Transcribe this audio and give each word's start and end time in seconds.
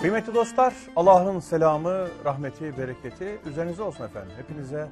Kıymetli 0.00 0.34
dostlar, 0.34 0.74
Allah'ın 0.96 1.40
selamı, 1.40 2.08
rahmeti, 2.24 2.78
bereketi 2.78 3.38
üzerinize 3.46 3.82
olsun 3.82 4.04
efendim. 4.04 4.32
Hepinize 4.36 4.88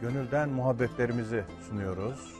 gönülden 0.00 0.48
muhabbetlerimizi 0.48 1.44
sunuyoruz. 1.68 2.34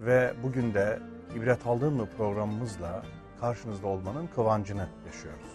Ve 0.00 0.32
bugün 0.42 0.74
de 0.74 0.98
İbret 1.36 1.66
Aldın 1.66 1.92
mı 1.92 2.08
programımızla 2.16 3.02
karşınızda 3.40 3.86
olmanın 3.86 4.26
kıvancını 4.26 4.88
yaşıyoruz. 5.06 5.50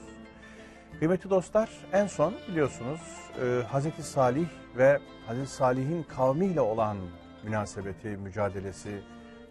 Kıymetli 0.99 1.29
dostlar, 1.29 1.69
en 1.93 2.07
son 2.07 2.33
biliyorsunuz 2.47 3.01
e, 3.41 3.61
Hz. 3.73 4.05
Salih 4.05 4.47
ve 4.77 4.99
Hz. 5.27 5.49
Salih'in 5.49 6.03
kavmiyle 6.03 6.61
olan 6.61 6.97
münasebeti, 7.43 8.07
mücadelesi, 8.07 9.01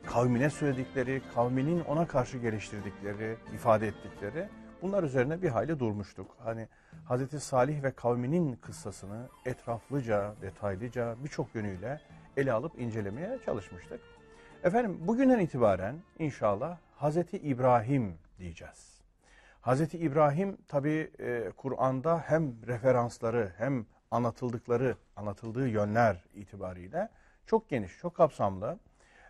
kavmine 0.06 0.50
söyledikleri, 0.50 1.22
kavminin 1.34 1.80
ona 1.80 2.06
karşı 2.06 2.38
geliştirdikleri, 2.38 3.36
ifade 3.54 3.86
ettikleri 3.86 4.48
bunlar 4.82 5.02
üzerine 5.02 5.42
bir 5.42 5.48
hayli 5.48 5.78
durmuştuk. 5.78 6.36
Hani 6.38 6.68
Hz. 7.10 7.42
Salih 7.42 7.82
ve 7.82 7.90
kavminin 7.90 8.56
kıssasını 8.56 9.28
etraflıca, 9.44 10.34
detaylıca 10.42 11.16
birçok 11.24 11.54
yönüyle 11.54 12.00
ele 12.36 12.52
alıp 12.52 12.80
incelemeye 12.80 13.38
çalışmıştık. 13.46 14.00
Efendim 14.64 14.98
bugünden 15.00 15.38
itibaren 15.38 15.96
inşallah 16.18 16.78
Hz. 17.00 17.16
İbrahim 17.32 18.18
diyeceğiz. 18.38 19.00
Hz. 19.62 19.94
İbrahim 19.94 20.56
tabi 20.68 21.10
e, 21.18 21.50
Kur'an'da 21.56 22.18
hem 22.18 22.66
referansları 22.66 23.52
hem 23.58 23.86
anlatıldıkları, 24.10 24.96
anlatıldığı 25.16 25.68
yönler 25.68 26.24
itibariyle 26.34 27.08
çok 27.46 27.68
geniş, 27.68 27.98
çok 27.98 28.14
kapsamlı. 28.14 28.78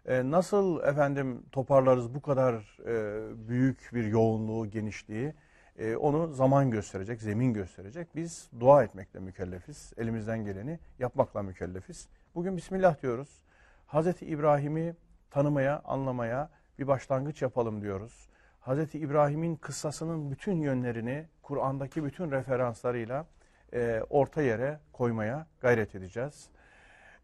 E, 0.07 0.31
nasıl 0.31 0.83
efendim 0.83 1.43
toparlarız 1.53 2.15
bu 2.15 2.23
kadar 2.23 2.79
e, 2.87 3.49
büyük 3.49 3.91
bir 3.93 4.05
yoğunluğu, 4.05 4.71
genişliği 4.71 5.35
e, 5.79 5.97
onu 5.97 6.33
zaman 6.33 6.71
gösterecek, 6.71 7.23
zemin 7.23 7.55
gösterecek. 7.55 8.09
Biz 8.15 8.51
dua 8.61 8.85
etmekle 8.85 9.21
mükellefiz, 9.21 9.93
elimizden 9.97 10.45
geleni 10.45 10.79
yapmakla 10.99 11.43
mükellefiz. 11.43 12.09
Bugün 12.35 12.57
Bismillah 12.57 13.03
diyoruz. 13.03 13.45
Hz. 13.89 14.07
İbrahim'i 14.23 14.95
tanımaya, 15.31 15.83
anlamaya 15.85 16.51
bir 16.79 16.87
başlangıç 16.87 17.43
yapalım 17.43 17.83
diyoruz. 17.83 18.29
Hz. 18.61 18.95
İbrahim'in 18.95 19.57
kıssasının 19.57 20.31
bütün 20.31 20.57
yönlerini 20.61 21.27
Kur'an'daki 21.43 22.05
bütün 22.05 22.31
referanslarıyla 22.31 23.27
e, 23.73 24.03
orta 24.11 24.43
yere 24.43 24.81
koymaya 24.93 25.47
gayret 25.61 25.95
edeceğiz. 25.95 26.49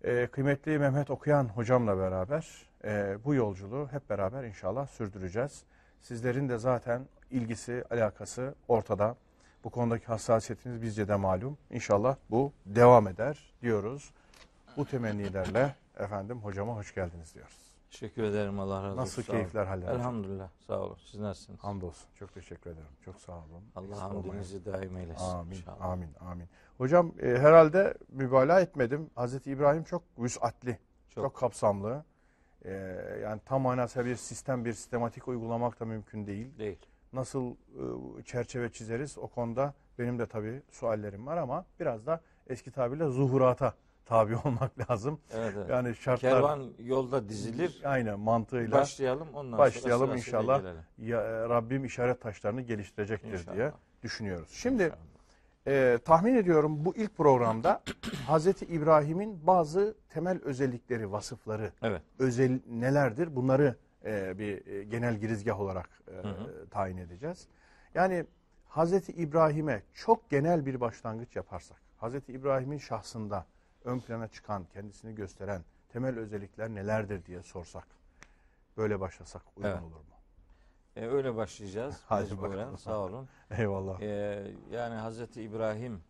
E, 0.05 0.27
kıymetli 0.27 0.79
Mehmet 0.79 1.11
Okuyan 1.11 1.45
hocamla 1.45 1.99
beraber 1.99 2.67
e, 2.85 3.17
bu 3.25 3.35
yolculuğu 3.35 3.89
hep 3.93 4.11
beraber 4.11 4.45
inşallah 4.45 4.87
sürdüreceğiz. 4.87 5.63
Sizlerin 6.01 6.49
de 6.49 6.59
zaten 6.59 7.03
ilgisi, 7.31 7.85
alakası 7.91 8.55
ortada. 8.69 9.17
Bu 9.65 9.71
konudaki 9.71 10.07
hassasiyetiniz 10.07 10.83
bizce 10.83 11.09
de 11.09 11.17
malum. 11.17 11.59
İnşallah 11.71 12.17
bu 12.31 12.53
devam 12.67 13.09
eder 13.09 13.53
diyoruz. 13.63 14.11
Bu 14.77 14.87
temennilerle 14.87 15.75
efendim 15.99 16.39
hocama 16.39 16.77
hoş 16.77 16.95
geldiniz 16.95 17.35
diyoruz. 17.35 17.72
Teşekkür 17.93 18.23
ederim 18.23 18.61
Allah 18.61 18.77
razı 18.77 18.87
olsun. 18.89 18.97
Nasıl 19.03 19.23
Sağ 19.23 19.33
keyifler 19.33 19.67
haller? 19.67 19.95
Elhamdülillah 19.95 20.49
sağ 20.67 20.81
olun. 20.81 20.97
Siz 21.11 21.21
nasılsınız? 21.21 21.65
Hamdolsun. 21.65 22.09
Çok 22.15 22.35
teşekkür 22.35 22.71
ederim. 22.71 22.89
Çok 23.05 23.21
sağ 23.21 23.33
olun. 23.33 23.65
Allah 23.77 23.87
Eksik 23.87 24.03
hamdinizi 24.03 24.65
daim 24.65 24.97
eylesin. 24.97 25.25
Amin, 25.25 25.51
inşallah. 25.57 25.81
amin, 25.81 26.09
amin. 26.21 26.49
Hocam 26.79 27.13
e, 27.23 27.27
herhalde 27.29 27.95
mübalağa 28.09 28.61
etmedim. 28.61 29.11
Hazreti 29.15 29.51
İbrahim 29.51 29.85
çok 29.85 30.03
vüsatli, 30.19 30.79
çok, 31.09 31.25
Çok. 31.25 31.37
kapsamlı. 31.37 32.05
E, 32.65 32.73
yani 33.23 33.41
tam 33.45 33.63
manasıyla 33.63 34.11
bir 34.11 34.17
sistem, 34.17 34.65
bir 34.65 34.73
sistematik 34.73 35.29
uygulamak 35.29 35.81
da 35.81 35.85
mümkün 35.85 36.27
değil. 36.27 36.59
Değil. 36.59 36.79
Nasıl 37.13 37.51
e, 37.51 38.23
çerçeve 38.25 38.73
çizeriz 38.73 39.19
o 39.19 39.29
konuda 39.29 39.75
benim 39.99 40.19
de 40.19 40.27
tabii 40.27 40.63
suallerim 40.71 41.27
var 41.27 41.37
ama 41.37 41.65
biraz 41.81 42.07
da 42.07 42.21
eski 42.47 42.71
tabirle 42.71 43.09
zuhurata 43.09 43.75
tabi 44.07 44.37
olmak 44.45 44.91
lazım. 44.91 45.21
Evet, 45.35 45.55
evet. 45.57 45.71
Yani 45.71 45.95
şartlar 45.95 46.31
Kervan 46.33 46.71
yolda 46.79 47.29
dizilir. 47.29 47.81
aynı 47.85 48.19
mantığıyla 48.19 48.79
Başlayalım 48.81 49.29
ondan 49.35 49.59
başlayalım 49.59 50.07
sonra 50.07 50.17
inşallah. 50.17 50.61
gelelim. 50.61 50.81
ya, 50.99 51.21
e, 51.23 51.49
Rabbim 51.49 51.85
işaret 51.85 52.21
taşlarını 52.21 52.61
geliştirecektir 52.63 53.33
İnşallah. 53.33 53.57
diye 53.57 53.73
düşünüyoruz. 54.03 54.49
Şimdi 54.53 54.83
İnşallah. 54.83 54.99
e, 55.67 55.99
tahmin 56.05 56.35
ediyorum 56.35 56.85
bu 56.85 56.97
ilk 56.97 57.17
programda 57.17 57.83
Hazreti 58.27 58.65
İbrahim'in 58.65 59.47
bazı 59.47 59.95
temel 60.11 60.41
özellikleri, 60.43 61.13
vasıfları, 61.13 61.73
Evet. 61.83 62.03
özel 62.19 62.61
nelerdir 62.71 63.37
bunları 63.37 63.77
e, 64.05 64.39
bir 64.39 64.67
e, 64.67 64.83
genel 64.85 65.17
girizgah 65.17 65.61
olarak 65.61 65.91
e, 66.09 66.13
Hı 66.13 66.29
hı. 66.29 66.67
tayin 66.71 66.97
edeceğiz. 66.97 67.47
Yani 67.95 68.25
Hazreti 68.69 69.13
İbrahim'e 69.13 69.83
çok 69.95 70.31
genel 70.31 70.67
bir 70.67 70.81
başlangıç 70.81 71.37
yaparsak, 71.37 71.77
Hazreti 71.99 72.33
İbrahim'in 72.33 72.79
şahsında 72.79 73.47
ön 73.85 74.01
plana 74.01 74.29
çıkan, 74.29 74.65
kendisini 74.73 75.15
gösteren 75.15 75.65
temel 75.89 76.19
özellikler 76.19 76.69
nelerdir 76.69 77.25
diye 77.27 77.43
sorsak, 77.43 77.87
böyle 78.77 79.01
başlasak 79.01 79.43
uygun 79.57 79.69
Evet. 79.71 79.83
olur 79.83 79.97
mu? 79.97 80.03
E, 80.97 81.07
öyle 81.07 81.37
başlayacağız. 81.37 82.01
Hadi 82.07 82.31
mecburen. 82.31 82.51
bakalım. 82.51 82.79
Sağ 82.79 82.99
olun. 82.99 83.29
Eyvallah. 83.51 84.01
E, 84.01 84.07
yani 84.71 84.95
Hazreti 84.95 85.43
İbrahim 85.43 86.01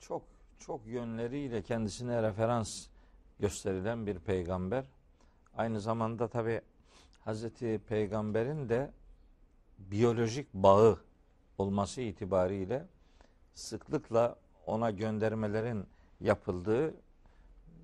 çok 0.00 0.22
çok 0.58 0.86
yönleriyle 0.86 1.62
kendisine 1.62 2.22
referans 2.22 2.86
gösterilen 3.40 4.06
bir 4.06 4.18
peygamber. 4.18 4.84
Aynı 5.56 5.80
zamanda 5.80 6.28
tabi 6.28 6.60
Hazreti 7.24 7.80
Peygamber'in 7.88 8.68
de 8.68 8.90
biyolojik 9.78 10.54
bağı 10.54 10.98
olması 11.58 12.00
itibariyle 12.00 12.86
sıklıkla 13.54 14.36
ona 14.66 14.90
göndermelerin 14.90 15.86
yapıldığı 16.20 16.94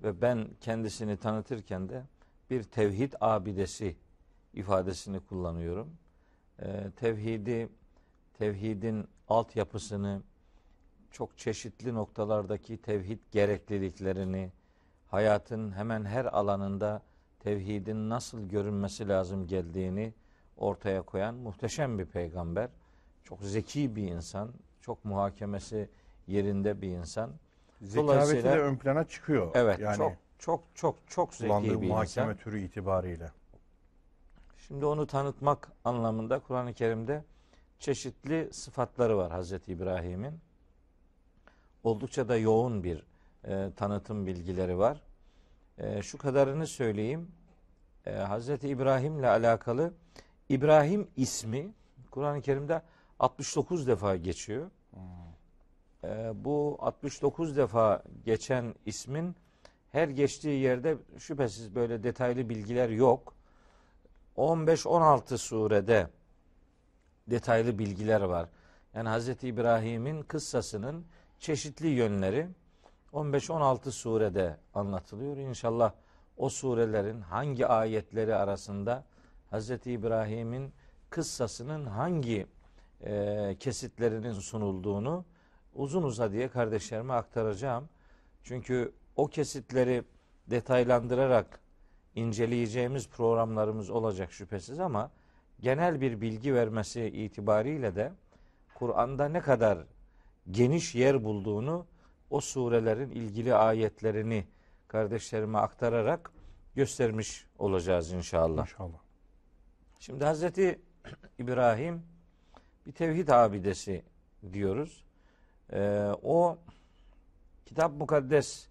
ve 0.03 0.21
ben 0.21 0.47
kendisini 0.61 1.17
tanıtırken 1.17 1.89
de 1.89 2.03
bir 2.49 2.63
tevhid 2.63 3.13
abidesi 3.21 3.95
ifadesini 4.53 5.19
kullanıyorum. 5.19 5.89
Ee, 6.59 6.91
tevhidi, 6.95 7.69
tevhidin 8.33 9.07
altyapısını, 9.27 10.21
çok 11.11 11.37
çeşitli 11.37 11.93
noktalardaki 11.93 12.77
tevhid 12.77 13.19
gerekliliklerini, 13.31 14.51
hayatın 15.07 15.71
hemen 15.71 16.05
her 16.05 16.25
alanında 16.25 17.01
tevhidin 17.39 18.09
nasıl 18.09 18.49
görünmesi 18.49 19.07
lazım 19.07 19.47
geldiğini 19.47 20.13
ortaya 20.57 21.01
koyan 21.01 21.35
muhteşem 21.35 21.99
bir 21.99 22.05
peygamber. 22.05 22.69
Çok 23.23 23.41
zeki 23.41 23.95
bir 23.95 24.07
insan, 24.07 24.51
çok 24.81 25.05
muhakemesi 25.05 25.89
yerinde 26.27 26.81
bir 26.81 26.87
insan. 26.87 27.31
Zekaveti 27.81 28.43
de 28.43 28.59
ön 28.59 28.75
plana 28.75 29.03
çıkıyor. 29.03 29.51
Evet, 29.53 29.79
yani 29.79 29.97
çok 29.97 30.13
çok 30.39 30.63
çok 30.75 30.95
çok 31.07 31.33
zeki 31.33 31.81
bir 31.81 31.87
muhakeme 31.87 32.31
insan. 32.31 32.37
türü 32.37 32.61
itibariyle. 32.61 33.31
Şimdi 34.67 34.85
onu 34.85 35.07
tanıtmak 35.07 35.71
anlamında 35.85 36.39
Kur'an-ı 36.39 36.73
Kerim'de 36.73 37.23
çeşitli 37.79 38.49
sıfatları 38.53 39.17
var 39.17 39.31
Hazreti 39.31 39.71
İbrahim'in. 39.71 40.39
Oldukça 41.83 42.27
da 42.27 42.37
yoğun 42.37 42.83
bir 42.83 43.03
e, 43.45 43.69
tanıtım 43.75 44.25
bilgileri 44.25 44.77
var. 44.77 45.01
E, 45.77 46.01
şu 46.01 46.17
kadarını 46.17 46.67
söyleyeyim. 46.67 47.31
E, 48.05 48.11
Hazreti 48.11 48.67
İbrahim'le 48.67 49.23
alakalı 49.23 49.93
İbrahim 50.49 51.07
ismi 51.17 51.73
Kur'an-ı 52.11 52.41
Kerim'de 52.41 52.81
69 53.19 53.87
defa 53.87 54.15
geçiyor. 54.15 54.69
E, 56.03 56.31
bu 56.45 56.77
69 56.79 57.57
defa 57.57 58.03
geçen 58.25 58.75
ismin 58.85 59.35
her 59.91 60.07
geçtiği 60.07 60.59
yerde 60.59 60.97
şüphesiz 61.17 61.75
böyle 61.75 62.03
detaylı 62.03 62.49
bilgiler 62.49 62.89
yok. 62.89 63.33
15-16 64.37 65.37
surede 65.37 66.07
detaylı 67.27 67.79
bilgiler 67.79 68.21
var. 68.21 68.49
Yani 68.93 69.09
Hz. 69.09 69.43
İbrahim'in 69.43 70.23
kıssasının 70.23 71.05
çeşitli 71.39 71.87
yönleri 71.87 72.47
15-16 73.13 73.91
surede 73.91 74.57
anlatılıyor. 74.73 75.37
İnşallah 75.37 75.93
o 76.37 76.49
surelerin 76.49 77.21
hangi 77.21 77.67
ayetleri 77.67 78.35
arasında 78.35 79.03
Hz. 79.51 79.71
İbrahim'in 79.71 80.73
kıssasının 81.09 81.85
hangi 81.85 82.47
e, 83.01 83.55
kesitlerinin 83.59 84.33
sunulduğunu 84.33 85.25
uzun 85.75 86.03
uzadıya 86.03 86.51
kardeşlerime 86.51 87.13
aktaracağım. 87.13 87.89
Çünkü 88.43 88.93
o 89.15 89.27
kesitleri 89.27 90.03
detaylandırarak 90.49 91.59
inceleyeceğimiz 92.15 93.09
programlarımız 93.09 93.89
olacak 93.89 94.31
şüphesiz 94.31 94.79
ama 94.79 95.11
genel 95.59 96.01
bir 96.01 96.21
bilgi 96.21 96.53
vermesi 96.55 97.05
itibariyle 97.05 97.95
de 97.95 98.11
Kur'an'da 98.73 99.29
ne 99.29 99.41
kadar 99.41 99.85
geniş 100.51 100.95
yer 100.95 101.23
bulduğunu 101.23 101.85
o 102.29 102.41
surelerin 102.41 103.11
ilgili 103.11 103.55
ayetlerini 103.55 104.47
kardeşlerime 104.87 105.57
aktararak 105.57 106.31
göstermiş 106.75 107.47
olacağız 107.59 108.11
inşallah. 108.11 108.61
İnşallah. 108.61 108.99
Şimdi 109.99 110.25
Hazreti 110.25 110.81
İbrahim 111.39 112.03
bir 112.85 112.91
tevhid 112.91 113.27
abidesi 113.27 114.03
diyoruz. 114.53 115.02
Ee, 115.73 116.11
o 116.23 116.57
kitap 117.65 117.91
mukaddes 117.93 118.67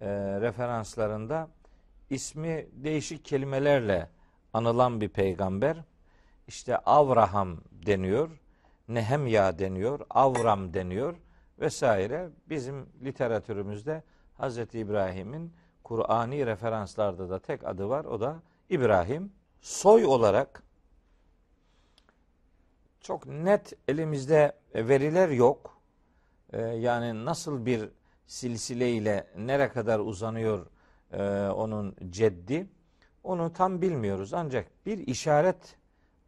e, 0.00 0.08
referanslarında 0.40 1.48
ismi 2.10 2.66
değişik 2.72 3.24
kelimelerle 3.24 4.08
anılan 4.52 5.00
bir 5.00 5.08
peygamber. 5.08 5.76
İşte 6.48 6.76
Avraham 6.76 7.60
deniyor, 7.86 8.30
Nehemya 8.88 9.58
deniyor, 9.58 10.00
Avram 10.10 10.74
deniyor 10.74 11.14
vesaire. 11.58 12.28
Bizim 12.48 12.86
literatürümüzde 13.04 14.02
Hz. 14.38 14.58
İbrahim'in 14.58 15.52
Kur'ani 15.84 16.46
referanslarda 16.46 17.30
da 17.30 17.38
tek 17.38 17.64
adı 17.64 17.88
var. 17.88 18.04
O 18.04 18.20
da 18.20 18.42
İbrahim. 18.70 19.32
Soy 19.60 20.04
olarak 20.06 20.62
çok 23.00 23.26
net 23.26 23.72
elimizde 23.88 24.52
veriler 24.74 25.28
yok. 25.28 25.79
Ee, 26.52 26.60
yani 26.60 27.24
nasıl 27.24 27.66
bir 27.66 27.88
silsile 28.26 28.92
ile 28.92 29.26
nere 29.36 29.68
kadar 29.68 29.98
uzanıyor 29.98 30.66
e, 31.12 31.22
onun 31.48 31.96
ceddi 32.10 32.66
onu 33.24 33.52
tam 33.52 33.82
bilmiyoruz. 33.82 34.34
Ancak 34.34 34.86
bir 34.86 34.98
işaret 34.98 35.76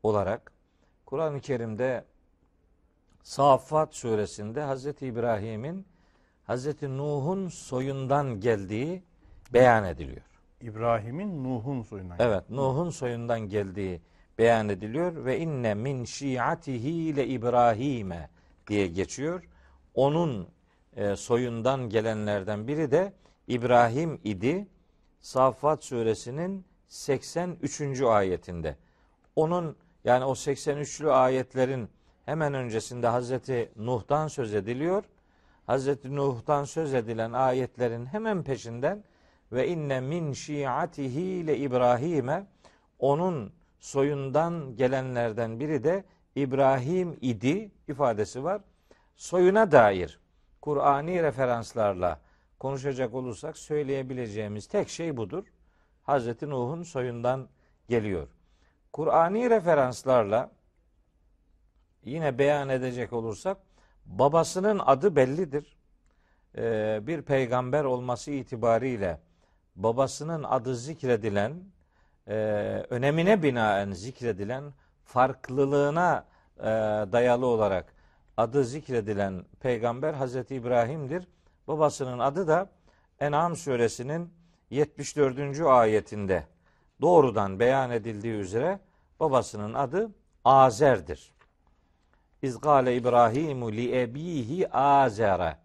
olarak 0.02 0.52
Kur'an-ı 1.06 1.40
Kerim'de 1.40 2.04
Saffat 3.22 3.94
suresinde 3.94 4.60
Hazreti 4.60 5.06
İbrahim'in 5.06 5.86
Hazreti 6.44 6.98
Nuh'un 6.98 7.48
soyundan 7.48 8.40
geldiği 8.40 9.02
beyan 9.52 9.84
ediliyor. 9.84 10.22
İbrahim'in 10.60 11.44
Nuh'un 11.44 11.82
soyundan. 11.82 12.16
Evet, 12.19 12.50
Nuh'un 12.50 12.90
soyundan 12.90 13.40
geldiği 13.40 14.00
beyan 14.38 14.69
ediliyor 14.69 15.24
ve 15.24 15.38
inne 15.38 15.74
min 15.74 16.04
şiatihi 16.04 16.90
ile 16.90 17.26
İbrahim'e 17.26 18.30
diye 18.66 18.86
geçiyor. 18.86 19.48
Onun 19.94 20.48
e, 20.96 21.16
soyundan 21.16 21.88
gelenlerden 21.88 22.68
biri 22.68 22.90
de 22.90 23.12
İbrahim 23.48 24.20
idi. 24.24 24.66
Saffat 25.20 25.84
suresinin 25.84 26.64
83. 26.88 28.00
ayetinde. 28.00 28.76
Onun 29.36 29.76
yani 30.04 30.24
o 30.24 30.32
83'lü 30.32 31.10
ayetlerin 31.10 31.88
hemen 32.24 32.54
öncesinde 32.54 33.06
Hazreti 33.06 33.72
Nuh'tan 33.76 34.28
söz 34.28 34.54
ediliyor. 34.54 35.04
Hazreti 35.66 36.16
Nuh'tan 36.16 36.64
söz 36.64 36.94
edilen 36.94 37.32
ayetlerin 37.32 38.06
hemen 38.06 38.42
peşinden 38.42 39.04
ve 39.52 39.68
inne 39.68 40.00
min 40.00 40.32
şiatihi 40.32 41.22
ile 41.22 41.58
İbrahim'e 41.58 42.46
onun 42.98 43.52
soyundan 43.80 44.76
gelenlerden 44.76 45.60
biri 45.60 45.84
de 45.84 46.04
İbrahim 46.36 47.18
idi 47.20 47.70
ifadesi 47.88 48.44
var. 48.44 48.60
Soyuna 49.16 49.72
dair 49.72 50.20
Kur'ani 50.60 51.22
referanslarla 51.22 52.20
konuşacak 52.58 53.14
olursak 53.14 53.58
söyleyebileceğimiz 53.58 54.66
tek 54.66 54.88
şey 54.88 55.16
budur. 55.16 55.44
Hazreti 56.02 56.50
Nuh'un 56.50 56.82
soyundan 56.82 57.48
geliyor. 57.88 58.28
Kur'ani 58.92 59.50
referanslarla 59.50 60.50
yine 62.04 62.38
beyan 62.38 62.68
edecek 62.68 63.12
olursak 63.12 63.56
babasının 64.06 64.78
adı 64.78 65.16
bellidir. 65.16 65.76
Ee, 66.56 67.00
bir 67.02 67.22
peygamber 67.22 67.84
olması 67.84 68.30
itibariyle 68.30 69.20
babasının 69.76 70.42
adı 70.42 70.76
zikredilen, 70.76 71.52
e, 72.28 72.34
önemine 72.90 73.42
binaen 73.42 73.92
zikredilen, 73.92 74.64
farklılığına 75.04 76.24
e, 76.58 76.62
dayalı 77.12 77.46
olarak 77.46 77.91
adı 78.37 78.64
zikredilen 78.64 79.44
peygamber 79.61 80.14
Hazreti 80.14 80.55
İbrahim'dir. 80.55 81.29
Babasının 81.69 82.19
adı 82.19 82.49
da 82.49 82.70
En'am 83.20 83.56
suresinin 83.56 84.32
74. 84.70 85.61
ayetinde 85.61 86.46
doğrudan 87.00 87.61
beyan 87.61 87.90
edildiği 87.90 88.34
üzere 88.34 88.81
babasının 89.20 89.75
adı 89.75 90.11
Azer'dir. 90.44 91.32
İzgale 92.43 92.96
İbrahimu 92.96 93.73
li 93.73 94.00
ebihi 94.00 94.70
Azer'e. 94.73 95.56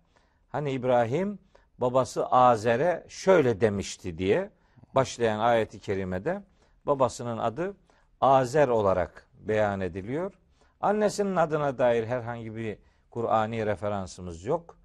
Hani 0.50 0.72
İbrahim 0.72 1.40
babası 1.78 2.26
Azer'e 2.26 3.06
şöyle 3.08 3.62
demişti 3.62 4.18
diye 4.18 4.50
başlayan 4.96 5.40
ayeti 5.40 5.80
kerimede 5.80 6.44
babasının 6.86 7.38
adı 7.38 7.76
Azer 8.22 8.68
olarak 8.68 9.28
beyan 9.40 9.82
ediliyor. 9.82 10.34
Annesinin 10.82 11.36
adına 11.36 11.78
dair 11.78 12.06
herhangi 12.06 12.56
bir 12.56 12.78
Kur'ani 13.10 13.66
referansımız 13.66 14.46
yok. 14.46 14.78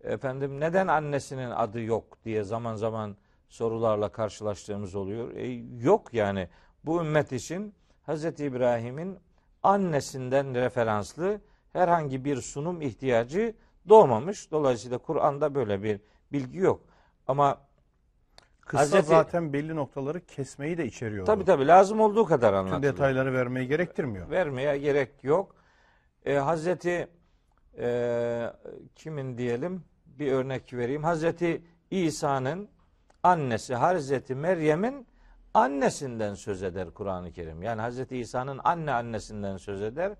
Efendim 0.00 0.60
neden 0.60 0.86
annesinin 0.86 1.50
adı 1.50 1.80
yok 1.80 2.24
diye 2.24 2.44
zaman 2.44 2.74
zaman 2.74 3.16
sorularla 3.48 4.08
karşılaştığımız 4.08 4.94
oluyor. 4.94 5.34
E, 5.34 5.46
yok 5.80 6.14
yani 6.14 6.48
bu 6.84 7.00
ümmet 7.00 7.32
için 7.32 7.74
Hz. 8.06 8.24
İbrahim'in 8.24 9.18
annesinden 9.62 10.54
referanslı 10.54 11.40
herhangi 11.72 12.24
bir 12.24 12.36
sunum 12.36 12.82
ihtiyacı 12.82 13.54
doğmamış. 13.88 14.50
Dolayısıyla 14.50 14.98
Kur'an'da 14.98 15.54
böyle 15.54 15.82
bir 15.82 16.00
bilgi 16.32 16.58
yok. 16.58 16.80
Ama 17.26 17.60
Kısa 18.66 18.82
Hazreti- 18.82 19.06
zaten 19.06 19.52
belli 19.52 19.76
noktaları 19.76 20.26
kesmeyi 20.26 20.78
de 20.78 20.86
içeriyor. 20.86 21.26
tabi 21.26 21.44
tabi 21.44 21.66
lazım 21.66 22.00
olduğu 22.00 22.24
kadar 22.24 22.50
Tüm 22.50 22.58
anlatılıyor. 22.58 22.92
detayları 22.92 23.32
vermeyi 23.34 23.68
gerektirmiyor. 23.68 24.30
Vermeye 24.30 24.78
gerek 24.78 25.24
yok. 25.24 25.54
E, 26.26 26.34
Hazreti 26.34 27.08
e, 27.78 28.52
kimin 28.94 29.38
diyelim 29.38 29.84
bir 30.06 30.32
örnek 30.32 30.74
vereyim. 30.74 31.04
Hazreti 31.04 31.62
İsa'nın 31.90 32.68
annesi 33.22 33.74
Hazreti 33.74 34.34
Meryem'in 34.34 35.06
annesinden 35.54 36.34
söz 36.34 36.62
eder 36.62 36.90
Kur'an-ı 36.90 37.32
Kerim. 37.32 37.62
Yani 37.62 37.80
Hazreti 37.80 38.16
İsa'nın 38.18 38.60
anne 38.64 38.92
annesinden 38.92 39.56
söz 39.56 39.82
eder. 39.82 40.12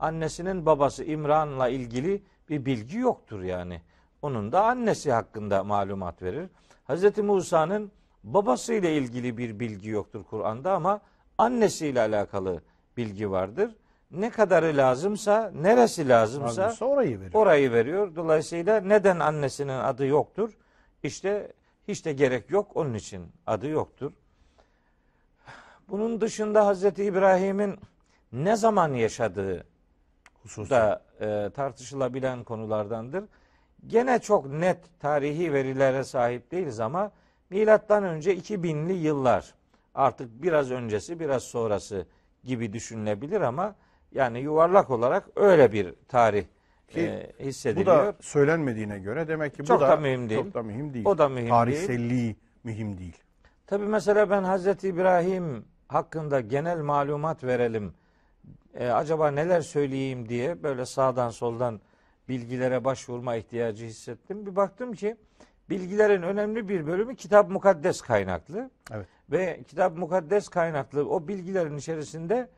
Annesinin 0.00 0.66
babası 0.66 1.04
İmran'la 1.04 1.68
ilgili 1.68 2.22
bir 2.48 2.64
bilgi 2.64 2.98
yoktur 2.98 3.42
yani. 3.42 3.82
Onun 4.22 4.52
da 4.52 4.64
annesi 4.64 5.12
hakkında 5.12 5.64
malumat 5.64 6.22
verir. 6.22 6.48
Hazreti 6.84 7.22
Musa'nın 7.22 7.92
babasıyla 8.24 8.88
ilgili 8.90 9.38
bir 9.38 9.60
bilgi 9.60 9.88
yoktur 9.90 10.24
Kur'an'da 10.24 10.72
ama 10.72 11.00
annesiyle 11.38 12.00
alakalı 12.00 12.62
bilgi 12.96 13.30
vardır. 13.30 13.76
Ne 14.10 14.30
kadarı 14.30 14.76
lazımsa, 14.76 15.50
neresi 15.54 16.08
lazımsa 16.08 16.62
Lazımsa 16.62 16.84
orayı 16.86 17.20
veriyor. 17.20 17.34
orayı 17.42 17.72
veriyor. 17.72 18.16
Dolayısıyla 18.16 18.80
neden 18.80 19.18
annesinin 19.20 19.68
adı 19.78 20.06
yoktur? 20.06 20.50
İşte 21.02 21.52
hiç 21.88 22.04
de 22.04 22.12
gerek 22.12 22.50
yok. 22.50 22.70
Onun 22.76 22.94
için 22.94 23.26
adı 23.46 23.68
yoktur. 23.68 24.12
Bunun 25.88 26.20
dışında 26.20 26.66
Hazreti 26.66 27.04
İbrahim'in 27.04 27.78
ne 28.32 28.56
zaman 28.56 28.94
yaşadığı 28.94 29.64
Hususi. 30.42 30.70
da 30.70 31.02
e, 31.20 31.50
tartışılabilen 31.54 32.44
konulardandır. 32.44 33.24
Gene 33.86 34.18
çok 34.18 34.46
net 34.46 34.78
tarihi 35.00 35.52
verilere 35.52 36.04
sahip 36.04 36.50
değiliz 36.50 36.80
ama 36.80 37.10
milattan 37.50 38.04
önce 38.04 38.36
2000'li 38.36 38.92
yıllar 38.92 39.54
artık 39.94 40.42
biraz 40.42 40.70
öncesi 40.70 41.20
biraz 41.20 41.42
sonrası 41.42 42.06
gibi 42.44 42.72
düşünülebilir 42.72 43.40
ama 43.40 43.74
yani 44.12 44.40
yuvarlak 44.40 44.90
olarak 44.90 45.24
öyle 45.36 45.72
bir 45.72 45.94
tarih 46.08 46.44
Ki 46.88 47.00
e, 47.00 47.32
Bu 47.40 47.44
hissediliyor. 47.44 48.06
da 48.06 48.14
söylenmediğine 48.20 48.98
göre 48.98 49.28
demek 49.28 49.54
ki 49.54 49.62
bu 49.62 49.66
Çok 49.66 49.80
da, 49.80 49.88
da 49.88 49.96
mühim 49.96 50.28
değil. 50.28 50.42
Çok 50.44 50.54
da 50.54 50.62
mühim 50.62 50.94
değil. 50.94 51.06
O 51.06 51.18
da 51.18 51.28
mühim 51.28 51.40
değil. 51.42 51.50
Tarihselliği 51.50 52.36
mühim 52.64 52.98
değil. 52.98 53.16
Tabi 53.66 53.84
mesela 53.84 54.30
ben 54.30 54.42
Hazreti 54.42 54.88
İbrahim 54.88 55.64
hakkında 55.88 56.40
genel 56.40 56.78
malumat 56.78 57.44
verelim. 57.44 57.94
E, 58.74 58.88
acaba 58.88 59.30
neler 59.30 59.60
söyleyeyim 59.60 60.28
diye 60.28 60.62
böyle 60.62 60.86
sağdan 60.86 61.30
soldan 61.30 61.80
bilgilere 62.30 62.84
başvurma 62.84 63.36
ihtiyacı 63.36 63.86
hissettim. 63.86 64.46
Bir 64.46 64.56
baktım 64.56 64.92
ki 64.92 65.16
bilgilerin 65.70 66.22
önemli 66.22 66.68
bir 66.68 66.86
bölümü 66.86 67.16
kitap 67.16 67.50
mukaddes 67.50 68.00
kaynaklı. 68.00 68.70
Evet. 68.92 69.06
Ve 69.30 69.60
kitap 69.68 69.98
mukaddes 69.98 70.48
kaynaklı 70.48 71.08
o 71.08 71.28
bilgilerin 71.28 71.76
içerisinde 71.76 72.48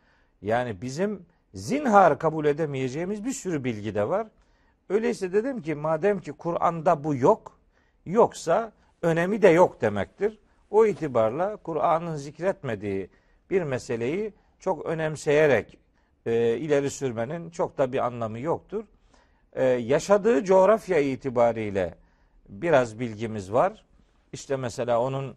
yani 0.43 0.83
bizim 0.83 1.27
zinhar 1.55 2.19
kabul 2.19 2.45
edemeyeceğimiz 2.45 3.25
bir 3.25 3.33
sürü 3.33 3.65
bilgi 3.65 3.95
de 3.95 4.09
var. 4.09 4.27
Öyleyse 4.89 5.33
dedim 5.33 5.63
ki 5.63 5.75
madem 5.75 6.21
ki 6.21 6.33
Kur'an'da 6.33 7.05
bu 7.05 7.15
yok, 7.15 7.59
yoksa 8.07 8.73
önemi 9.03 9.43
de 9.43 9.49
yok 9.49 9.81
demektir. 9.81 10.39
O 10.71 10.87
itibarla 10.87 11.57
Kur'an'ın 11.57 12.17
zikretmediği 12.17 13.11
bir 13.51 13.63
meseleyi 13.63 14.35
çok 14.59 14.87
önemseyerek 14.87 15.79
e, 16.27 16.57
ileri 16.57 16.91
sürmenin 16.91 17.51
çok 17.51 17.79
da 17.79 17.93
bir 17.93 18.07
anlamı 18.07 18.39
yoktur. 18.39 18.85
E, 19.53 19.65
yaşadığı 19.65 20.45
coğrafya 20.45 20.99
itibariyle 20.99 21.95
biraz 22.49 23.01
bilgimiz 23.01 23.53
var. 23.53 23.85
İşte 24.33 24.57
mesela 24.57 25.01
onun 25.01 25.37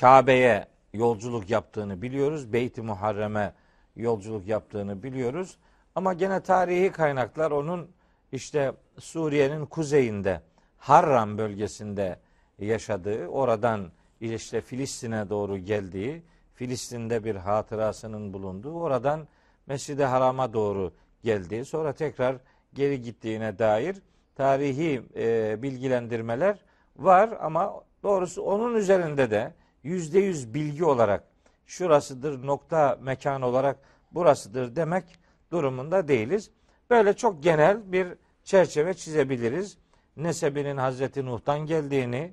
Kabe'ye 0.00 0.66
yolculuk 0.92 1.50
yaptığını 1.50 2.02
biliyoruz. 2.02 2.52
Beyt-i 2.52 2.82
Muharrem'e 2.82 3.52
yolculuk 3.96 4.46
yaptığını 4.46 5.02
biliyoruz. 5.02 5.56
Ama 5.94 6.12
gene 6.12 6.40
tarihi 6.40 6.92
kaynaklar 6.92 7.50
onun 7.50 7.90
işte 8.32 8.72
Suriye'nin 8.98 9.66
kuzeyinde 9.66 10.40
Harran 10.78 11.38
bölgesinde 11.38 12.18
yaşadığı, 12.58 13.26
oradan 13.26 13.92
işte 14.20 14.60
Filistin'e 14.60 15.30
doğru 15.30 15.58
geldiği, 15.58 16.22
Filistin'de 16.54 17.24
bir 17.24 17.36
hatırasının 17.36 18.32
bulunduğu, 18.32 18.80
oradan 18.80 19.28
Mescid-i 19.66 20.04
Haram'a 20.04 20.52
doğru 20.52 20.92
geldiği, 21.26 21.64
sonra 21.64 21.92
tekrar 21.92 22.36
geri 22.74 23.02
gittiğine 23.02 23.58
dair 23.58 23.96
tarihi 24.36 25.02
e, 25.16 25.56
bilgilendirmeler 25.62 26.58
var 26.96 27.38
ama 27.40 27.84
doğrusu 28.02 28.42
onun 28.42 28.74
üzerinde 28.74 29.30
de 29.30 29.52
yüzde 29.82 30.18
yüz 30.18 30.54
bilgi 30.54 30.84
olarak 30.84 31.24
şurasıdır 31.66 32.46
nokta 32.46 32.98
mekan 33.02 33.42
olarak 33.42 33.76
burasıdır 34.12 34.76
demek 34.76 35.04
durumunda 35.50 36.08
değiliz. 36.08 36.50
Böyle 36.90 37.12
çok 37.12 37.42
genel 37.42 37.92
bir 37.92 38.08
çerçeve 38.44 38.94
çizebiliriz. 38.94 39.78
Nesebinin 40.16 40.76
Hazreti 40.76 41.26
Nuh'tan 41.26 41.58
geldiğini, 41.58 42.32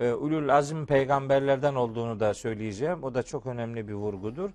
e, 0.00 0.12
ulul 0.12 0.48
azim 0.48 0.86
peygamberlerden 0.86 1.74
olduğunu 1.74 2.20
da 2.20 2.34
söyleyeceğim. 2.34 3.04
O 3.04 3.14
da 3.14 3.22
çok 3.22 3.46
önemli 3.46 3.88
bir 3.88 3.92
vurgudur. 3.94 4.50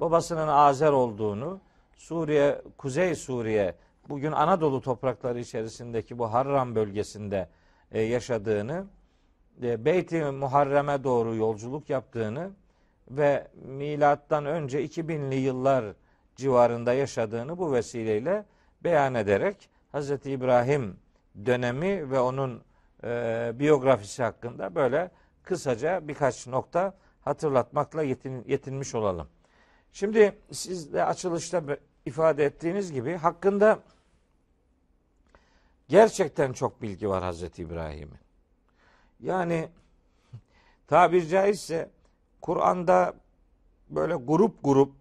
Babasının 0.00 0.48
Azer 0.48 0.92
olduğunu, 0.92 1.60
Suriye, 1.96 2.62
Kuzey 2.78 3.14
Suriye, 3.14 3.74
bugün 4.08 4.32
Anadolu 4.32 4.80
toprakları 4.80 5.40
içerisindeki 5.40 6.18
bu 6.18 6.32
Harran 6.32 6.74
bölgesinde 6.74 7.48
e, 7.90 8.02
yaşadığını, 8.02 8.86
e, 9.62 9.84
Beyt-i 9.84 10.24
Muharrem'e 10.24 11.04
doğru 11.04 11.34
yolculuk 11.34 11.90
yaptığını 11.90 12.50
ve 13.10 13.48
milattan 13.54 14.46
önce 14.46 14.84
2000'li 14.84 15.34
yıllar 15.34 15.84
civarında 16.36 16.92
yaşadığını 16.92 17.58
bu 17.58 17.72
vesileyle 17.72 18.44
beyan 18.84 19.14
ederek 19.14 19.68
Hz. 19.94 20.10
İbrahim 20.10 20.96
dönemi 21.46 22.10
ve 22.10 22.20
onun 22.20 22.62
e, 23.04 23.52
biyografisi 23.54 24.22
hakkında 24.22 24.74
böyle 24.74 25.10
kısaca 25.42 26.08
birkaç 26.08 26.46
nokta 26.46 26.94
hatırlatmakla 27.20 28.02
yetin, 28.02 28.44
yetinmiş 28.46 28.94
olalım. 28.94 29.28
Şimdi 29.96 30.38
siz 30.52 30.92
de 30.92 31.04
açılışta 31.04 31.62
ifade 32.06 32.44
ettiğiniz 32.44 32.92
gibi 32.92 33.16
hakkında 33.16 33.78
gerçekten 35.88 36.52
çok 36.52 36.82
bilgi 36.82 37.08
var 37.08 37.22
Hazreti 37.22 37.62
İbrahim'in. 37.62 38.18
Yani 39.20 39.68
tabir 40.86 41.28
caizse 41.28 41.90
Kur'an'da 42.40 43.14
böyle 43.90 44.14
grup 44.14 44.64
grup 44.64 44.92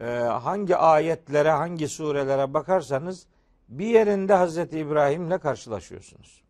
e, 0.00 0.06
hangi 0.20 0.76
ayetlere, 0.76 1.50
hangi 1.50 1.88
surelere 1.88 2.54
bakarsanız 2.54 3.26
bir 3.68 3.86
yerinde 3.86 4.34
Hazreti 4.34 4.78
İbrahim'le 4.78 5.38
karşılaşıyorsunuz. 5.38 6.42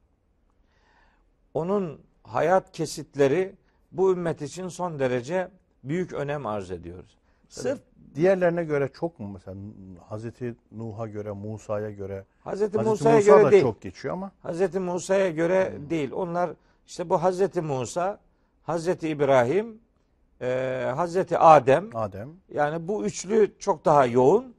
Onun 1.55 2.03
hayat 2.23 2.73
kesitleri 2.73 3.57
bu 3.93 4.13
ümmet 4.13 4.43
için 4.43 4.69
son 4.69 4.99
derece 4.99 5.51
büyük 5.85 6.13
önem 6.13 6.47
arz 6.47 6.71
ediyor. 6.71 7.18
Sırf 7.49 7.81
Diğerlerine 8.15 8.65
göre 8.65 8.89
çok 8.95 9.19
mu 9.21 9.29
mesela 9.33 9.57
Hazreti 10.09 10.55
Nuh'a 10.73 11.07
göre, 11.07 11.33
Musa'ya 11.33 11.91
göre? 11.91 12.25
Hazreti, 12.45 12.79
Hazreti 12.79 12.91
Musa'ya 12.91 13.17
Musa 13.17 13.31
göre 13.33 13.45
da 13.45 13.51
değil. 13.51 13.63
çok 13.63 13.81
geçiyor 13.81 14.15
ama 14.15 14.31
Hazreti 14.43 14.81
Musa'ya 14.81 15.31
göre 15.31 15.73
değil. 15.91 16.13
Onlar 16.13 16.51
işte 16.87 17.11
bu 17.11 17.23
Hazreti 17.23 17.61
Musa, 17.61 18.19
Hazreti 18.63 19.09
İbrahim, 19.09 19.79
e, 20.41 20.93
Hazreti 20.97 21.39
Adem. 21.39 21.91
Adem 21.95 22.29
Yani 22.55 22.89
bu 22.89 23.05
üçlü 23.05 23.55
çok 23.59 23.85
daha 23.85 24.07
yoğun. 24.07 24.55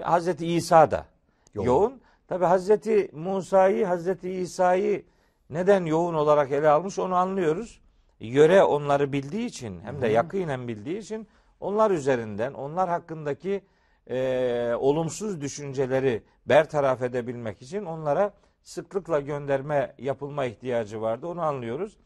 Hazreti 0.00 0.46
İsa 0.46 0.90
da 0.90 1.06
Yoğun. 1.54 1.66
yoğun. 1.66 2.00
Tabi 2.28 2.44
Hazreti 2.44 3.10
Musa'yı, 3.12 3.86
Hazreti 3.86 4.30
İsa'yı 4.30 5.04
neden 5.50 5.84
yoğun 5.84 6.14
olarak 6.14 6.50
ele 6.52 6.68
almış 6.68 6.98
onu 6.98 7.14
anlıyoruz. 7.14 7.80
Yöre 8.20 8.62
onları 8.62 9.12
bildiği 9.12 9.46
için 9.46 9.80
hem 9.80 10.02
de 10.02 10.08
yakinen 10.08 10.68
bildiği 10.68 10.98
için 10.98 11.26
onlar 11.62 11.90
üzerinden, 11.90 12.52
onlar 12.54 12.88
hakkındaki 12.88 13.62
e, 14.10 14.74
olumsuz 14.78 15.40
düşünceleri 15.40 16.22
bertaraf 16.46 17.02
edebilmek 17.02 17.62
için 17.62 17.84
onlara 17.84 18.32
sıklıkla 18.62 19.20
gönderme 19.20 19.94
yapılma 19.98 20.44
ihtiyacı 20.44 21.00
vardı. 21.00 21.26
Onu 21.26 21.42
anlıyoruz. 21.42 21.96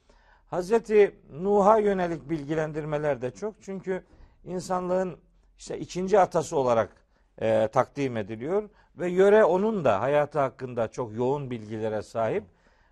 Hazreti 0.46 1.20
Nuh'a 1.32 1.78
yönelik 1.78 2.30
bilgilendirmeler 2.30 3.22
de 3.22 3.30
çok. 3.30 3.54
Çünkü 3.60 4.04
insanlığın 4.44 5.16
işte 5.58 5.78
ikinci 5.78 6.20
atası 6.20 6.56
olarak 6.56 6.90
e, 7.40 7.68
takdim 7.68 8.16
ediliyor 8.16 8.68
ve 8.98 9.10
yöre 9.10 9.44
onun 9.44 9.84
da 9.84 10.00
hayatı 10.00 10.38
hakkında 10.38 10.88
çok 10.88 11.16
yoğun 11.16 11.50
bilgilere 11.50 12.02
sahip. 12.02 12.44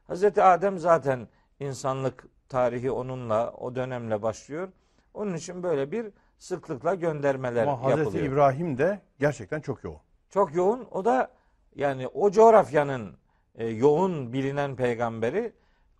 Hazreti 0.06 0.42
Adem 0.42 0.78
zaten 0.78 1.28
insanlık 1.60 2.24
tarihi 2.48 2.90
onunla 2.90 3.52
o 3.52 3.74
dönemle 3.74 4.22
başlıyor. 4.22 4.68
Onun 5.14 5.34
için 5.34 5.62
böyle 5.62 5.92
bir 5.92 6.06
sıklıkla 6.38 6.94
göndermeler 6.94 7.62
ama 7.62 7.82
Hazreti 7.82 7.98
yapılıyor. 7.98 8.24
İbrahim 8.24 8.78
de 8.78 9.00
gerçekten 9.18 9.60
çok 9.60 9.84
yoğun. 9.84 10.00
Çok 10.30 10.54
yoğun. 10.54 10.88
O 10.90 11.04
da 11.04 11.30
yani 11.74 12.08
o 12.08 12.30
coğrafyanın 12.30 13.16
e, 13.54 13.66
yoğun 13.66 14.32
bilinen 14.32 14.76
peygamberi 14.76 15.52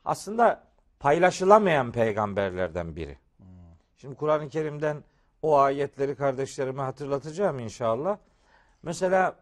aslında 0.04 0.64
paylaşılamayan 1.00 1.92
peygamberlerden 1.92 2.96
biri. 2.96 3.18
Şimdi 3.96 4.14
Kur'an-ı 4.14 4.48
Kerim'den 4.48 5.04
o 5.42 5.58
ayetleri 5.58 6.14
kardeşlerime 6.14 6.82
hatırlatacağım 6.82 7.58
inşallah. 7.58 8.18
Mesela 8.82 9.36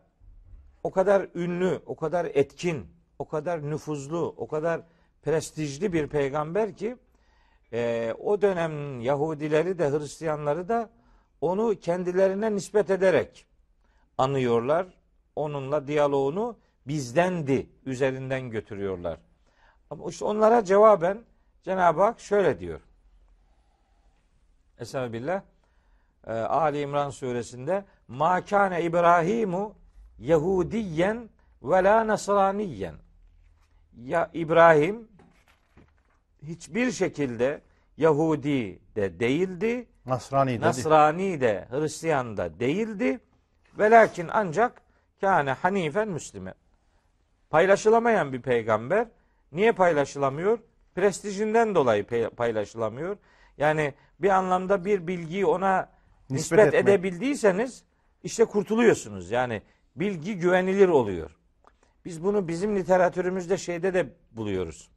o 0.83 0.91
kadar 0.91 1.27
ünlü, 1.35 1.83
o 1.87 1.97
kadar 1.97 2.25
etkin, 2.25 2.87
o 3.19 3.29
kadar 3.29 3.71
nüfuzlu, 3.71 4.35
o 4.37 4.49
kadar 4.49 4.81
prestijli 5.23 5.93
bir 5.93 6.09
peygamber 6.09 6.77
ki 6.77 6.97
e, 7.73 8.15
o 8.19 8.43
dönem 8.43 9.01
Yahudileri 9.01 9.79
de 9.79 9.91
Hristiyanları 9.91 10.69
da 10.69 10.91
onu 11.41 11.75
kendilerine 11.81 12.55
nispet 12.55 12.91
ederek 12.91 13.47
anıyorlar. 14.19 14.87
Onunla 15.37 15.87
diyaloğunu 15.87 16.57
bizdendi 16.87 17.67
üzerinden 17.87 18.51
götürüyorlar. 18.51 19.19
Ama 19.91 20.11
işte 20.11 20.25
onlara 20.25 20.65
cevaben 20.65 21.19
Cenab-ı 21.63 22.03
Hak 22.03 22.21
şöyle 22.21 22.59
diyor. 22.59 22.81
Estağfirullah. 24.79 25.43
Ee, 26.27 26.33
Ali 26.33 26.81
İmran 26.81 27.11
suresinde 27.11 27.85
Ma 28.09 28.45
kâne 28.45 28.83
İbrahimu 28.83 29.75
Yahudiyen 30.19 31.31
ve 31.63 31.85
la 31.85 32.07
Nasraniyen. 32.07 32.95
Ya 34.05 34.31
İbrahim 34.35 35.09
hiçbir 36.43 36.93
şekilde 36.93 37.61
Yahudi 37.97 38.79
de 38.97 39.21
değildi, 39.21 39.87
Nasrani 40.07 40.51
dedi. 40.51 40.61
Nasrani 40.61 41.41
de 41.41 41.69
Hristiyan 41.71 42.37
da 42.37 42.61
değildi. 42.61 43.21
Ve 43.79 43.91
lakin 43.91 44.29
ancak 44.33 44.83
kâne 45.21 45.53
hanifen 45.53 46.09
müslüme. 46.09 46.55
Paylaşılamayan 47.51 48.33
bir 48.33 48.43
peygamber. 48.43 49.07
Niye 49.53 49.73
paylaşılamıyor? 49.73 50.59
Prestijinden 50.95 51.75
dolayı 51.75 52.07
paylaşılamıyor. 52.37 53.17
Yani 53.59 53.95
bir 54.19 54.31
anlamda 54.31 54.85
bir 54.85 55.07
bilgiyi 55.07 55.47
ona 55.47 55.89
Nispet 56.31 56.59
nispet, 56.59 56.75
etmek. 56.75 56.83
edebildiyseniz 56.83 57.85
işte 58.23 58.45
kurtuluyorsunuz. 58.45 59.31
Yani 59.31 59.63
bilgi 59.97 60.39
güvenilir 60.39 60.89
oluyor. 60.89 61.31
Biz 62.05 62.25
bunu 62.25 62.49
bizim 62.49 62.77
literatürümüzde 62.77 63.57
şeyde 63.57 63.95
de 63.95 64.07
buluyoruz. 64.33 64.91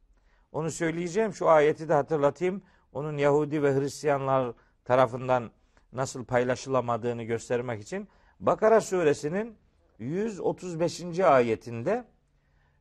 Onu 0.56 0.72
söyleyeceğim. 0.72 1.34
Şu 1.34 1.50
ayeti 1.50 1.90
de 1.90 1.94
hatırlatayım. 1.94 2.62
Onun 2.94 3.18
Yahudi 3.18 3.64
ve 3.64 3.80
Hristiyanlar 3.80 4.54
tarafından 4.86 5.52
nasıl 5.94 6.26
paylaşılamadığını 6.26 7.24
göstermek 7.24 7.82
için 7.82 8.08
Bakara 8.40 8.82
suresinin 8.82 9.58
135. 10.00 11.20
ayetinde 11.20 12.06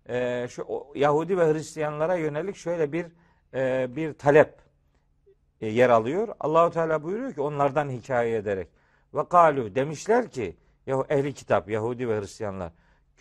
e, 0.08 0.46
şu 0.48 0.62
o 0.62 0.92
Yahudi 0.94 1.38
ve 1.38 1.52
Hristiyanlara 1.52 2.14
yönelik 2.14 2.56
şöyle 2.56 2.92
bir 2.92 3.06
e, 3.54 3.96
bir 3.96 4.14
talep 4.14 4.54
e, 5.60 5.66
yer 5.66 5.90
alıyor. 5.90 6.28
Allahu 6.40 6.70
Teala 6.70 7.02
buyuruyor 7.02 7.32
ki 7.32 7.40
onlardan 7.40 7.88
hikaye 7.88 8.36
ederek 8.36 8.68
ve 9.14 9.28
kalu 9.28 9.74
demişler 9.74 10.30
ki 10.30 10.56
Yahu 10.86 11.06
ehli 11.08 11.34
kitap 11.34 11.70
Yahudi 11.70 12.08
ve 12.08 12.20
Hristiyanlar 12.20 12.72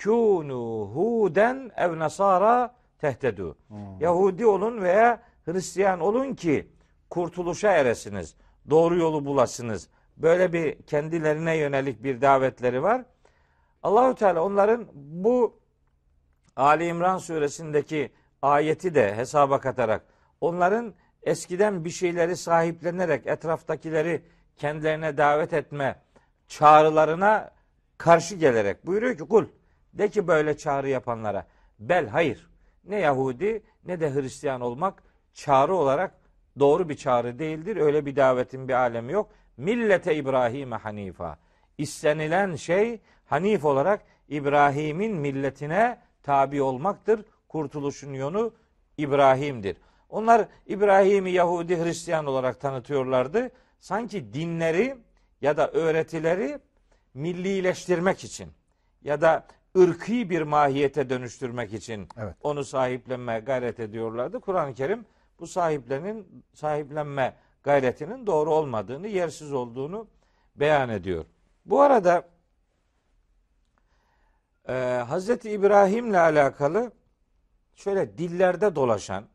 kunu 0.03 0.91
huden 0.93 1.71
ev 1.77 1.99
nasara 1.99 2.82
tehtedu. 3.03 3.57
Yahudi 3.99 4.45
olun 4.45 4.81
veya 4.81 5.21
Hristiyan 5.45 5.99
olun 5.99 6.33
ki 6.33 6.67
kurtuluşa 7.09 7.71
eresiniz. 7.71 8.35
Doğru 8.69 8.97
yolu 8.97 9.25
bulasınız. 9.25 9.89
Böyle 10.17 10.53
bir 10.53 10.81
kendilerine 10.81 11.57
yönelik 11.57 12.03
bir 12.03 12.21
davetleri 12.21 12.83
var. 12.83 13.05
Allahu 13.83 14.15
Teala 14.15 14.43
onların 14.43 14.87
bu 14.93 15.59
Ali 16.55 16.85
İmran 16.85 17.17
suresindeki 17.17 18.11
ayeti 18.41 18.95
de 18.95 19.15
hesaba 19.15 19.59
katarak 19.59 20.05
onların 20.41 20.93
eskiden 21.23 21.85
bir 21.85 21.89
şeyleri 21.89 22.37
sahiplenerek 22.37 23.27
etraftakileri 23.27 24.23
kendilerine 24.55 25.17
davet 25.17 25.53
etme 25.53 25.95
çağrılarına 26.47 27.51
karşı 27.97 28.35
gelerek 28.35 28.85
buyuruyor 28.85 29.17
ki 29.17 29.23
kul 29.23 29.45
de 29.93 30.09
ki 30.09 30.27
böyle 30.27 30.57
çağrı 30.57 30.89
yapanlara 30.89 31.47
bel 31.79 32.07
hayır 32.07 32.52
ne 32.83 32.99
Yahudi 32.99 33.63
ne 33.85 33.99
de 33.99 34.13
Hristiyan 34.13 34.61
olmak 34.61 35.03
çağrı 35.33 35.75
olarak 35.75 36.19
doğru 36.59 36.89
bir 36.89 36.95
çağrı 36.97 37.39
değildir. 37.39 37.77
Öyle 37.77 38.05
bir 38.05 38.15
davetin 38.15 38.67
bir 38.67 38.73
alemi 38.73 39.11
yok. 39.11 39.31
Millete 39.57 40.15
İbrahim'e 40.15 40.75
hanifa. 40.75 41.37
İstenilen 41.77 42.55
şey 42.55 43.01
hanif 43.25 43.65
olarak 43.65 44.01
İbrahim'in 44.29 45.15
milletine 45.15 45.99
tabi 46.23 46.61
olmaktır. 46.61 47.25
Kurtuluşun 47.47 48.13
yolu 48.13 48.53
İbrahim'dir. 48.97 49.77
Onlar 50.09 50.47
İbrahim'i 50.67 51.31
Yahudi 51.31 51.83
Hristiyan 51.83 52.25
olarak 52.25 52.59
tanıtıyorlardı. 52.61 53.49
Sanki 53.79 54.33
dinleri 54.33 54.97
ya 55.41 55.57
da 55.57 55.71
öğretileri 55.71 56.59
millileştirmek 57.13 58.23
için 58.23 58.49
ya 59.03 59.21
da 59.21 59.47
ırkî 59.77 60.29
bir 60.29 60.41
mahiyete 60.41 61.09
dönüştürmek 61.09 61.73
için 61.73 62.07
Evet. 62.17 62.35
onu 62.43 62.63
sahiplenmeye 62.63 63.39
gayret 63.39 63.79
ediyorlardı. 63.79 64.39
Kur'an-ı 64.39 64.73
Kerim 64.73 65.05
bu 65.39 65.47
sahiplenin 65.47 66.45
sahiplenme 66.53 67.35
gayretinin 67.63 68.27
doğru 68.27 68.53
olmadığını, 68.53 69.07
yersiz 69.07 69.53
olduğunu 69.53 70.07
beyan 70.55 70.89
ediyor. 70.89 71.25
Bu 71.65 71.81
arada 71.81 72.29
e, 74.67 74.73
Hazreti 75.07 75.49
İbrahim'le 75.49 76.13
alakalı 76.13 76.91
şöyle 77.75 78.17
dillerde 78.17 78.75
dolaşan 78.75 79.25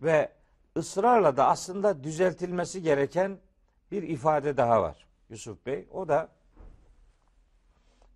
ve 0.00 0.32
ısrarla 0.76 1.36
da 1.36 1.46
aslında 1.48 2.04
düzeltilmesi 2.04 2.82
gereken 2.82 3.38
bir 3.90 4.02
ifade 4.02 4.56
daha 4.56 4.82
var 4.82 5.06
Yusuf 5.28 5.66
Bey. 5.66 5.88
O 5.90 6.08
da 6.08 6.28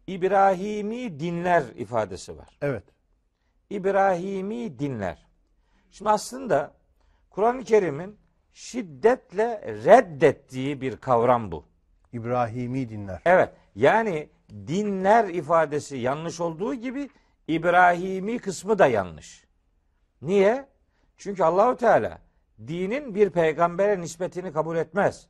İbrahimi 0.07 1.21
dinler 1.21 1.63
ifadesi 1.77 2.39
var. 2.39 2.59
Evet. 2.63 2.85
İbrahimi 3.71 4.79
dinler. 4.79 5.27
Şimdi 5.91 6.11
aslında 6.11 6.75
Kur'an-ı 7.31 7.65
Kerim'in 7.65 8.19
şiddetle 8.53 9.63
reddettiği 9.85 10.81
bir 10.81 10.97
kavram 10.97 11.53
bu. 11.53 11.65
İbrahimi 12.13 12.89
dinler. 12.89 13.23
Evet 13.27 13.51
yani 13.75 14.29
dinler 14.51 15.29
ifadesi 15.29 15.97
yanlış 15.97 16.41
olduğu 16.41 16.75
gibi 16.75 17.11
İbrahimi 17.49 18.39
kısmı 18.39 18.79
da 18.79 18.87
yanlış. 18.87 19.45
Niye? 20.23 20.67
Çünkü 21.17 21.43
Allahu 21.43 21.77
Teala 21.77 22.19
dinin 22.67 23.15
bir 23.15 23.31
peygambere 23.31 24.01
nispetini 24.01 24.53
kabul 24.53 24.77
etmez. 24.77 25.27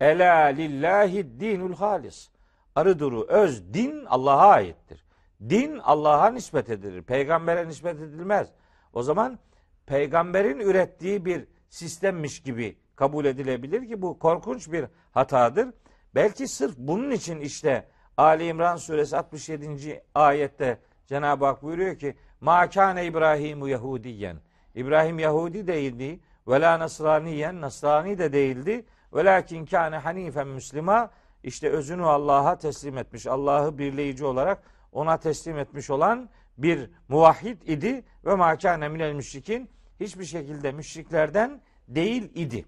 Ela 0.00 0.44
lillahi 0.44 1.40
dinul 1.40 1.74
halis. 1.74 2.30
Arı 2.78 2.98
duru 2.98 3.26
öz 3.28 3.74
din 3.74 4.04
Allah'a 4.04 4.46
aittir. 4.46 5.04
Din 5.48 5.78
Allah'a 5.78 6.30
nispet 6.30 6.70
edilir. 6.70 7.02
Peygambere 7.02 7.68
nispet 7.68 7.96
edilmez. 7.96 8.48
O 8.92 9.02
zaman 9.02 9.38
peygamberin 9.86 10.60
ürettiği 10.60 11.24
bir 11.24 11.44
sistemmiş 11.68 12.42
gibi 12.42 12.76
kabul 12.96 13.24
edilebilir 13.24 13.88
ki 13.88 14.02
bu 14.02 14.18
korkunç 14.18 14.72
bir 14.72 14.84
hatadır. 15.10 15.68
Belki 16.14 16.48
sırf 16.48 16.74
bunun 16.78 17.10
için 17.10 17.40
işte 17.40 17.88
Ali 18.16 18.46
İmran 18.46 18.76
suresi 18.76 19.16
67. 19.16 20.02
ayette 20.14 20.78
Cenab-ı 21.06 21.44
Hak 21.44 21.62
buyuruyor 21.62 21.98
ki 21.98 22.16
Ma 22.40 22.70
kâne 22.70 23.06
İbrahimu 23.06 23.68
Yahudiyen. 23.68 24.36
İbrahim 24.74 25.18
Yahudi 25.18 25.66
değildi. 25.66 26.20
Ve 26.48 26.60
la 26.60 26.78
Nasraniyen. 26.78 27.60
Nasrani 27.60 28.18
de 28.18 28.32
değildi. 28.32 28.86
Velakin 29.14 29.66
kâne 29.66 29.96
hanifen 29.96 30.48
Müslüma. 30.48 31.10
İşte 31.42 31.68
özünü 31.68 32.04
Allah'a 32.04 32.58
teslim 32.58 32.98
etmiş. 32.98 33.26
Allah'ı 33.26 33.78
birleyici 33.78 34.24
olarak 34.24 34.62
ona 34.92 35.16
teslim 35.16 35.58
etmiş 35.58 35.90
olan 35.90 36.28
bir 36.58 36.90
muvahhid 37.08 37.62
idi 37.62 38.04
ve 38.24 38.34
ma 38.34 38.58
kâne 38.58 38.88
minel 38.88 39.12
müşrikin 39.12 39.70
hiçbir 40.00 40.24
şekilde 40.24 40.72
müşriklerden 40.72 41.60
değil 41.88 42.30
idi. 42.34 42.66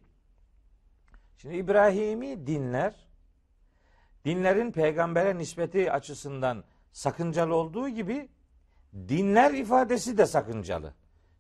Şimdi 1.37 1.57
İbrahimi 1.57 2.47
dinler 2.47 3.11
dinlerin 4.25 4.73
peygambere 4.73 5.39
nispeti 5.39 5.93
açısından 5.93 6.65
sakıncalı 6.93 7.55
olduğu 7.55 7.89
gibi 7.89 8.29
dinler 8.95 9.55
ifadesi 9.55 10.19
de 10.19 10.27
sakıncalı. 10.27 10.95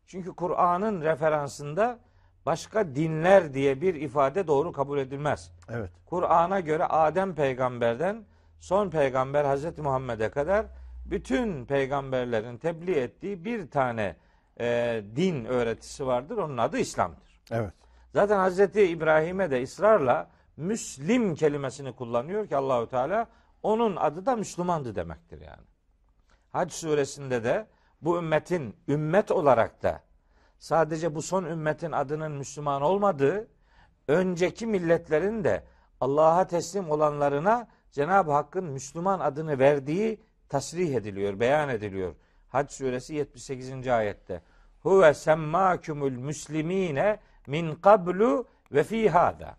Çünkü 0.06 0.32
Kur'an'ın 0.32 1.00
referansında 1.00 1.98
başka 2.46 2.94
dinler 2.94 3.54
diye 3.54 3.80
bir 3.80 3.94
ifade 3.94 4.46
doğru 4.46 4.72
kabul 4.72 4.98
edilmez. 4.98 5.52
Evet. 5.68 5.90
Kur'an'a 6.06 6.60
göre 6.60 6.84
Adem 6.84 7.34
peygamberden 7.34 8.24
son 8.60 8.90
peygamber 8.90 9.44
Hazreti 9.44 9.82
Muhammed'e 9.82 10.30
kadar 10.30 10.66
bütün 11.06 11.64
peygamberlerin 11.64 12.58
tebliğ 12.58 12.98
ettiği 12.98 13.44
bir 13.44 13.70
tane 13.70 14.16
e, 14.60 15.02
din 15.16 15.44
öğretisi 15.44 16.06
vardır. 16.06 16.36
Onun 16.36 16.58
adı 16.58 16.78
İslam'dır. 16.78 17.40
Evet. 17.50 17.72
Zaten 18.12 18.38
Hazreti 18.38 18.82
İbrahim'e 18.82 19.50
de 19.50 19.62
ısrarla 19.62 20.30
Müslim 20.56 21.34
kelimesini 21.34 21.92
kullanıyor 21.92 22.46
ki 22.46 22.56
Allahu 22.56 22.88
Teala 22.88 23.26
onun 23.62 23.96
adı 23.96 24.26
da 24.26 24.36
Müslümandı 24.36 24.94
demektir 24.94 25.40
yani. 25.40 25.66
Hac 26.52 26.72
suresinde 26.72 27.44
de 27.44 27.66
bu 28.02 28.18
ümmetin 28.18 28.76
ümmet 28.88 29.30
olarak 29.30 29.82
da 29.82 30.00
sadece 30.60 31.14
bu 31.14 31.22
son 31.22 31.44
ümmetin 31.44 31.92
adının 31.92 32.32
Müslüman 32.32 32.82
olmadığı, 32.82 33.48
önceki 34.08 34.66
milletlerin 34.66 35.44
de 35.44 35.64
Allah'a 36.00 36.46
teslim 36.46 36.90
olanlarına 36.90 37.68
Cenab-ı 37.90 38.32
Hakk'ın 38.32 38.64
Müslüman 38.64 39.20
adını 39.20 39.58
verdiği 39.58 40.20
tasrih 40.48 40.94
ediliyor, 40.94 41.40
beyan 41.40 41.68
ediliyor. 41.68 42.14
Hac 42.48 42.72
suresi 42.72 43.14
78. 43.14 43.88
ayette. 43.88 44.42
Huve 44.80 45.14
semmâkumul 45.14 46.10
müslimine 46.10 47.18
min 47.46 47.74
kablu 47.74 48.46
ve 48.72 48.84
fi 48.84 49.10
hada. 49.10 49.56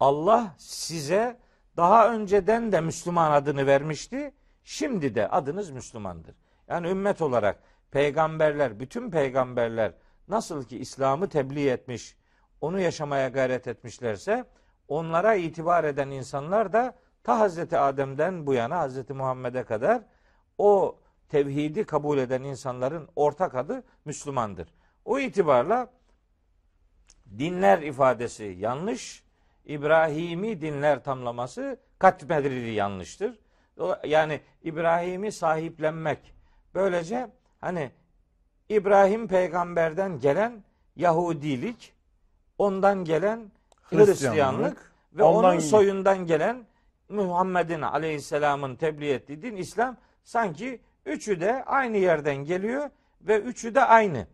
Allah 0.00 0.54
size 0.58 1.38
daha 1.76 2.14
önceden 2.14 2.72
de 2.72 2.80
Müslüman 2.80 3.30
adını 3.30 3.66
vermişti. 3.66 4.34
Şimdi 4.64 5.14
de 5.14 5.28
adınız 5.28 5.70
Müslümandır. 5.70 6.34
Yani 6.68 6.88
ümmet 6.88 7.22
olarak 7.22 7.58
peygamberler, 7.90 8.80
bütün 8.80 9.10
peygamberler 9.10 9.92
nasıl 10.28 10.64
ki 10.64 10.78
İslam'ı 10.78 11.28
tebliğ 11.28 11.68
etmiş, 11.68 12.16
onu 12.60 12.80
yaşamaya 12.80 13.28
gayret 13.28 13.68
etmişlerse 13.68 14.44
onlara 14.88 15.34
itibar 15.34 15.84
eden 15.84 16.10
insanlar 16.10 16.72
da 16.72 16.94
ta 17.22 17.40
Hazreti 17.40 17.78
Adem'den 17.78 18.46
bu 18.46 18.54
yana 18.54 18.78
Hazreti 18.78 19.12
Muhammed'e 19.12 19.64
kadar 19.64 20.02
o 20.58 20.98
tevhidi 21.28 21.84
kabul 21.84 22.18
eden 22.18 22.42
insanların 22.42 23.08
ortak 23.16 23.54
adı 23.54 23.82
Müslümandır. 24.04 24.68
O 25.04 25.18
itibarla 25.18 25.90
dinler 27.38 27.82
ifadesi 27.82 28.44
yanlış, 28.44 29.24
İbrahimi 29.64 30.60
dinler 30.60 31.04
tamlaması 31.04 31.80
katmedrili 31.98 32.70
yanlıştır. 32.70 33.38
Yani 34.04 34.40
İbrahim'i 34.62 35.32
sahiplenmek. 35.32 36.34
Böylece 36.74 37.30
hani 37.60 37.90
İbrahim 38.68 39.28
peygamberden 39.28 40.20
gelen 40.20 40.62
Yahudilik, 40.96 41.92
ondan 42.58 43.04
gelen 43.04 43.50
Hristiyanlık, 43.82 44.08
Hristiyanlık 44.08 44.92
ve 45.12 45.22
ondan- 45.22 45.50
onun 45.52 45.58
soyundan 45.58 46.26
gelen 46.26 46.64
Muhammed'in 47.08 47.82
aleyhisselamın 47.82 48.76
tebliğ 48.76 49.10
ettiği 49.10 49.42
din 49.42 49.56
İslam 49.56 49.96
sanki 50.24 50.80
üçü 51.06 51.40
de 51.40 51.64
aynı 51.64 51.96
yerden 51.96 52.36
geliyor 52.36 52.90
ve 53.20 53.40
üçü 53.40 53.74
de 53.74 53.84
aynı. 53.84 54.26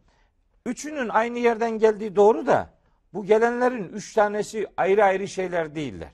Üçünün 0.66 1.08
aynı 1.08 1.38
yerden 1.38 1.70
geldiği 1.70 2.16
doğru 2.16 2.46
da 2.46 2.70
bu 3.14 3.24
gelenlerin 3.24 3.88
üç 3.88 4.14
tanesi 4.14 4.66
ayrı 4.76 5.04
ayrı 5.04 5.28
şeyler 5.28 5.74
değiller. 5.74 6.12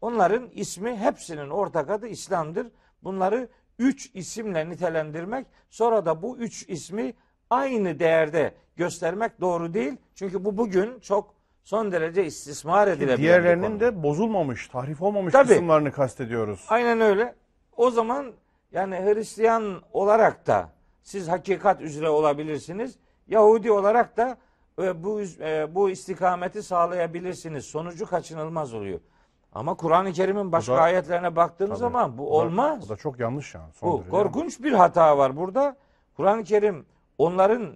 Onların 0.00 0.48
ismi 0.52 0.96
hepsinin 0.96 1.50
ortak 1.50 1.90
adı 1.90 2.06
İslam'dır. 2.06 2.66
Bunları 3.02 3.48
üç 3.78 4.10
isimle 4.14 4.70
nitelendirmek 4.70 5.46
sonra 5.70 6.06
da 6.06 6.22
bu 6.22 6.36
üç 6.38 6.68
ismi 6.68 7.14
aynı 7.54 7.98
değerde 7.98 8.54
göstermek 8.76 9.40
doğru 9.40 9.74
değil. 9.74 9.96
Çünkü 10.14 10.44
bu 10.44 10.56
bugün 10.56 11.00
çok 11.00 11.34
son 11.64 11.92
derece 11.92 12.24
istismar 12.24 12.88
edilebilen 12.88 13.16
bir 13.18 13.22
Diğerlerinin 13.22 13.80
de 13.80 14.02
bozulmamış, 14.02 14.68
tahrif 14.68 15.02
olmamış 15.02 15.32
Tabii. 15.32 15.48
kısımlarını 15.48 15.92
kastediyoruz. 15.92 16.66
Aynen 16.68 17.00
öyle. 17.00 17.34
O 17.76 17.90
zaman 17.90 18.32
yani 18.72 18.94
Hristiyan 18.96 19.82
olarak 19.92 20.46
da 20.46 20.68
siz 21.02 21.28
hakikat 21.28 21.80
üzere 21.80 22.08
olabilirsiniz. 22.08 22.96
Yahudi 23.28 23.72
olarak 23.72 24.16
da 24.16 24.36
e, 24.82 25.04
bu 25.04 25.20
e, 25.40 25.74
bu 25.74 25.90
istikameti 25.90 26.62
sağlayabilirsiniz. 26.62 27.64
Sonucu 27.64 28.06
kaçınılmaz 28.06 28.74
oluyor. 28.74 29.00
Ama 29.52 29.74
Kur'an-ı 29.74 30.12
Kerim'in 30.12 30.52
başka 30.52 30.76
da- 30.76 30.80
ayetlerine 30.80 31.36
baktığınız 31.36 31.70
Tabii. 31.70 31.78
zaman 31.92 32.18
bu 32.18 32.22
da- 32.22 32.30
olmaz. 32.30 32.84
O 32.86 32.88
da 32.88 32.96
çok 32.96 33.20
yanlış 33.20 33.54
yani. 33.54 33.72
Son 33.72 33.90
Bu 33.92 34.10
korkunç 34.10 34.62
bir 34.62 34.72
hata 34.72 35.18
var 35.18 35.36
burada. 35.36 35.76
Kur'an-ı 36.16 36.44
Kerim 36.44 36.86
onların 37.18 37.74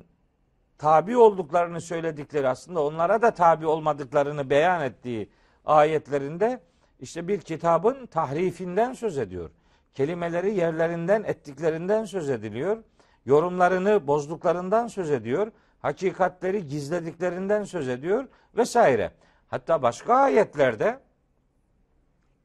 tabi 0.78 1.16
olduklarını 1.16 1.80
söyledikleri 1.80 2.48
aslında 2.48 2.84
onlara 2.84 3.22
da 3.22 3.30
tabi 3.30 3.66
olmadıklarını 3.66 4.50
beyan 4.50 4.82
ettiği 4.82 5.30
ayetlerinde 5.64 6.60
işte 7.00 7.28
bir 7.28 7.40
kitabın 7.40 8.06
tahrifinden 8.06 8.92
söz 8.92 9.18
ediyor. 9.18 9.50
Kelimeleri 9.94 10.54
yerlerinden 10.54 11.22
ettiklerinden 11.22 12.04
söz 12.04 12.30
ediliyor. 12.30 12.82
Yorumlarını 13.26 14.06
bozduklarından 14.06 14.86
söz 14.86 15.10
ediyor. 15.10 15.52
Hakikatleri 15.78 16.66
gizlediklerinden 16.66 17.64
söz 17.64 17.88
ediyor 17.88 18.28
vesaire. 18.56 19.12
Hatta 19.48 19.82
başka 19.82 20.14
ayetlerde 20.14 21.00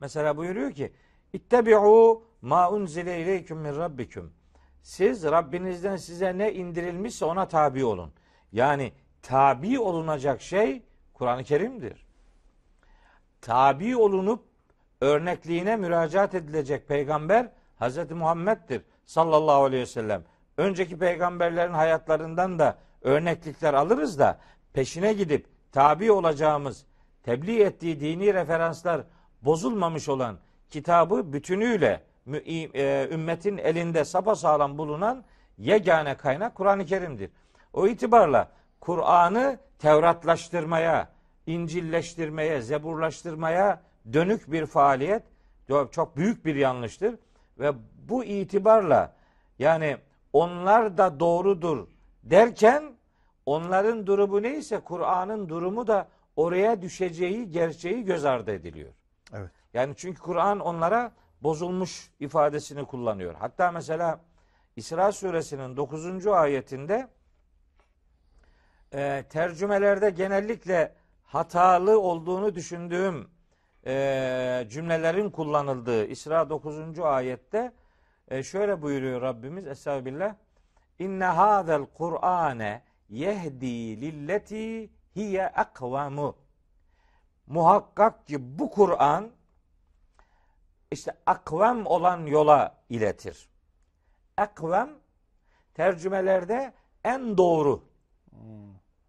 mesela 0.02 0.38
buyuruyor 0.38 0.72
ki 0.72 0.94
İttebi'u 1.34 2.24
ma 2.42 2.72
unzile 2.72 3.22
ileyküm 3.22 3.58
min 3.58 3.76
rabbikum. 3.76 4.34
Siz 4.84 5.24
Rabbinizden 5.24 5.96
size 5.96 6.38
ne 6.38 6.54
indirilmişse 6.54 7.26
ona 7.26 7.48
tabi 7.48 7.86
olun. 7.86 8.12
Yani 8.52 8.94
tabi 9.22 9.80
olunacak 9.80 10.42
şey 10.42 10.84
Kur'an-ı 11.14 11.44
Kerim'dir. 11.44 12.06
Tabi 13.42 13.98
olunup 13.98 14.44
örnekliğine 15.02 15.76
müracaat 15.76 16.36
edilecek 16.36 16.88
peygamber 16.88 17.50
Hz. 17.80 18.12
Muhammed'dir 18.12 18.82
sallallahu 19.06 19.64
aleyhi 19.64 19.82
ve 19.82 19.88
sellem. 19.88 20.24
Önceki 20.58 20.98
peygamberlerin 20.98 21.74
hayatlarından 21.74 22.60
da 22.60 22.78
örneklikler 23.02 23.74
alırız 23.74 24.20
da 24.20 24.40
peşine 24.74 25.14
gidip 25.14 25.48
tabi 25.72 26.12
olacağımız, 26.12 26.86
tebliğ 27.24 27.62
ettiği 27.62 28.00
dini 28.00 28.34
referanslar 28.34 29.02
bozulmamış 29.42 30.10
olan 30.10 30.38
kitabı 30.70 31.34
bütünüyle 31.34 32.04
ümmetin 32.28 33.58
elinde 33.58 34.06
sapasağlam 34.06 34.78
bulunan 34.78 35.24
yegane 35.58 36.18
kaynak 36.18 36.56
Kur'an-ı 36.56 36.86
Kerim'dir. 36.86 37.30
O 37.74 37.88
itibarla 37.88 38.52
Kur'an'ı 38.80 39.60
Tevratlaştırmaya, 39.80 41.10
İncilleştirmeye, 41.48 42.62
Zeburlaştırmaya 42.62 43.82
dönük 44.14 44.52
bir 44.52 44.66
faaliyet 44.66 45.24
çok 45.92 46.18
büyük 46.18 46.46
bir 46.46 46.56
yanlıştır 46.56 47.16
ve 47.60 47.72
bu 48.10 48.24
itibarla 48.24 49.14
yani 49.60 49.98
onlar 50.34 50.98
da 50.98 51.20
doğrudur 51.20 51.88
derken 52.24 52.84
onların 53.46 54.08
durumu 54.08 54.42
neyse 54.42 54.80
Kur'an'ın 54.80 55.50
durumu 55.50 55.88
da 55.88 56.08
oraya 56.36 56.82
düşeceği 56.82 57.52
gerçeği 57.52 58.04
göz 58.04 58.26
ardı 58.26 58.52
ediliyor. 58.52 58.92
Evet. 59.34 59.50
Yani 59.74 59.94
çünkü 59.98 60.22
Kur'an 60.22 60.60
onlara 60.60 61.12
bozulmuş 61.44 62.12
ifadesini 62.20 62.86
kullanıyor. 62.86 63.36
Hatta 63.40 63.72
mesela 63.72 64.20
İsra 64.76 65.12
suresinin 65.12 65.78
9. 65.78 66.28
ayetinde 66.28 67.08
e, 68.94 69.24
tercümelerde 69.30 70.10
genellikle 70.10 70.96
hatalı 71.24 72.00
olduğunu 72.00 72.56
düşündüğüm 72.56 73.30
e, 73.86 74.66
cümlelerin 74.70 75.30
kullanıldığı 75.30 76.06
İsra 76.06 76.50
9. 76.50 77.00
ayette 77.00 77.74
e, 78.28 78.44
şöyle 78.44 78.82
buyuruyor 78.82 79.22
Rabbimiz 79.22 79.68
Estağfirullah. 79.68 80.36
İnne 81.00 81.26
hadel 81.26 81.86
Kur'ane 81.86 82.84
yehdi 83.10 84.02
lilleti 84.02 84.90
hiye 85.16 85.48
akvamu. 85.48 86.36
Muhakkak 87.48 88.28
ki 88.28 88.60
bu 88.60 88.70
Kur'an 88.70 89.32
işte 90.94 91.12
akvam 91.26 91.86
olan 91.86 92.26
yola 92.26 92.76
iletir. 92.90 93.50
Akvam 94.38 94.90
tercümelerde 95.74 96.74
en 97.04 97.38
doğru, 97.38 97.84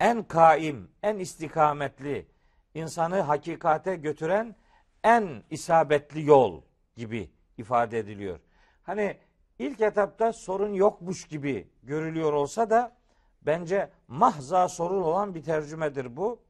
en 0.00 0.22
kaim, 0.22 0.90
en 1.02 1.18
istikametli, 1.18 2.26
insanı 2.74 3.20
hakikate 3.20 3.96
götüren 3.96 4.56
en 5.04 5.42
isabetli 5.50 6.24
yol 6.24 6.62
gibi 6.96 7.30
ifade 7.58 7.98
ediliyor. 7.98 8.40
Hani 8.82 9.16
ilk 9.58 9.80
etapta 9.80 10.32
sorun 10.32 10.72
yokmuş 10.72 11.28
gibi 11.28 11.68
görülüyor 11.82 12.32
olsa 12.32 12.70
da 12.70 12.96
bence 13.42 13.90
mahza 14.08 14.68
sorun 14.68 15.02
olan 15.02 15.34
bir 15.34 15.42
tercümedir 15.42 16.16
bu. 16.16 16.40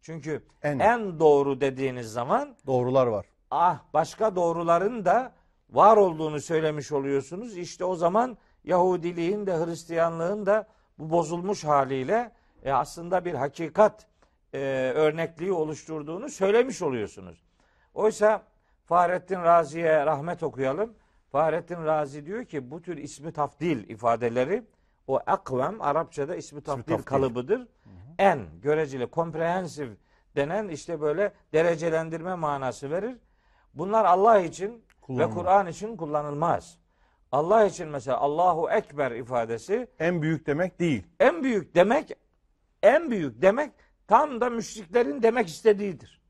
Çünkü 0.00 0.42
En. 0.62 0.78
en 0.78 1.18
doğru 1.18 1.60
dediğiniz 1.60 2.12
zaman 2.12 2.56
Doğrular 2.66 3.06
var. 3.06 3.26
Ah 3.52 3.78
başka 3.94 4.36
doğruların 4.36 5.04
da 5.04 5.32
var 5.70 5.96
olduğunu 5.96 6.40
söylemiş 6.40 6.92
oluyorsunuz. 6.92 7.56
İşte 7.56 7.84
o 7.84 7.96
zaman 7.96 8.38
Yahudiliğin 8.64 9.46
de 9.46 9.64
Hristiyanlığın 9.64 10.46
da 10.46 10.66
bu 10.98 11.10
bozulmuş 11.10 11.64
haliyle 11.64 12.32
e, 12.64 12.72
aslında 12.72 13.24
bir 13.24 13.34
hakikat 13.34 14.06
e, 14.54 14.58
örnekliği 14.94 15.52
oluşturduğunu 15.52 16.28
söylemiş 16.28 16.82
oluyorsunuz. 16.82 17.42
Oysa 17.94 18.42
Fahrettin 18.84 19.42
Razi'ye 19.42 20.06
rahmet 20.06 20.42
okuyalım. 20.42 20.94
Fahrettin 21.32 21.84
Razi 21.84 22.26
diyor 22.26 22.44
ki 22.44 22.70
bu 22.70 22.82
tür 22.82 22.96
ismi 22.96 23.32
tafdil 23.32 23.88
ifadeleri 23.88 24.62
o 25.06 25.20
akvem 25.26 25.82
Arapçada 25.82 26.36
ismi 26.36 26.60
tafdil, 26.60 26.92
tafdil. 26.92 27.04
kalıbıdır. 27.04 27.68
En 28.18 28.40
göreceli, 28.62 29.06
komprehensif 29.06 29.88
denen 30.36 30.68
işte 30.68 31.00
böyle 31.00 31.32
derecelendirme 31.52 32.34
manası 32.34 32.90
verir. 32.90 33.16
Bunlar 33.74 34.04
Allah 34.04 34.38
için 34.38 34.84
ve. 35.08 35.30
Kur'an 35.30 35.66
için 35.66 35.96
kullanılmaz. 35.96 36.78
Allah 37.32 37.64
için 37.64 37.88
mesela 37.88 38.18
Allahu 38.18 38.70
Ekber 38.70 39.10
ifadesi 39.10 39.86
En 39.98 40.22
büyük 40.22 40.46
demek 40.46 40.80
değil. 40.80 41.06
en 41.20 41.42
büyük 41.42 41.74
demek 41.74 42.10
en 42.82 43.10
büyük 43.10 43.42
demek 43.42 43.72
tam 44.08 44.40
da 44.40 44.50
müşriklerin 44.50 45.22
demek 45.22 45.48
istediğidir. 45.48 46.22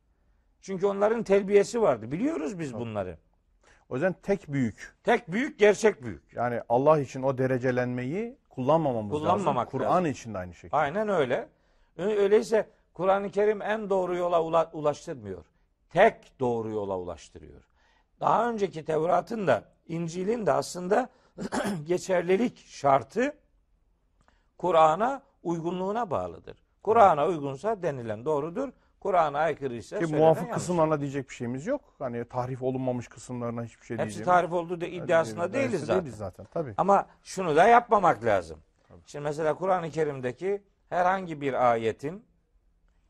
Çünkü 0.61 0.87
onların 0.87 1.22
telbiyesi 1.22 1.83
vardı. 1.83 2.12
Biliyoruz 2.12 2.59
biz 2.59 2.74
bunları. 2.74 3.18
O 3.88 3.94
yüzden 3.94 4.12
tek 4.22 4.52
büyük. 4.52 4.96
Tek 5.05 5.33
büyük 5.33 5.59
gerçek 5.59 6.02
büyük. 6.02 6.33
Yani 6.35 6.61
Allah 6.68 7.00
için 7.00 7.22
o 7.22 7.38
derecelenmeyi 7.38 8.38
kullanmamamız 8.48 9.12
Kullanmamak 9.12 9.66
lazım. 9.74 9.78
Kur'an 9.78 10.05
için 10.05 10.35
de 10.35 10.38
aynı 10.38 10.55
şekilde. 10.55 10.76
Aynen 10.76 11.09
öyle. 11.09 11.48
Öyleyse 11.96 12.68
Kur'an-ı 12.94 13.31
Kerim 13.31 13.62
en 13.62 13.90
doğru 13.90 14.16
yola 14.16 14.37
ula- 14.37 14.70
ulaştırmıyor. 14.72 15.44
Tek 15.92 16.40
doğru 16.40 16.70
yola 16.70 16.98
ulaştırıyor. 16.98 17.62
Daha 18.20 18.50
önceki 18.50 18.85
Tevrat'ın 18.85 19.46
da 19.46 19.64
İncil'in 19.88 20.46
de 20.46 20.52
aslında 20.52 21.09
geçerlilik 21.87 22.66
şartı 22.66 23.35
Kur'an'a 24.59 25.22
uygunluğuna 25.42 26.11
bağlıdır. 26.11 26.62
Kur'an'a 26.83 27.26
uygunsa 27.26 27.83
denilen 27.83 28.24
doğrudur. 28.24 28.68
Kur'an'a 29.00 29.38
aykırıysa 29.38 29.98
Ki 29.98 30.07
muvafık 30.14 30.42
yanlış. 30.42 30.55
kısımlarına 30.57 31.00
diyecek 31.00 31.28
bir 31.28 31.35
şeyimiz 31.35 31.66
yok. 31.66 31.81
Hani 31.98 32.24
tahrif 32.24 32.62
olunmamış 32.62 33.09
kısımlarına 33.09 33.64
hiçbir 33.64 33.87
şey 33.87 33.96
Hepsi 33.98 34.05
diyeceğim. 34.07 34.24
tarif 34.24 34.52
olduğu 34.52 34.81
da 34.81 34.87
iddiasında 34.87 35.52
değiliz 35.52 35.72
Değiliz 35.72 35.87
zaten. 35.87 36.05
Değiliz 36.05 36.18
zaten 36.18 36.46
tabii. 36.52 36.74
Ama 36.76 37.07
şunu 37.22 37.57
da 37.57 37.64
yapmamak 37.64 38.24
lazım. 38.24 38.59
Şimdi 39.07 39.22
mesela 39.24 39.55
Kur'an-ı 39.55 39.90
Kerim'deki 39.90 40.62
herhangi 40.88 41.40
bir 41.40 41.70
ayetin 41.70 42.24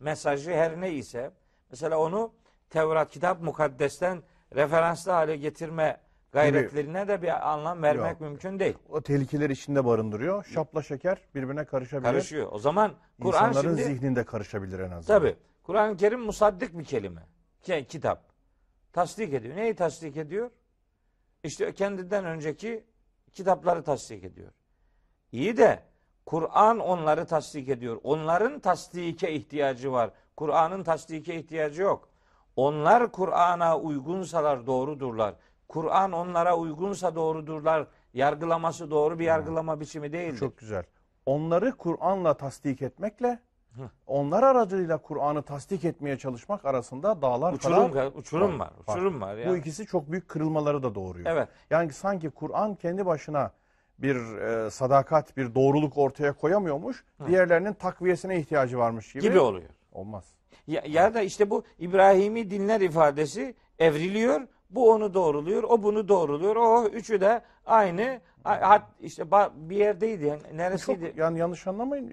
mesajı 0.00 0.50
her 0.50 0.80
ne 0.80 0.92
ise 0.92 1.30
mesela 1.70 1.98
onu 1.98 2.32
Tevrat 2.72 3.10
kitap 3.10 3.42
mukaddesten 3.42 4.22
referanslı 4.54 5.12
hale 5.12 5.36
getirme 5.36 6.00
gayretlerine 6.32 7.08
de 7.08 7.22
bir 7.22 7.52
anlam 7.52 7.82
vermek 7.82 8.10
Yok. 8.12 8.20
mümkün 8.20 8.58
değil. 8.58 8.74
O 8.88 9.00
tehlikeleri 9.00 9.52
içinde 9.52 9.84
barındırıyor. 9.84 10.44
Şapla 10.44 10.82
şeker 10.82 11.18
birbirine 11.34 11.64
karışabilir. 11.64 12.10
Karışıyor. 12.10 12.48
O 12.52 12.58
zaman 12.58 12.92
Kur'an 13.22 13.48
İnsanların 13.48 13.76
şimdi 13.76 13.84
zihninde 13.94 14.24
karışabilir 14.24 14.78
en 14.78 14.90
azından. 14.90 15.20
tabi 15.20 15.36
Kur'an-ı 15.62 15.96
Kerim 15.96 16.20
musaddık 16.20 16.78
bir 16.78 16.84
kelime. 16.84 17.20
Ki- 17.62 17.86
Kitap. 17.88 18.22
Tasdik 18.92 19.32
ediyor. 19.34 19.56
Neyi 19.56 19.74
tasdik 19.74 20.16
ediyor? 20.16 20.50
İşte 21.44 21.74
kendinden 21.74 22.24
önceki 22.24 22.84
kitapları 23.32 23.82
tasdik 23.82 24.24
ediyor. 24.24 24.52
İyi 25.32 25.56
de 25.56 25.82
Kur'an 26.26 26.78
onları 26.78 27.26
tasdik 27.26 27.68
ediyor. 27.68 28.00
Onların 28.02 28.60
tasdike 28.60 29.32
ihtiyacı 29.32 29.92
var. 29.92 30.10
Kur'an'ın 30.36 30.82
tasdike 30.82 31.34
ihtiyacı 31.34 31.82
yok. 31.82 32.08
Onlar 32.56 33.12
Kur'an'a 33.12 33.78
uygunsalar 33.78 34.66
doğrudurlar. 34.66 35.34
Kur'an 35.68 36.12
onlara 36.12 36.56
uygunsa 36.56 37.14
doğrudurlar. 37.14 37.86
Yargılaması 38.14 38.90
doğru 38.90 39.18
bir 39.18 39.24
yargılama 39.24 39.80
biçimi 39.80 40.12
değildir. 40.12 40.38
Çok 40.38 40.58
güzel. 40.58 40.84
Onları 41.26 41.76
Kur'an'la 41.76 42.34
tasdik 42.34 42.82
etmekle 42.82 43.38
onlar 44.06 44.42
aracılığıyla 44.42 44.98
Kur'an'ı 44.98 45.42
tasdik 45.42 45.84
etmeye 45.84 46.18
çalışmak 46.18 46.64
arasında 46.64 47.22
dağlar 47.22 47.52
uçurum, 47.52 47.92
kadar 47.92 48.06
uçurum 48.06 48.60
var. 48.60 48.70
var. 48.86 48.94
Uçurum 48.94 49.20
var. 49.20 49.36
Bu 49.36 49.40
yani. 49.40 49.58
ikisi 49.58 49.86
çok 49.86 50.10
büyük 50.10 50.28
kırılmaları 50.28 50.82
da 50.82 50.94
doğuruyor. 50.94 51.26
Evet. 51.30 51.48
Yani 51.70 51.92
sanki 51.92 52.30
Kur'an 52.30 52.74
kendi 52.74 53.06
başına 53.06 53.52
bir 53.98 54.16
e, 54.36 54.70
sadakat, 54.70 55.36
bir 55.36 55.54
doğruluk 55.54 55.98
ortaya 55.98 56.32
koyamıyormuş. 56.32 57.04
Diğerlerinin 57.26 57.72
takviyesine 57.72 58.38
ihtiyacı 58.38 58.78
varmış 58.78 59.12
gibi. 59.12 59.22
gibi 59.22 59.38
oluyor. 59.38 59.68
Olmaz. 59.92 60.24
Ya, 60.66 60.82
ya 60.86 61.14
da 61.14 61.22
işte 61.22 61.50
bu 61.50 61.64
İbrahimi 61.78 62.50
dinler 62.50 62.80
ifadesi 62.80 63.54
evriliyor. 63.78 64.40
Bu 64.70 64.92
onu 64.92 65.14
doğruluyor, 65.14 65.62
o 65.62 65.82
bunu 65.82 66.08
doğruluyor. 66.08 66.56
O 66.56 66.86
üçü 66.86 67.20
de 67.20 67.42
aynı. 67.66 68.20
Hat, 68.44 68.82
işte 69.00 69.30
bir 69.54 69.76
yerdeydi. 69.76 70.26
Yani 70.26 70.40
Bu 70.40 70.44
çok, 70.44 70.54
neresiydi? 70.54 71.12
yani 71.16 71.38
yanlış 71.38 71.66
anlamayın. 71.66 72.08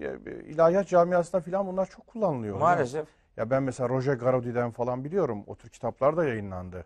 İlahiyat 0.46 0.88
camiasında 0.88 1.40
filan 1.40 1.66
bunlar 1.66 1.86
çok 1.86 2.06
kullanılıyor. 2.06 2.58
Maalesef. 2.58 3.06
Ya 3.36 3.50
ben 3.50 3.62
mesela 3.62 3.88
Roger 3.88 4.14
Garaudy'den 4.14 4.70
falan 4.70 5.04
biliyorum. 5.04 5.44
O 5.46 5.54
tür 5.54 5.68
kitaplar 5.68 6.16
da 6.16 6.24
yayınlandı. 6.24 6.84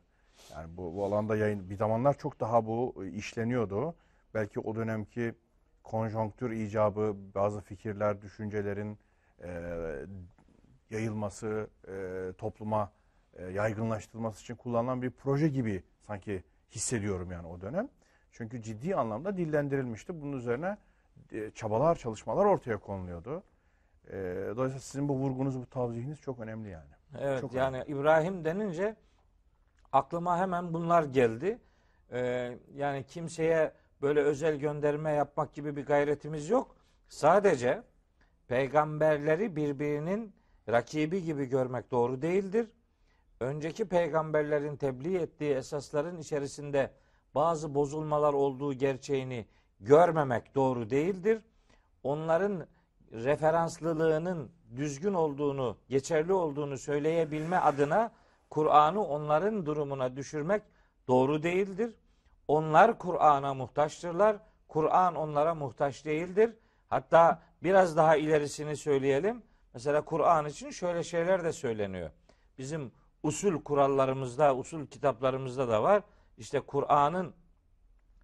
Yani 0.53 0.77
bu, 0.77 0.97
bu 0.97 1.05
alanda 1.05 1.37
yayın 1.37 1.71
bir 1.71 1.75
zamanlar 1.77 2.19
çok 2.19 2.41
daha 2.41 2.67
bu 2.67 2.95
e, 3.05 3.09
işleniyordu. 3.09 3.95
Belki 4.35 4.61
o 4.61 4.77
dönemki 4.77 5.35
konjonktür 5.85 6.51
icabı, 6.51 7.17
bazı 7.35 7.61
fikirler, 7.61 8.23
düşüncelerin 8.23 8.99
e, 9.43 9.49
yayılması, 10.95 11.69
e, 11.89 12.33
topluma 12.39 12.93
e, 13.35 13.45
yaygınlaştırılması 13.45 14.41
için 14.41 14.55
kullanılan 14.55 15.03
bir 15.03 15.11
proje 15.11 15.49
gibi 15.49 15.83
sanki 16.01 16.45
hissediyorum 16.71 17.33
yani 17.33 17.47
o 17.47 17.61
dönem. 17.61 17.89
Çünkü 18.33 18.63
ciddi 18.63 18.97
anlamda 18.97 19.37
dillendirilmişti. 19.37 20.23
Bunun 20.23 20.37
üzerine 20.37 20.77
e, 21.33 21.51
çabalar, 21.51 21.97
çalışmalar 21.97 22.45
ortaya 22.45 22.77
konuluyordu. 22.77 23.43
E, 24.09 24.13
dolayısıyla 24.57 24.81
sizin 24.81 25.09
bu 25.09 25.17
vurgunuz, 25.17 25.59
bu 25.59 25.67
tavzihiniz 25.67 26.21
çok 26.21 26.39
önemli 26.41 26.69
yani. 26.69 26.91
Evet 27.21 27.41
Çok 27.41 27.53
yani 27.53 27.85
İbrahim 27.87 28.45
denince 28.45 28.97
aklıma 29.93 30.39
hemen 30.39 30.75
bunlar 30.75 31.03
geldi. 31.03 31.59
Ee, 32.13 32.59
yani 32.75 33.05
kimseye 33.05 33.73
böyle 34.03 34.21
özel 34.21 34.57
gönderme 34.57 35.13
yapmak 35.13 35.55
gibi 35.55 35.77
bir 35.77 35.87
gayretimiz 35.87 36.51
yok. 36.51 36.77
Sadece 37.09 37.83
peygamberleri 38.49 39.57
birbirinin 39.57 40.35
rakibi 40.69 41.25
gibi 41.25 41.45
görmek 41.45 41.91
doğru 41.91 42.23
değildir. 42.23 42.67
Önceki 43.41 43.85
peygamberlerin 43.85 44.77
tebliğ 44.77 45.17
ettiği 45.17 45.55
esasların 45.55 46.19
içerisinde 46.19 46.91
bazı 47.35 47.75
bozulmalar 47.75 48.33
olduğu 48.33 48.75
gerçeğini 48.75 49.47
görmemek 49.81 50.55
doğru 50.55 50.91
değildir. 50.91 51.43
Onların 52.03 52.67
referanslılığının 53.13 54.51
düzgün 54.77 55.15
olduğunu, 55.15 55.77
geçerli 55.89 56.33
olduğunu 56.33 56.79
söyleyebilme 56.79 57.57
adına 57.57 58.13
Kur'an'ı 58.51 59.05
onların 59.05 59.67
durumuna 59.67 60.17
düşürmek 60.17 60.63
doğru 61.09 61.43
değildir. 61.43 61.95
Onlar 62.49 62.99
Kur'an'a 62.99 63.55
muhtaçtırlar. 63.55 64.37
Kur'an 64.69 65.15
onlara 65.15 65.55
muhtaç 65.55 66.05
değildir. 66.05 66.51
Hatta 66.89 67.43
biraz 67.63 67.97
daha 67.97 68.17
ilerisini 68.17 68.77
söyleyelim. 68.77 69.43
Mesela 69.75 70.05
Kur'an 70.05 70.47
için 70.47 70.71
şöyle 70.71 71.03
şeyler 71.03 71.45
de 71.45 71.53
söyleniyor. 71.53 72.11
Bizim 72.59 72.93
usul 73.23 73.63
kurallarımızda, 73.63 74.57
usul 74.57 74.87
kitaplarımızda 74.87 75.69
da 75.69 75.83
var. 75.83 76.03
İşte 76.39 76.61
Kur'an'ın 76.61 77.35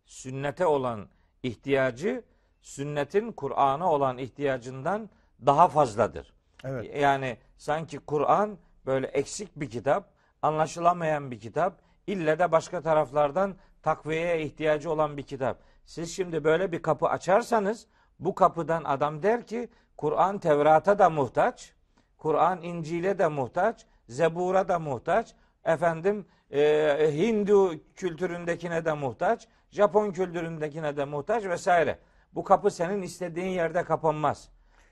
sünnete 0.04 0.66
olan 0.66 1.08
ihtiyacı 1.42 2.22
sünnetin 2.62 3.32
Kur'an'a 3.32 3.92
olan 3.92 4.18
ihtiyacından 4.18 5.10
daha 5.46 5.68
fazladır. 5.68 6.32
Evet. 6.64 6.96
Yani 6.96 7.36
sanki 7.56 7.98
Kur'an 7.98 8.58
böyle 8.86 9.06
eksik 9.06 9.60
bir 9.60 9.70
kitap, 9.70 10.10
anlaşılamayan 10.42 11.30
bir 11.30 11.40
kitap, 11.40 11.80
ille 12.06 12.38
de 12.38 12.52
başka 12.52 12.82
taraflardan 12.82 13.56
takviyeye 13.82 14.42
ihtiyacı 14.42 14.90
olan 14.90 15.16
bir 15.16 15.22
kitap. 15.22 15.58
Siz 15.84 16.16
şimdi 16.16 16.44
böyle 16.44 16.72
bir 16.72 16.82
kapı 16.82 17.06
açarsanız 17.06 17.86
bu 18.18 18.34
kapıdan 18.34 18.84
adam 18.84 19.22
der 19.22 19.46
ki 19.46 19.68
Kur'an 20.00 20.38
Tevrat'a 20.38 20.98
da 20.98 21.10
muhtaç, 21.10 21.72
Kur'an 22.18 22.62
İncil'e 22.62 23.18
de 23.18 23.28
muhtaç, 23.28 23.86
Zebur'a 24.08 24.68
da 24.68 24.78
muhtaç, 24.78 25.34
efendim 25.64 26.26
e, 26.50 27.10
Hindu 27.12 27.74
kültüründekine 27.94 28.84
de 28.84 28.92
muhtaç, 28.92 29.48
Japon 29.70 30.10
kültüründekine 30.10 30.96
de 30.96 31.04
muhtaç 31.04 31.44
vesaire. 31.44 31.98
Bu 32.34 32.44
kapı 32.44 32.70
senin 32.70 33.02
istediğin 33.02 33.48
yerde 33.48 33.84
kapanmaz. 33.84 34.48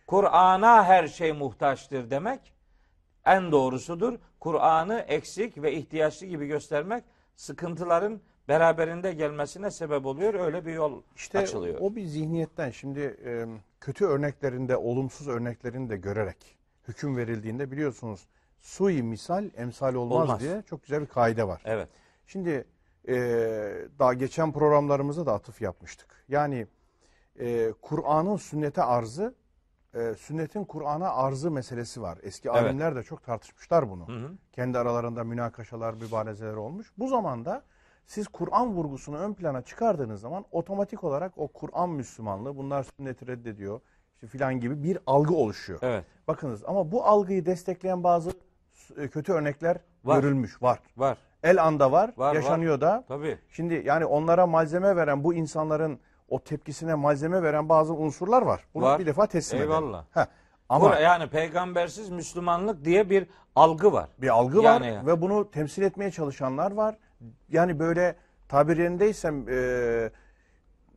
Kur'an'a 0.06 0.84
her 0.84 1.06
şey 1.06 1.32
muhtaçtır 1.32 2.10
demek 2.10 2.54
en 3.26 3.52
doğrusudur. 3.52 4.18
Kur'an'ı 4.40 5.04
eksik 5.08 5.62
ve 5.62 5.72
ihtiyaçlı 5.72 6.26
gibi 6.26 6.46
göstermek 6.46 7.04
sıkıntıların 7.36 8.20
beraberinde 8.48 9.12
gelmesine 9.12 9.70
sebep 9.70 10.06
oluyor. 10.06 10.34
Öyle 10.34 10.66
bir 10.66 10.72
yol 10.72 11.02
İşte 11.16 11.38
açılıyor. 11.38 11.78
o 11.80 11.96
bir 11.96 12.04
zihniyetten 12.06 12.70
şimdi 12.70 13.16
kötü 13.80 14.04
örneklerinde, 14.06 14.76
olumsuz 14.76 15.28
örneklerini 15.28 15.90
de 15.90 15.96
görerek 15.96 16.56
hüküm 16.88 17.16
verildiğinde 17.16 17.70
biliyorsunuz 17.70 18.28
sui 18.58 19.02
misal 19.02 19.50
emsal 19.56 19.94
olmaz, 19.94 20.22
Olmaz. 20.22 20.40
diye 20.40 20.62
çok 20.62 20.82
güzel 20.82 21.00
bir 21.00 21.06
kaide 21.06 21.48
var. 21.48 21.62
Evet. 21.64 21.88
Şimdi 22.26 22.64
e, 23.08 23.14
daha 23.98 24.14
geçen 24.14 24.52
programlarımızda 24.52 25.26
da 25.26 25.32
atıf 25.34 25.62
yapmıştık. 25.62 26.24
Yani 26.28 26.66
e, 27.40 27.72
Kur'an'ın 27.82 28.36
sünnete 28.36 28.82
arzı, 28.82 29.34
e, 29.94 30.14
sünnetin 30.14 30.64
Kur'an'a 30.64 31.10
arzı 31.14 31.50
meselesi 31.50 32.02
var. 32.02 32.18
Eski 32.22 32.48
Evet. 32.48 32.62
alimler 32.62 32.96
de 32.96 33.02
çok 33.02 33.24
tartışmışlar 33.24 33.90
bunu. 33.90 34.08
Hı 34.08 34.12
hı. 34.12 34.32
Kendi 34.52 34.78
aralarında 34.78 35.24
münakaşalar, 35.24 35.94
mübalezeler 35.94 36.54
olmuş. 36.54 36.92
Bu 36.98 37.08
zamanda 37.08 37.62
siz 38.08 38.28
Kur'an 38.28 38.68
vurgusunu 38.74 39.18
ön 39.18 39.34
plana 39.34 39.62
çıkardığınız 39.62 40.20
zaman 40.20 40.44
otomatik 40.50 41.04
olarak 41.04 41.32
o 41.36 41.48
Kur'an 41.48 41.88
Müslümanlığı, 41.90 42.56
bunlar 42.56 42.86
sünneti 42.96 43.26
reddediyor 43.26 43.80
işte 44.14 44.26
filan 44.26 44.60
gibi 44.60 44.82
bir 44.82 44.98
algı 45.06 45.34
oluşuyor. 45.34 45.78
Evet. 45.82 46.04
Bakınız 46.28 46.64
ama 46.66 46.92
bu 46.92 47.04
algıyı 47.04 47.46
destekleyen 47.46 48.04
bazı 48.04 48.30
e, 48.96 49.08
kötü 49.08 49.32
örnekler 49.32 49.76
Var. 50.04 50.20
görülmüş, 50.20 50.62
var. 50.62 50.78
Var. 50.96 51.18
El 51.42 51.64
anda 51.64 51.92
var, 51.92 52.12
Var, 52.16 52.34
yaşanıyor 52.34 52.80
da. 52.80 53.04
Tabii. 53.08 53.38
Şimdi 53.50 53.82
yani 53.86 54.04
onlara 54.04 54.46
malzeme 54.46 54.96
veren 54.96 55.24
bu 55.24 55.34
insanların 55.34 55.98
o 56.28 56.40
tepkisine 56.40 56.94
malzeme 56.94 57.42
veren 57.42 57.68
bazı 57.68 57.94
unsurlar 57.94 58.42
var. 58.42 58.64
Bunu 58.74 58.84
Var. 58.84 58.98
bir 58.98 59.06
defa 59.06 59.26
teslim 59.26 59.58
edelim. 59.58 59.72
Eyvallah. 59.72 60.04
Ama 60.68 60.90
Kur- 60.90 61.00
yani 61.00 61.30
peygambersiz 61.30 62.10
Müslümanlık 62.10 62.84
diye 62.84 63.10
bir 63.10 63.26
algı 63.56 63.92
var. 63.92 64.08
bir 64.18 64.28
algı 64.28 64.62
Yani- 64.62 64.96
var 64.96 65.06
ve 65.06 65.20
bunu 65.20 65.50
temsil 65.50 65.82
etmeye 65.82 66.10
çalışanlar 66.10 66.72
var. 66.72 66.96
Yani 67.48 67.78
böyle 67.78 68.16
tabir 68.48 68.76
yerindeysem 68.76 69.48
e, 69.48 70.10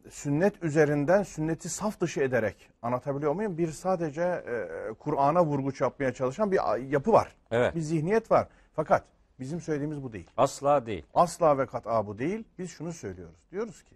sünnet 0.09 0.63
üzerinden 0.63 1.23
sünneti 1.23 1.69
saf 1.69 1.99
dışı 1.99 2.21
ederek 2.21 2.69
anlatabiliyor 2.81 3.33
muyum? 3.33 3.57
Bir 3.57 3.71
sadece 3.71 4.21
e, 4.21 4.67
Kur'an'a 4.99 5.45
vurgu 5.45 5.71
yapmaya 5.79 6.13
çalışan 6.13 6.51
bir 6.51 6.59
yapı 6.91 7.13
var. 7.13 7.35
Evet. 7.51 7.75
Bir 7.75 7.81
zihniyet 7.81 8.31
var. 8.31 8.47
Fakat 8.73 9.03
bizim 9.39 9.61
söylediğimiz 9.61 10.03
bu 10.03 10.13
değil. 10.13 10.29
Asla 10.37 10.85
değil. 10.85 11.05
Asla 11.13 11.57
ve 11.57 11.65
kat'a 11.65 12.07
bu 12.07 12.17
değil. 12.17 12.43
Biz 12.59 12.71
şunu 12.71 12.93
söylüyoruz. 12.93 13.35
Diyoruz 13.51 13.83
ki 13.83 13.95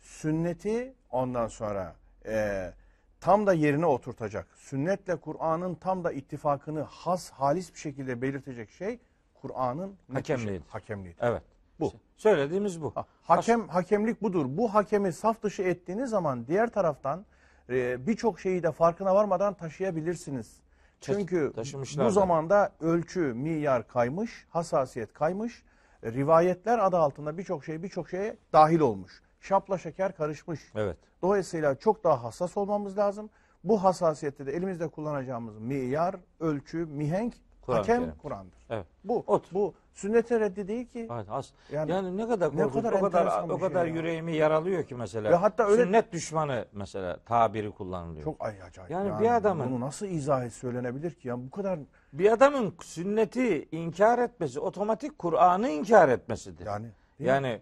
sünneti 0.00 0.94
ondan 1.10 1.46
sonra 1.46 1.94
e, 2.26 2.72
tam 3.20 3.46
da 3.46 3.52
yerine 3.52 3.86
oturtacak. 3.86 4.46
Sünnetle 4.56 5.16
Kur'an'ın 5.16 5.74
tam 5.74 6.04
da 6.04 6.12
ittifakını 6.12 6.80
has, 6.80 7.30
halis 7.30 7.74
bir 7.74 7.78
şekilde 7.78 8.22
belirtecek 8.22 8.70
şey 8.70 8.98
Kur'an'ın 9.42 9.86
şey- 10.06 10.14
Hakemliğidir. 10.14 10.66
hakemliğidir. 10.68 11.18
Evet. 11.22 11.42
Bu. 11.80 11.92
Söylediğimiz 12.16 12.82
bu. 12.82 12.92
Ha, 12.94 13.04
Hakem 13.22 13.68
hakemlik 13.68 14.22
budur. 14.22 14.46
Bu 14.48 14.74
hakemi 14.74 15.12
saf 15.12 15.42
dışı 15.42 15.62
ettiğiniz 15.62 16.10
zaman 16.10 16.46
diğer 16.46 16.70
taraftan 16.70 17.24
e, 17.68 18.06
birçok 18.06 18.40
şeyi 18.40 18.62
de 18.62 18.72
farkına 18.72 19.14
varmadan 19.14 19.54
taşıyabilirsiniz. 19.54 20.60
Taş- 21.00 21.16
Çünkü 21.16 21.52
bu 21.96 21.98
da. 21.98 22.10
zamanda 22.10 22.72
ölçü, 22.80 23.20
miyar 23.34 23.88
kaymış, 23.88 24.46
hassasiyet 24.50 25.12
kaymış. 25.12 25.62
E, 26.02 26.12
Rivayetler 26.12 26.78
adı 26.78 26.96
altında 26.96 27.38
birçok 27.38 27.64
şey 27.64 27.82
birçok 27.82 28.08
şeye 28.10 28.36
dahil 28.52 28.80
olmuş. 28.80 29.22
Şapla 29.40 29.78
şeker 29.78 30.16
karışmış. 30.16 30.60
Evet. 30.74 30.96
Dolayısıyla 31.22 31.74
çok 31.74 32.04
daha 32.04 32.24
hassas 32.24 32.56
olmamız 32.56 32.98
lazım. 32.98 33.30
Bu 33.64 33.84
hassasiyette 33.84 34.46
de 34.46 34.52
elimizde 34.52 34.88
kullanacağımız 34.88 35.58
miyar, 35.58 36.16
ölçü, 36.40 36.86
mihenk, 36.86 37.34
Kur'an-ı 37.70 38.00
hakem. 38.00 38.14
Kur'an'dır. 38.22 38.58
Evet. 38.70 38.86
Bu 39.04 39.24
Otur. 39.26 39.54
bu 39.54 39.74
sünnetin 39.92 40.40
reddi 40.40 40.68
değil 40.68 40.86
ki. 40.86 41.08
Evet, 41.12 41.26
as- 41.30 41.50
Yani- 41.72 41.90
yani, 41.90 42.16
ne 42.16 42.28
kadar 42.28 42.56
Ne 42.56 42.62
korkunç, 42.62 42.72
kadar 42.84 42.92
o 42.92 43.00
kadar 43.00 43.44
o 43.48 43.58
şey 43.58 43.68
kadar 43.68 43.86
ya. 43.86 43.94
yüreğimi 43.94 44.36
yaralıyor 44.36 44.84
ki 44.84 44.94
mesela. 44.94 45.30
Ve 45.30 45.34
hatta 45.34 45.64
öyle- 45.66 45.82
Sünnet 45.84 46.12
düşmanı 46.12 46.64
mesela 46.72 47.16
tabiri 47.16 47.70
kullanılıyor. 47.70 48.24
Çok 48.24 48.44
ay 48.44 48.62
acayip. 48.62 48.90
Yani 48.90 49.20
bir 49.20 49.36
adamın- 49.36 49.70
bunu 49.70 49.80
nasıl 49.80 50.06
izah 50.06 50.44
et 50.44 50.52
söylenebilir 50.52 51.10
ki 51.10 51.28
ya 51.28 51.38
bu 51.46 51.50
kadar 51.50 51.78
Bir 52.12 52.32
adamın 52.32 52.74
sünneti 52.82 53.68
inkar 53.72 54.18
etmesi 54.18 54.60
otomatik 54.60 55.18
Kur'an'ı 55.18 55.68
inkar 55.68 56.08
etmesidir. 56.08 56.66
yani 56.66 56.82
değil 56.82 56.90
mi? 57.18 57.26
Yani 57.28 57.60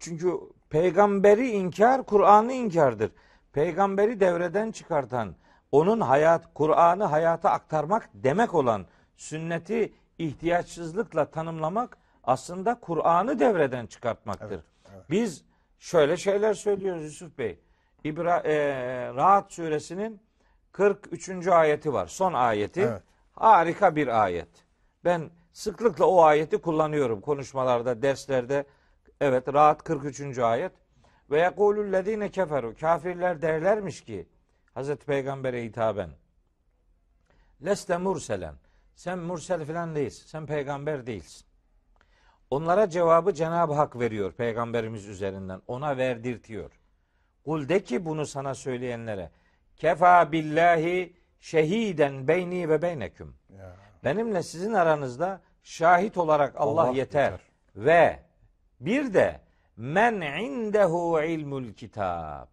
çünkü 0.00 0.32
peygamberi 0.70 1.50
inkar 1.50 2.02
Kur'an'ı 2.02 2.52
inkardır. 2.52 3.10
Peygamberi 3.52 4.20
devreden 4.20 4.70
çıkartan, 4.70 5.34
onun 5.72 6.00
hayat 6.00 6.54
Kur'an'ı 6.54 7.04
hayata 7.04 7.50
aktarmak 7.50 8.08
demek 8.14 8.54
olan 8.54 8.86
sünneti 9.16 9.92
ihtiyaçsızlıkla 10.18 11.30
tanımlamak 11.30 11.98
aslında 12.24 12.80
Kur'an'ı 12.80 13.38
devreden 13.38 13.86
çıkartmaktır. 13.86 14.46
Evet, 14.46 14.64
evet. 14.94 15.04
Biz 15.10 15.44
şöyle 15.78 16.16
şeyler 16.16 16.54
söylüyoruz 16.54 17.04
Yusuf 17.04 17.38
Bey. 17.38 17.58
İbra, 18.04 18.36
e, 18.38 18.54
Rahat 19.14 19.52
suresinin 19.52 20.20
43. 20.72 21.48
ayeti 21.48 21.92
var. 21.92 22.06
Son 22.06 22.32
ayeti. 22.32 22.80
Evet. 22.80 23.02
Harika 23.32 23.96
bir 23.96 24.22
ayet. 24.22 24.48
Ben 25.04 25.30
sıklıkla 25.52 26.04
o 26.06 26.22
ayeti 26.22 26.58
kullanıyorum 26.58 27.20
konuşmalarda, 27.20 28.02
derslerde. 28.02 28.66
Evet, 29.20 29.48
Rahat 29.54 29.82
43. 29.84 30.38
ayet. 30.38 30.72
Ve 31.30 31.40
yekulüllezine 31.40 32.30
keferu. 32.30 32.74
Kafirler 32.80 33.42
derlermiş 33.42 34.04
ki 34.04 34.28
Hazreti 34.74 35.06
Peygamber'e 35.06 35.64
hitaben. 35.64 36.10
Leste 37.64 37.96
murselen. 37.96 38.54
Sen 38.94 39.18
mursel 39.18 39.64
falan 39.64 39.94
değilsin. 39.94 40.26
Sen 40.26 40.46
peygamber 40.46 41.06
değilsin. 41.06 41.46
Onlara 42.50 42.88
cevabı 42.88 43.34
Cenab-ı 43.34 43.72
Hak 43.72 44.00
veriyor 44.00 44.32
peygamberimiz 44.32 45.08
üzerinden. 45.08 45.62
Ona 45.66 45.96
verdirtiyor. 45.96 46.70
Kul 47.44 47.68
de 47.68 47.82
ki 47.82 48.04
bunu 48.04 48.26
sana 48.26 48.54
söyleyenlere. 48.54 49.30
Kefa 49.76 50.32
billahi 50.32 51.16
şehiden 51.40 52.28
beyni 52.28 52.68
ve 52.68 52.82
beyneküm. 52.82 53.34
Ya. 53.58 53.76
Benimle 54.04 54.42
sizin 54.42 54.72
aranızda 54.72 55.40
şahit 55.62 56.16
olarak 56.16 56.54
Allah, 56.56 56.82
Allah 56.82 56.92
yeter. 56.92 57.32
yeter. 57.32 57.40
Ve 57.76 58.20
bir 58.80 59.14
de 59.14 59.40
men 59.76 60.20
indehu 60.20 61.22
ilmul 61.22 61.72
kitab. 61.72 62.46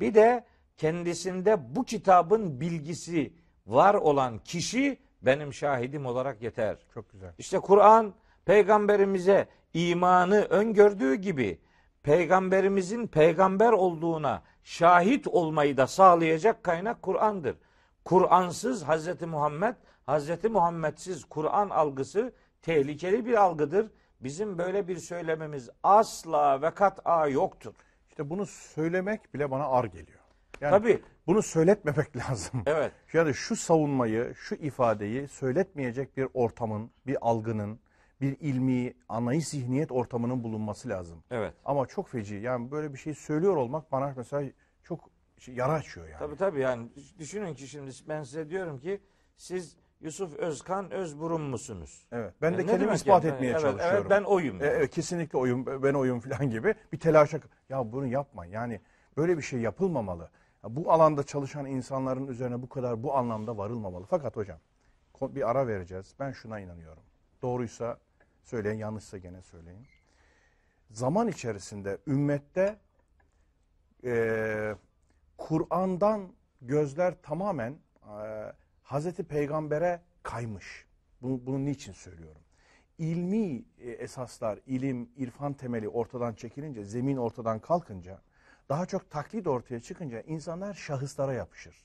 Bir 0.00 0.14
de 0.14 0.44
kendisinde 0.76 1.76
bu 1.76 1.84
kitabın 1.84 2.60
bilgisi 2.60 3.32
var 3.66 3.94
olan 3.94 4.38
kişi 4.38 4.98
benim 5.26 5.52
şahidim 5.52 6.06
olarak 6.06 6.42
yeter. 6.42 6.76
Çok 6.94 7.12
güzel. 7.12 7.32
İşte 7.38 7.58
Kur'an 7.58 8.14
peygamberimize 8.44 9.48
imanı 9.74 10.44
öngördüğü 10.44 11.14
gibi 11.14 11.58
peygamberimizin 12.02 13.06
peygamber 13.06 13.72
olduğuna 13.72 14.42
şahit 14.64 15.26
olmayı 15.26 15.76
da 15.76 15.86
sağlayacak 15.86 16.64
kaynak 16.64 17.02
Kur'an'dır. 17.02 17.56
Kur'ansız 18.04 18.82
Hazreti 18.82 19.26
Muhammed, 19.26 19.74
Hazreti 20.06 20.48
Muhammedsiz 20.48 21.24
Kur'an 21.24 21.70
algısı 21.70 22.32
tehlikeli 22.62 23.26
bir 23.26 23.34
algıdır. 23.34 23.90
Bizim 24.20 24.58
böyle 24.58 24.88
bir 24.88 24.96
söylememiz 24.96 25.70
asla 25.82 26.62
ve 26.62 26.70
kat'a 26.70 27.28
yoktur. 27.28 27.74
İşte 28.08 28.30
bunu 28.30 28.46
söylemek 28.46 29.34
bile 29.34 29.50
bana 29.50 29.64
ağır 29.64 29.84
geliyor. 29.84 30.13
Yani 30.60 30.70
Tabii. 30.70 31.02
bunu 31.26 31.42
söyletmemek 31.42 32.16
lazım. 32.30 32.62
Evet. 32.66 32.92
Yani 33.12 33.34
şu 33.34 33.56
savunmayı, 33.56 34.34
şu 34.36 34.54
ifadeyi 34.54 35.28
söyletmeyecek 35.28 36.16
bir 36.16 36.28
ortamın, 36.34 36.90
bir 37.06 37.16
algının, 37.20 37.80
bir 38.20 38.36
ilmi, 38.40 38.94
anlayış 39.08 39.48
zihniyet 39.48 39.92
ortamının 39.92 40.44
bulunması 40.44 40.88
lazım. 40.88 41.22
Evet. 41.30 41.54
Ama 41.64 41.86
çok 41.86 42.08
feci. 42.08 42.34
Yani 42.34 42.70
böyle 42.70 42.92
bir 42.92 42.98
şey 42.98 43.14
söylüyor 43.14 43.56
olmak 43.56 43.92
bana 43.92 44.14
mesela 44.16 44.50
çok 44.82 45.10
şey- 45.38 45.54
yara 45.54 45.72
açıyor 45.72 46.08
yani. 46.08 46.18
Tabii 46.18 46.36
tabii 46.36 46.60
yani 46.60 46.88
düşünün 47.18 47.54
ki 47.54 47.68
şimdi 47.68 47.90
ben 48.08 48.22
size 48.22 48.50
diyorum 48.50 48.78
ki 48.78 49.00
siz 49.36 49.76
Yusuf 50.00 50.36
Özkan 50.36 50.90
Özburun 50.90 51.40
musunuz? 51.40 52.06
Evet. 52.12 52.34
Ben 52.42 52.52
de 52.52 52.56
Yani 52.56 52.66
ne 52.66 52.70
kendimi 52.70 52.86
demek 52.86 52.96
ispat 52.96 53.24
yani? 53.24 53.34
etmeye 53.34 53.50
evet, 53.50 53.60
çalışıyorum. 53.60 53.98
Evet 54.00 54.10
ben 54.10 54.22
oyum. 54.22 54.62
E, 54.62 54.66
evet, 54.66 54.90
kesinlikle 54.90 55.38
oyun, 55.38 55.66
ben 55.82 55.94
oyun 55.94 56.20
falan 56.20 56.50
gibi 56.50 56.74
bir 56.92 56.98
telaşa. 57.00 57.40
Ya 57.68 57.92
bunu 57.92 58.06
yapma. 58.06 58.46
Yani 58.46 58.80
böyle 59.16 59.36
bir 59.36 59.42
şey 59.42 59.60
yapılmamalı. 59.60 60.30
Bu 60.68 60.92
alanda 60.92 61.22
çalışan 61.22 61.66
insanların 61.66 62.26
üzerine 62.26 62.62
bu 62.62 62.68
kadar 62.68 63.02
bu 63.02 63.16
anlamda 63.16 63.56
varılmamalı. 63.58 64.06
Fakat 64.06 64.36
hocam 64.36 64.58
bir 65.22 65.50
ara 65.50 65.66
vereceğiz. 65.66 66.14
Ben 66.20 66.32
şuna 66.32 66.60
inanıyorum. 66.60 67.02
Doğruysa 67.42 67.98
söyleyin, 68.42 68.78
yanlışsa 68.78 69.18
gene 69.18 69.42
söyleyin. 69.42 69.86
Zaman 70.90 71.28
içerisinde 71.28 71.98
ümmette 72.06 72.78
e, 74.04 74.74
Kur'an'dan 75.38 76.32
gözler 76.60 77.14
tamamen 77.22 77.72
e, 77.72 78.52
Hazreti 78.82 79.24
Peygamber'e 79.24 80.00
kaymış. 80.22 80.86
Bunu, 81.22 81.46
bunu 81.46 81.64
niçin 81.64 81.92
söylüyorum? 81.92 82.40
İlmi 82.98 83.64
esaslar, 83.78 84.58
ilim, 84.66 85.10
irfan 85.16 85.52
temeli 85.52 85.88
ortadan 85.88 86.34
çekilince, 86.34 86.84
zemin 86.84 87.16
ortadan 87.16 87.58
kalkınca, 87.58 88.20
daha 88.68 88.86
çok 88.86 89.10
taklit 89.10 89.46
ortaya 89.46 89.80
çıkınca 89.80 90.20
insanlar 90.20 90.74
şahıslara 90.74 91.32
yapışır. 91.32 91.84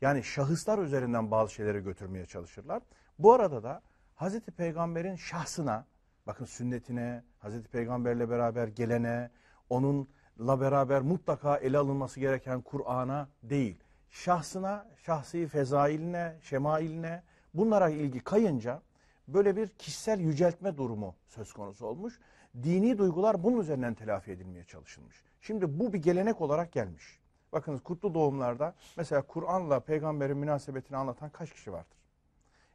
Yani 0.00 0.24
şahıslar 0.24 0.78
üzerinden 0.78 1.30
bazı 1.30 1.52
şeyleri 1.52 1.80
götürmeye 1.80 2.26
çalışırlar. 2.26 2.82
Bu 3.18 3.32
arada 3.32 3.62
da 3.62 3.82
Hazreti 4.14 4.50
Peygamber'in 4.50 5.16
şahsına, 5.16 5.86
bakın 6.26 6.44
sünnetine, 6.44 7.24
Hazreti 7.38 7.68
Peygamberle 7.68 8.30
beraber 8.30 8.68
gelene, 8.68 9.30
onunla 9.70 10.60
beraber 10.60 11.00
mutlaka 11.00 11.56
ele 11.56 11.78
alınması 11.78 12.20
gereken 12.20 12.60
Kur'an'a 12.60 13.28
değil, 13.42 13.80
şahsına, 14.10 14.86
şahsi 14.96 15.48
fezailine, 15.48 16.38
şemailine 16.42 17.22
bunlara 17.54 17.88
ilgi 17.88 18.20
kayınca 18.20 18.82
böyle 19.28 19.56
bir 19.56 19.68
kişisel 19.68 20.20
yüceltme 20.20 20.76
durumu 20.76 21.14
söz 21.26 21.52
konusu 21.52 21.86
olmuş. 21.86 22.18
Dini 22.62 22.98
duygular 22.98 23.42
bunun 23.42 23.60
üzerinden 23.60 23.94
telafi 23.94 24.30
edilmeye 24.30 24.64
çalışılmış. 24.64 25.24
Şimdi 25.40 25.80
bu 25.80 25.92
bir 25.92 25.98
gelenek 25.98 26.40
olarak 26.40 26.72
gelmiş. 26.72 27.20
Bakınız 27.52 27.82
kutlu 27.82 28.14
doğumlarda 28.14 28.74
mesela 28.96 29.22
Kur'an'la 29.22 29.80
peygamberin 29.80 30.36
münasebetini 30.36 30.96
anlatan 30.96 31.30
kaç 31.30 31.52
kişi 31.52 31.72
vardır? 31.72 31.98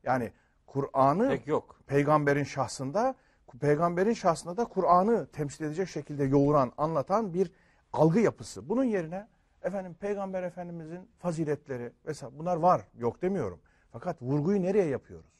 Yani 0.03 0.31
Kur'an'ı 0.65 1.29
Pek 1.29 1.47
yok. 1.47 1.79
peygamberin 1.87 2.43
şahsında, 2.43 3.15
peygamberin 3.59 4.13
şahsında 4.13 4.57
da 4.57 4.65
Kur'an'ı 4.65 5.27
temsil 5.27 5.65
edecek 5.65 5.87
şekilde 5.87 6.23
yoğuran, 6.23 6.71
anlatan 6.77 7.33
bir 7.33 7.51
algı 7.93 8.19
yapısı. 8.19 8.69
Bunun 8.69 8.83
yerine 8.83 9.27
efendim 9.63 9.93
peygamber 9.93 10.43
efendimizin 10.43 11.09
faziletleri 11.19 11.91
vesaire 12.05 12.39
bunlar 12.39 12.57
var, 12.57 12.81
yok 12.97 13.21
demiyorum. 13.21 13.59
Fakat 13.91 14.21
vurguyu 14.21 14.61
nereye 14.61 14.85
yapıyoruz? 14.85 15.34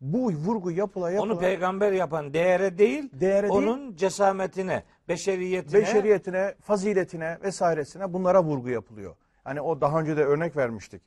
Bu 0.00 0.32
vurgu 0.32 0.70
yapıla 0.70 1.10
yapıla 1.10 1.32
Onu 1.32 1.40
peygamber 1.40 1.92
yapan 1.92 2.34
değere 2.34 2.78
değil, 2.78 3.10
Değere 3.12 3.42
değil. 3.42 3.54
onun 3.54 3.96
cesametine, 3.96 4.82
beşeriyetine, 5.08 5.80
beşeriyetine, 5.80 6.54
faziletine 6.60 7.38
vesairesine 7.42 8.12
bunlara 8.12 8.42
vurgu 8.44 8.68
yapılıyor. 8.68 9.16
Hani 9.44 9.60
o 9.60 9.80
daha 9.80 10.00
önce 10.00 10.16
de 10.16 10.24
örnek 10.24 10.56
vermiştik. 10.56 11.02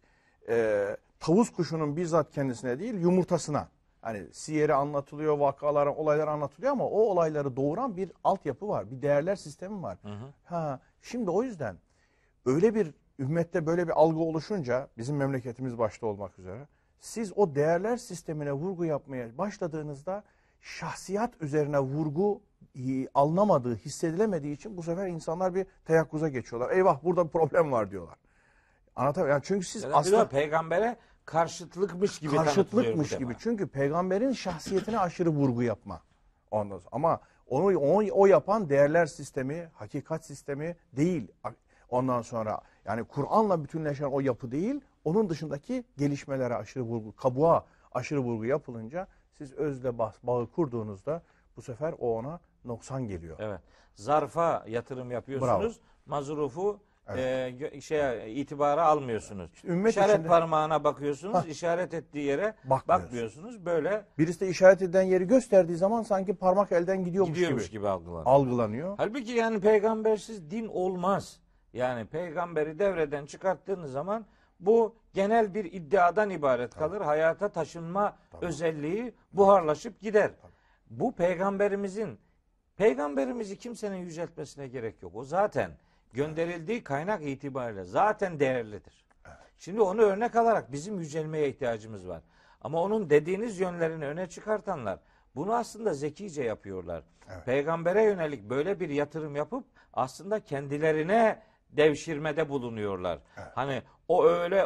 Ee, 0.49 0.97
tavus 1.19 1.49
kuşunun 1.49 1.95
bizzat 1.95 2.31
kendisine 2.31 2.79
değil 2.79 2.93
yumurtasına. 2.93 3.67
Hani 4.01 4.23
siyeri 4.33 4.73
anlatılıyor, 4.73 5.37
vakalar, 5.37 5.87
olaylar 5.87 6.27
anlatılıyor 6.27 6.71
ama 6.71 6.85
o 6.85 6.99
olayları 6.99 7.55
doğuran 7.55 7.97
bir 7.97 8.11
altyapı 8.23 8.67
var. 8.67 8.91
Bir 8.91 9.01
değerler 9.01 9.35
sistemi 9.35 9.81
var. 9.83 9.97
Ha, 10.43 10.79
şimdi 11.01 11.29
o 11.29 11.43
yüzden 11.43 11.75
öyle 12.45 12.75
bir 12.75 12.93
ümmette 13.19 13.65
böyle 13.65 13.87
bir 13.87 13.93
algı 13.93 14.19
oluşunca 14.19 14.87
bizim 14.97 15.15
memleketimiz 15.15 15.77
başta 15.77 16.07
olmak 16.07 16.39
üzere 16.39 16.67
siz 16.99 17.37
o 17.37 17.55
değerler 17.55 17.97
sistemine 17.97 18.53
vurgu 18.53 18.85
yapmaya 18.85 19.37
başladığınızda 19.37 20.23
şahsiyat 20.61 21.41
üzerine 21.41 21.79
vurgu 21.79 22.41
e, 22.75 23.07
alınamadığı, 23.13 23.75
hissedilemediği 23.75 24.55
için 24.55 24.77
bu 24.77 24.83
sefer 24.83 25.07
insanlar 25.07 25.55
bir 25.55 25.65
teyakkuza 25.85 26.29
geçiyorlar. 26.29 26.71
Eyvah 26.71 27.03
burada 27.03 27.25
bir 27.25 27.29
problem 27.29 27.71
var 27.71 27.91
diyorlar. 27.91 28.15
Anlatabiliyor 28.95 29.35
Yani 29.35 29.43
çünkü 29.45 29.65
siz 29.65 29.83
Ya 29.83 29.89
da 29.89 29.91
bir 29.91 29.95
de 29.95 29.99
aslında 29.99 30.29
peygambere 30.29 30.97
karşıtlıkmış 31.25 32.19
gibi 32.19 32.35
karşıtlıkmış 32.35 33.17
gibi. 33.17 33.35
Çünkü 33.39 33.67
peygamberin 33.67 34.33
şahsiyetine 34.33 34.99
aşırı 34.99 35.29
vurgu 35.29 35.63
yapma. 35.63 36.01
Ondan 36.51 36.77
sonra. 36.77 36.89
Ama 36.91 37.19
onu 37.47 37.79
o, 37.79 38.03
o 38.11 38.25
yapan 38.25 38.69
değerler 38.69 39.05
sistemi, 39.05 39.69
hakikat 39.73 40.25
sistemi 40.25 40.75
değil. 40.93 41.31
Ondan 41.89 42.21
sonra 42.21 42.61
yani 42.85 43.03
Kur'an'la 43.03 43.63
bütünleşen 43.63 44.05
o 44.05 44.19
yapı 44.19 44.51
değil, 44.51 44.81
onun 45.09 45.29
dışındaki 45.29 45.83
gelişmelere 45.97 46.55
aşırı 46.55 46.83
vurgu, 46.83 47.15
kabuğa 47.15 47.65
aşırı 47.91 48.19
vurgu 48.19 48.45
yapılınca 48.45 49.07
siz 49.37 49.53
özle 49.53 49.97
bağ, 49.97 50.13
bağı 50.23 50.47
kurduğunuzda 50.47 51.21
bu 51.57 51.61
sefer 51.61 51.93
o 51.99 52.17
ona 52.17 52.39
noksan 52.65 53.07
geliyor. 53.07 53.35
Evet. 53.39 53.59
Zarfa 53.95 54.63
yatırım 54.67 55.11
yapıyorsunuz. 55.11 55.79
Mazrufu 56.05 56.79
e, 57.07 57.13
gö- 57.59 57.81
şeye 57.81 58.31
itibara 58.33 58.85
almıyorsunuz. 58.85 59.51
ümmet 59.63 59.91
İşaret 59.91 60.09
içinde- 60.15 60.27
parmağına 60.27 60.83
bakıyorsunuz. 60.83 61.35
Hah. 61.35 61.45
işaret 61.45 61.93
ettiği 61.93 62.25
yere 62.25 62.53
Bakmıyorsun. 62.63 62.87
bakmıyorsunuz. 62.87 63.65
Böyle 63.65 64.05
Birisi 64.17 64.39
de 64.39 64.47
işaret 64.49 64.81
eden 64.81 65.01
yeri 65.01 65.27
gösterdiği 65.27 65.75
zaman 65.77 66.01
sanki 66.01 66.33
parmak 66.35 66.71
elden 66.71 67.03
gidiyormuş, 67.05 67.33
gidiyormuş 67.35 67.63
gibi, 67.63 67.71
gibi 67.71 67.87
algılanıyor. 67.87 68.25
algılanıyor. 68.25 68.93
Halbuki 68.97 69.31
yani 69.31 69.59
peygambersiz 69.61 70.51
din 70.51 70.67
olmaz. 70.67 71.39
Yani 71.73 72.05
peygamberi 72.05 72.79
devreden 72.79 73.25
çıkarttığınız 73.25 73.91
zaman 73.91 74.25
bu 74.59 74.95
genel 75.13 75.53
bir 75.53 75.65
iddiadan 75.65 76.29
ibaret 76.29 76.75
kalır. 76.75 77.01
Hayata 77.01 77.49
taşınma 77.49 78.17
özelliği 78.41 79.13
buharlaşıp 79.33 80.01
gider. 80.01 80.31
Bu 80.89 81.15
peygamberimizin 81.15 82.19
peygamberimizi 82.77 83.57
kimsenin 83.57 83.97
yüceltmesine 83.97 84.67
gerek 84.67 85.03
yok. 85.03 85.15
O 85.15 85.23
zaten 85.23 85.71
gönderildiği 86.13 86.83
kaynak 86.83 87.23
itibariyle 87.23 87.83
zaten 87.83 88.39
değerlidir. 88.39 89.05
Şimdi 89.57 89.81
onu 89.81 90.01
örnek 90.01 90.35
alarak 90.35 90.71
bizim 90.71 90.99
yücelmeye 90.99 91.49
ihtiyacımız 91.49 92.07
var. 92.07 92.21
Ama 92.61 92.81
onun 92.83 93.09
dediğiniz 93.09 93.59
yönlerini 93.59 94.05
öne 94.05 94.29
çıkartanlar 94.29 94.99
bunu 95.35 95.53
aslında 95.53 95.93
zekice 95.93 96.43
yapıyorlar. 96.43 97.03
Peygambere 97.45 98.03
yönelik 98.03 98.49
böyle 98.49 98.79
bir 98.79 98.89
yatırım 98.89 99.35
yapıp 99.35 99.65
aslında 99.93 100.39
kendilerine 100.39 101.41
devşirmede 101.69 102.49
bulunuyorlar. 102.49 103.19
Hani 103.55 103.81
o 104.07 104.25
öyle 104.25 104.65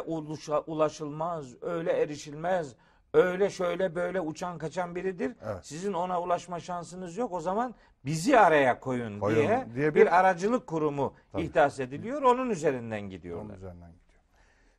ulaşılmaz, 0.66 1.62
öyle 1.62 1.92
erişilmez, 1.92 2.74
öyle 3.14 3.50
şöyle 3.50 3.94
böyle 3.94 4.20
uçan 4.20 4.58
kaçan 4.58 4.94
biridir. 4.94 5.36
Evet. 5.44 5.66
Sizin 5.66 5.92
ona 5.92 6.22
ulaşma 6.22 6.60
şansınız 6.60 7.16
yok. 7.16 7.32
O 7.32 7.40
zaman 7.40 7.74
bizi 8.04 8.38
araya 8.38 8.80
koyun, 8.80 9.20
Koyun 9.20 9.36
diye, 9.38 9.66
diye 9.74 9.94
bir, 9.94 10.00
bir- 10.00 10.20
aracılık 10.20 10.66
kurumu 10.66 11.14
ihdas 11.38 11.80
ediliyor. 11.80 12.22
Onun 12.22 12.50
üzerinden 12.50 13.00
Onun 13.00 13.10
gidiyorlar. 13.10 13.56
üzerinden 13.56 13.92
gidiyor. 13.92 14.20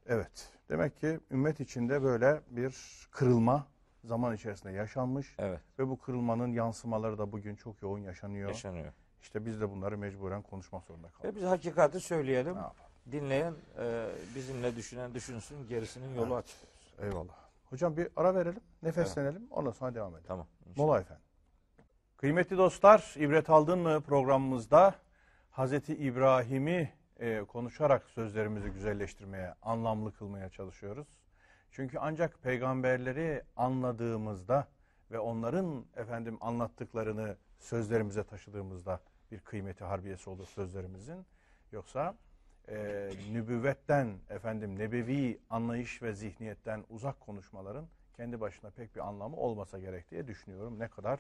Evet. 0.06 0.50
Demek 0.70 0.98
ki 1.00 1.20
ümmet 1.32 1.60
içinde 1.60 2.04
böyle 2.04 2.42
bir 2.50 2.76
kırılma 3.12 3.68
zaman 4.04 4.36
içerisinde 4.36 4.72
yaşanmış 4.74 5.36
Evet. 5.40 5.60
ve 5.80 5.88
bu 5.88 5.98
kırılmanın 6.00 6.52
yansımaları 6.52 7.18
da 7.18 7.32
bugün 7.32 7.56
çok 7.56 7.82
yoğun 7.82 8.00
yaşanıyor. 8.00 8.50
Yaşanıyor. 8.50 8.94
İşte 9.26 9.46
biz 9.46 9.62
de 9.62 9.72
bunları 9.72 9.98
mecburen 9.98 10.42
konuşmak 10.42 10.84
zorunda 10.84 11.08
kaldık. 11.08 11.24
Ve 11.24 11.36
biz 11.36 11.44
hakikati 11.44 12.00
söyleyelim. 12.00 12.56
Dinleyen, 13.12 13.54
e, 13.80 14.08
bizimle 14.36 14.76
düşünen 14.76 15.14
düşünsün, 15.14 15.68
gerisinin 15.70 16.16
yolu 16.16 16.36
açık. 16.36 16.58
Eyvallah. 17.00 17.34
Hocam 17.70 17.98
bir 17.98 18.08
ara 18.16 18.36
verelim, 18.36 18.62
nefeslenelim, 18.84 19.48
ondan 19.52 19.72
sonra 19.72 19.96
devam 19.96 20.12
edelim. 20.12 20.26
Tamam. 20.28 20.48
Mola 20.76 21.00
efendim. 21.00 21.24
Kıymetli 22.18 22.58
dostlar, 22.58 23.14
ibret 23.18 23.50
aldın 23.50 23.80
mı 23.80 24.02
programımızda 24.02 24.96
Hazreti 25.52 25.96
İbrahim'i 25.96 26.94
e, 27.20 27.44
konuşarak 27.44 28.10
sözlerimizi 28.10 28.70
güzelleştirmeye, 28.70 29.54
anlamlı 29.62 30.14
kılmaya 30.14 30.50
çalışıyoruz. 30.50 31.08
Çünkü 31.72 31.98
ancak 32.00 32.44
peygamberleri 32.44 33.44
anladığımızda 33.56 34.68
ve 35.12 35.20
onların 35.20 35.86
efendim 35.96 36.38
anlattıklarını 36.42 37.36
sözlerimize 37.60 38.24
taşıdığımızda 38.24 39.00
bir 39.36 39.40
kıymeti 39.40 39.84
harbiyesi 39.84 40.30
olur 40.30 40.46
sözlerimizin. 40.46 41.26
Yoksa 41.72 42.16
e, 42.70 43.10
nübüvvetten 43.32 44.18
efendim 44.30 44.80
nebevi 44.80 45.40
anlayış 45.50 46.02
ve 46.02 46.14
zihniyetten 46.14 46.84
uzak 46.90 47.20
konuşmaların 47.20 47.88
kendi 48.14 48.42
başına 48.42 48.70
pek 48.70 48.96
bir 48.96 49.08
anlamı 49.08 49.36
olmasa 49.36 49.80
gerek 49.80 50.12
diye 50.12 50.28
düşünüyorum. 50.28 50.80
Ne 50.80 50.88
kadar 50.88 51.20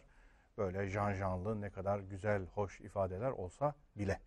böyle 0.57 0.89
janjanlı, 0.89 1.61
ne 1.61 1.70
kadar 1.70 1.99
güzel, 1.99 2.45
hoş 2.45 2.82
ifadeler 2.82 3.32
olsa 3.32 3.76
bile. 3.95 4.20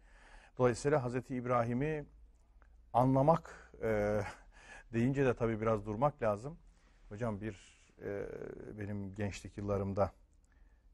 Dolayısıyla 0.59 1.05
Hazreti 1.05 1.35
İbrahim'i 1.35 2.05
anlamak 2.93 3.73
e, 3.83 4.21
deyince 4.93 5.27
de 5.27 5.35
tabii 5.35 5.61
biraz 5.61 5.87
durmak 5.87 6.23
lazım. 6.23 6.59
Hocam 7.09 7.41
bir 7.41 7.79
e, 8.05 8.27
benim 8.79 9.15
gençlik 9.15 9.59
yıllarımda 9.59 10.13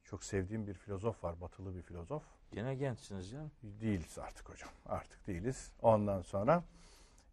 çok 0.04 0.24
sevdiğim 0.24 0.66
bir 0.66 0.74
filozof 0.74 1.24
var, 1.24 1.40
batılı 1.40 1.76
bir 1.76 1.82
filozof. 1.82 2.22
Yine 2.56 2.74
gençsiniz 2.74 3.32
ya. 3.32 3.40
Değiliz 3.62 4.18
artık 4.18 4.48
hocam. 4.48 4.70
Artık 4.86 5.26
değiliz. 5.26 5.72
Ondan 5.82 6.22
sonra 6.22 6.64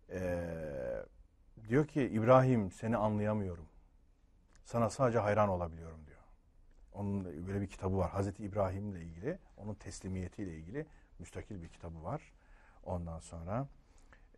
eee, 0.09 1.05
diyor 1.67 1.87
ki 1.87 2.03
İbrahim 2.03 2.71
seni 2.71 2.97
anlayamıyorum. 2.97 3.65
Sana 4.65 4.89
sadece 4.89 5.19
hayran 5.19 5.49
olabiliyorum 5.49 6.05
diyor. 6.07 6.17
Onun 6.93 7.47
böyle 7.47 7.61
bir 7.61 7.67
kitabı 7.67 7.97
var. 7.97 8.09
Hazreti 8.11 8.43
İbrahim'le 8.43 8.95
ilgili, 8.95 9.37
onun 9.57 9.73
teslimiyetiyle 9.73 10.53
ilgili 10.55 10.85
müstakil 11.19 11.61
bir 11.61 11.67
kitabı 11.69 12.03
var. 12.03 12.21
Ondan 12.83 13.19
sonra 13.19 13.67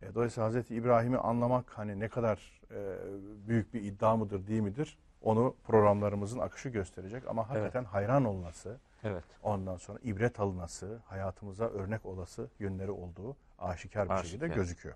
e, 0.02 0.14
dolayısıyla 0.14 0.46
Hazreti 0.46 0.74
İbrahim'i 0.74 1.18
anlamak 1.18 1.78
hani 1.78 2.00
ne 2.00 2.08
kadar 2.08 2.60
e, 2.70 2.96
büyük 3.48 3.74
bir 3.74 3.82
iddia 3.82 4.16
mıdır, 4.16 4.46
değil 4.46 4.60
midir? 4.60 4.98
Onu 5.22 5.54
programlarımızın 5.64 6.38
akışı 6.38 6.68
gösterecek 6.68 7.28
ama 7.28 7.48
hakikaten 7.48 7.84
hayran 7.84 8.24
olması, 8.24 8.78
Evet. 9.04 9.24
Ondan 9.42 9.76
sonra 9.76 9.98
ibret 10.02 10.40
alınası, 10.40 11.00
hayatımıza 11.04 11.64
örnek 11.68 12.06
olası 12.06 12.50
yönleri 12.58 12.90
olduğu 12.90 13.36
aşikar 13.58 14.08
bir 14.08 14.14
şekilde 14.14 14.44
Aşikar. 14.44 14.56
gözüküyor. 14.56 14.94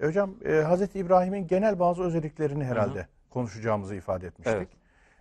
E 0.00 0.06
hocam 0.06 0.34
e, 0.44 0.52
Hazreti 0.52 0.98
İbrahim'in 0.98 1.46
genel 1.46 1.78
bazı 1.78 2.02
özelliklerini 2.02 2.64
herhalde 2.64 3.06
konuşacağımızı 3.30 3.94
ifade 3.94 4.26
etmiştik. 4.26 4.56
Evet. 4.56 4.68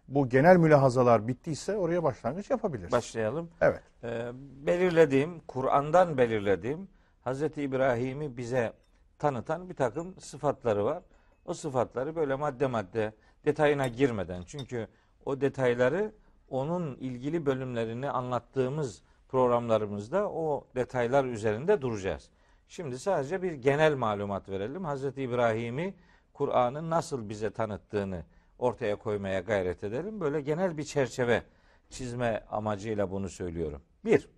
Bu 0.07 0.29
genel 0.29 0.57
mülahazalar 0.57 1.27
bittiyse 1.27 1.77
oraya 1.77 2.03
başlangıç 2.03 2.49
yapabiliriz. 2.49 2.91
Başlayalım. 2.91 3.49
evet. 3.61 3.81
Ee, 4.03 4.31
belirlediğim, 4.65 5.39
Kur'an'dan 5.39 6.17
belirlediğim 6.17 6.87
Hazreti 7.23 7.61
İbrahim'i 7.61 8.37
bize 8.37 8.73
tanıtan 9.19 9.69
bir 9.69 9.73
takım 9.73 10.19
sıfatları 10.19 10.85
var. 10.85 11.03
O 11.45 11.53
sıfatları 11.53 12.15
böyle 12.15 12.35
madde 12.35 12.67
madde 12.67 13.13
detayına 13.45 13.87
girmeden 13.87 14.43
çünkü 14.47 14.87
o 15.25 15.41
detayları 15.41 16.11
onun 16.49 16.95
ilgili 16.95 17.45
bölümlerini 17.45 18.09
anlattığımız 18.09 19.01
programlarımızda 19.29 20.29
o 20.31 20.67
detaylar 20.75 21.25
üzerinde 21.25 21.81
duracağız. 21.81 22.29
Şimdi 22.67 22.99
sadece 22.99 23.41
bir 23.41 23.53
genel 23.53 23.95
malumat 23.95 24.49
verelim. 24.49 24.85
Hazreti 24.85 25.21
İbrahim'i 25.21 25.93
Kur'an'ın 26.33 26.89
nasıl 26.89 27.29
bize 27.29 27.49
tanıttığını 27.49 28.23
ortaya 28.59 28.95
koymaya 28.95 29.39
gayret 29.39 29.83
edelim. 29.83 30.19
Böyle 30.19 30.41
genel 30.41 30.77
bir 30.77 30.83
çerçeve 30.83 31.43
çizme 31.89 32.45
amacıyla 32.51 33.11
bunu 33.11 33.29
söylüyorum. 33.29 33.81
Bir, 34.05 34.29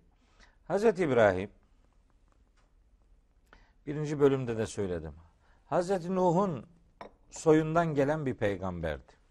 Hazreti 0.68 1.02
İbrahim, 1.02 1.50
birinci 3.86 4.20
bölümde 4.20 4.56
de 4.56 4.66
söyledim. 4.66 5.12
Hazreti 5.66 6.14
Nuh'un 6.16 6.66
soyundan 7.30 7.94
gelen 7.94 8.26
bir 8.26 8.34
peygamberdi. 8.34 9.21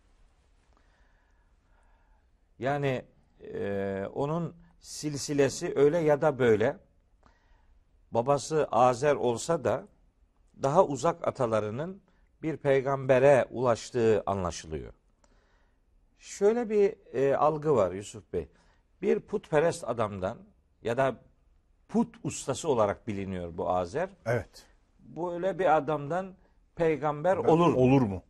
Yani 2.62 3.06
e, 3.54 4.06
onun 4.14 4.56
silsilesi 4.80 5.74
öyle 5.76 5.98
ya 5.98 6.22
da 6.22 6.40
böyle 6.40 6.78
babası 8.12 8.68
Azer 8.72 9.16
olsa 9.16 9.64
da 9.64 9.88
daha 10.62 10.86
uzak 10.86 11.28
atalarının 11.28 12.02
bir 12.42 12.58
peygambere 12.58 13.46
ulaştığı 13.50 14.24
anlaşılıyor. 14.26 14.94
Şöyle 16.20 16.70
bir 16.70 17.14
e, 17.14 17.36
algı 17.36 17.76
var 17.76 17.92
Yusuf 17.92 18.34
Bey. 18.34 18.48
Bir 19.02 19.20
putperest 19.20 19.84
adamdan 19.90 20.38
ya 20.82 20.98
da 20.98 21.16
put 21.88 22.16
ustası 22.24 22.70
olarak 22.70 23.08
biliniyor 23.08 23.58
bu 23.58 23.70
Azer. 23.70 24.10
Evet. 24.26 24.66
Böyle 25.00 25.60
bir 25.60 25.78
adamdan 25.78 26.36
peygamber 26.76 27.38
olur 27.38 27.68
mu? 27.68 27.78
Olur 27.78 28.02
mu? 28.02 28.24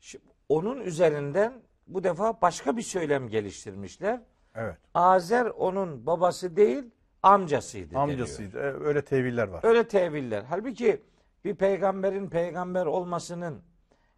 Şimdi 0.00 0.24
onun 0.48 0.80
üzerinden 0.80 1.67
bu 1.88 2.04
defa 2.04 2.40
başka 2.42 2.76
bir 2.76 2.82
söylem 2.82 3.28
geliştirmişler. 3.28 4.20
Evet. 4.54 4.76
Azer 4.94 5.46
onun 5.46 6.06
babası 6.06 6.56
değil, 6.56 6.84
amcasıydı 7.22 7.90
deniyor. 7.90 8.02
Amcasıydı. 8.08 8.58
E, 8.58 8.62
Öyle 8.62 9.04
teviller 9.04 9.48
var. 9.48 9.60
Öyle 9.64 9.88
teviller. 9.88 10.42
Halbuki 10.48 11.02
bir 11.44 11.54
peygamberin 11.54 12.28
peygamber 12.30 12.86
olmasının 12.86 13.62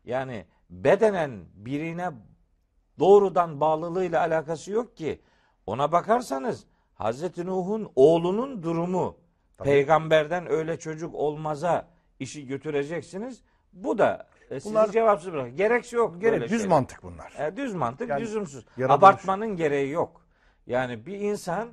yani 0.05 0.45
bedenen 0.71 1.45
birine 1.55 2.11
doğrudan 2.99 3.61
bağlılığıyla 3.61 4.21
alakası 4.21 4.73
yok 4.73 4.97
ki. 4.97 5.21
Ona 5.67 5.93
bakarsanız 5.93 6.67
Hazreti 6.95 7.47
Nuh'un 7.47 7.93
oğlunun 7.97 8.63
durumu 8.63 9.17
peygamberden 9.59 10.51
öyle 10.51 10.79
çocuk 10.79 11.15
olmaza 11.15 11.89
işi 12.21 12.47
götüreceksiniz. 12.47 13.43
Bu 13.73 13.99
da 13.99 14.27
e, 14.51 14.61
sizi 14.61 14.75
Bunlar- 14.75 14.91
cevapsız 14.93 15.33
bırak. 15.33 15.57
Gerek 15.57 15.93
yok. 15.93 16.21
Gene 16.21 16.33
böyle 16.33 16.45
düz 16.45 16.51
şeyler. 16.51 16.69
mantık 16.69 17.03
bunlar. 17.03 17.33
E, 17.39 17.57
düz 17.57 17.75
mantık, 17.75 18.09
Yani 18.09 18.21
lüzumsuz. 18.23 18.65
Abartmanın 18.89 19.57
gereği 19.57 19.91
yok. 19.91 20.21
Yani 20.67 21.07
bir 21.07 21.21
insan 21.21 21.69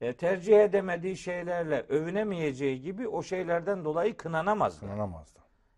e, 0.00 0.12
tercih 0.12 0.60
edemediği 0.60 1.16
şeylerle 1.16 1.86
övünemeyeceği 1.88 2.80
gibi 2.80 3.08
o 3.08 3.22
şeylerden 3.22 3.84
dolayı 3.84 4.16
kınanamaz. 4.16 4.82
da. 4.82 4.86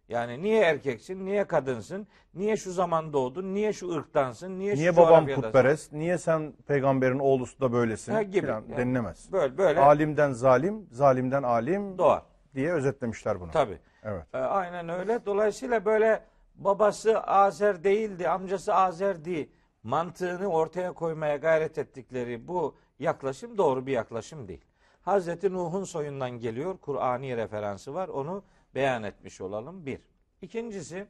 Yani 0.08 0.42
niye 0.42 0.60
erkeksin, 0.62 1.24
niye 1.26 1.44
kadınsın, 1.44 2.06
niye 2.34 2.56
şu 2.56 2.72
zaman 2.72 3.12
doğdun, 3.12 3.54
niye 3.54 3.72
şu 3.72 3.92
ırktansın, 3.94 4.58
niye, 4.58 4.74
Niye 4.74 4.90
şu 4.90 4.96
babam 4.96 5.08
coğrafyadasın? 5.08 5.42
putperest? 5.42 5.92
Niye 5.92 6.18
sen 6.18 6.52
peygamberin 6.66 7.18
oğlusu 7.18 7.60
da 7.60 7.72
böylesin? 7.72 8.12
Ha, 8.12 8.22
gibi. 8.22 8.46
Falan 8.46 8.54
Yani 8.68 8.76
denilemez. 8.76 9.32
Böyle 9.32 9.58
böyle 9.58 9.80
Alimden 9.80 10.32
zalim, 10.32 10.86
zalimden 10.92 11.42
alim 11.42 11.98
doğar. 11.98 12.22
diye 12.54 12.72
özetlemişler 12.72 13.40
bunu. 13.40 13.50
Tabii. 13.50 13.78
Evet. 14.04 14.34
E, 14.34 14.38
aynen 14.38 14.88
öyle. 14.88 15.26
Dolayısıyla 15.26 15.84
böyle 15.84 16.24
babası 16.54 17.20
Azer 17.20 17.84
değildi, 17.84 18.28
amcası 18.28 18.74
Azer'di 18.74 19.50
mantığını 19.82 20.46
ortaya 20.46 20.92
koymaya 20.92 21.36
gayret 21.36 21.78
ettikleri 21.78 22.48
bu 22.48 22.76
yaklaşım 22.98 23.58
doğru 23.58 23.86
bir 23.86 23.92
yaklaşım 23.92 24.48
değil. 24.48 24.64
Hazreti 25.02 25.52
Nuh'un 25.52 25.84
soyundan 25.84 26.30
geliyor. 26.30 26.78
Kur'ani 26.78 27.36
referansı 27.36 27.94
var. 27.94 28.08
Onu 28.08 28.44
beyan 28.74 29.02
etmiş 29.02 29.40
olalım. 29.40 29.86
Bir. 29.86 30.00
İkincisi 30.42 31.06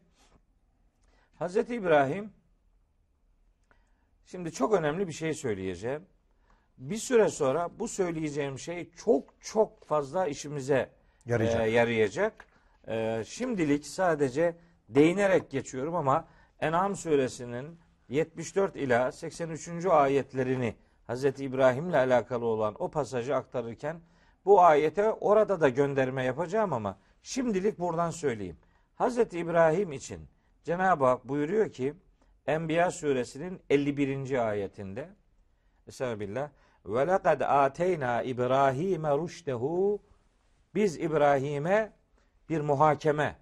Hazreti 1.38 1.74
İbrahim 1.74 2.32
şimdi 4.24 4.52
çok 4.52 4.72
önemli 4.74 5.08
bir 5.08 5.12
şey 5.12 5.34
söyleyeceğim. 5.34 6.06
Bir 6.78 6.96
süre 6.96 7.28
sonra 7.28 7.78
bu 7.78 7.88
söyleyeceğim 7.88 8.58
şey 8.58 8.90
çok 8.90 9.34
çok 9.40 9.84
fazla 9.84 10.26
işimize 10.26 10.90
Yarayacak. 11.26 11.66
e, 11.66 11.70
yarayacak. 11.70 12.46
E, 12.88 13.22
şimdilik 13.26 13.86
sadece 13.86 14.56
değinerek 14.88 15.50
geçiyorum 15.50 15.94
ama 15.94 16.28
En'am 16.60 16.96
suresinin 16.96 17.78
74 18.08 18.76
ila 18.76 19.12
83. 19.12 19.86
ayetlerini 19.86 20.74
Hazreti 21.06 21.44
İbrahim'le 21.44 21.92
alakalı 21.92 22.44
olan 22.44 22.74
o 22.78 22.90
pasajı 22.90 23.36
aktarırken 23.36 24.00
bu 24.44 24.62
ayete 24.62 25.12
orada 25.12 25.60
da 25.60 25.68
gönderme 25.68 26.24
yapacağım 26.24 26.72
ama 26.72 26.98
şimdilik 27.22 27.78
buradan 27.78 28.10
söyleyeyim. 28.10 28.56
Hazreti 28.94 29.38
İbrahim 29.38 29.92
için 29.92 30.28
Cenab-ı 30.64 31.04
Hak 31.04 31.28
buyuruyor 31.28 31.72
ki 31.72 31.94
Enbiya 32.46 32.90
suresinin 32.90 33.60
51. 33.70 34.48
ayetinde 34.48 35.08
Estağfirullah. 35.86 36.50
Ve 36.86 37.06
lekad 37.06 37.40
ateyna 37.40 38.22
İbrahim'e 38.22 39.18
rüştehu 39.18 40.02
biz 40.74 40.98
İbrahim'e 40.98 41.92
bir 42.48 42.60
muhakeme, 42.60 43.36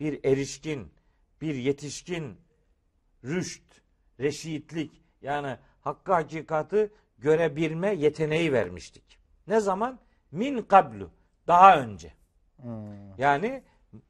bir 0.00 0.24
erişkin, 0.24 0.92
bir 1.40 1.54
yetişkin, 1.54 2.40
rüşt, 3.24 3.62
reşitlik, 4.20 5.02
Yani 5.22 5.56
hakkı 5.80 6.12
hakikatı 6.12 6.92
görebilme 7.18 7.94
yeteneği 7.94 8.52
vermiştik. 8.52 9.18
Ne 9.46 9.60
zaman? 9.60 9.98
Min 10.30 10.62
kablu. 10.62 11.10
Daha 11.46 11.80
önce. 11.80 12.12
Yani 13.18 13.62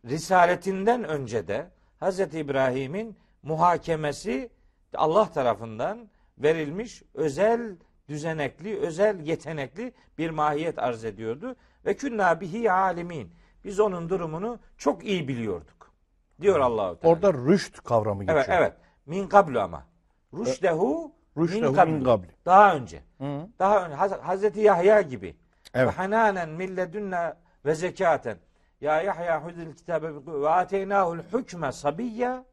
risaletinden 0.05 1.05
önce 1.05 1.49
de 1.49 1.70
Hz. 2.01 2.20
İbrahim'in 2.20 3.16
muhakemesi 3.43 4.51
Allah 4.95 5.32
tarafından 5.32 6.09
verilmiş 6.39 7.03
özel 7.14 7.76
düzenekli, 8.09 8.78
özel 8.78 9.20
yetenekli 9.20 9.93
bir 10.18 10.30
mahiyet 10.30 10.78
arz 10.78 11.05
ediyordu. 11.05 11.57
Ve 11.84 11.97
künna 11.97 12.41
bihi 12.41 12.72
alimin. 12.72 13.32
Biz 13.67 13.81
onun 13.81 14.09
durumunu 14.09 14.59
çok 14.79 15.05
iyi 15.05 15.29
biliyorduk. 15.29 15.91
Diyor 16.41 16.61
Allahu 16.61 16.99
Teala. 17.01 17.14
Orada 17.14 17.35
rüşt 17.35 17.81
kavramı 17.81 18.25
geçiyor. 18.25 18.45
Evet 18.49 18.59
evet. 18.61 18.73
Min 19.07 19.29
kablu 19.29 19.61
ama. 19.61 19.87
Rüşdehu 20.35 21.12
Rüşdehu 21.39 21.71
min 21.71 21.75
kablu. 21.77 21.93
min 21.93 22.05
kabli. 22.05 22.29
Daha 22.47 22.75
önce. 22.77 23.03
Hı. 23.19 23.49
Daha 23.59 23.85
önce 23.87 23.95
Haz- 23.97 24.21
Hazreti 24.21 24.61
Yahya 24.61 25.01
gibi. 25.01 25.37
Evet. 25.75 25.89
Ve 25.89 25.93
hananen 25.93 26.49
milledünne 26.49 27.35
ve 27.64 27.75
zekaten. 27.75 28.39
Ya 28.81 29.03
Yahya 29.03 29.45
hudil 29.45 29.75
kitabe 29.75 30.09
ve 30.43 30.49
ateynahul 30.49 31.19
hükme 31.19 31.73
sabiyya. 31.73 32.45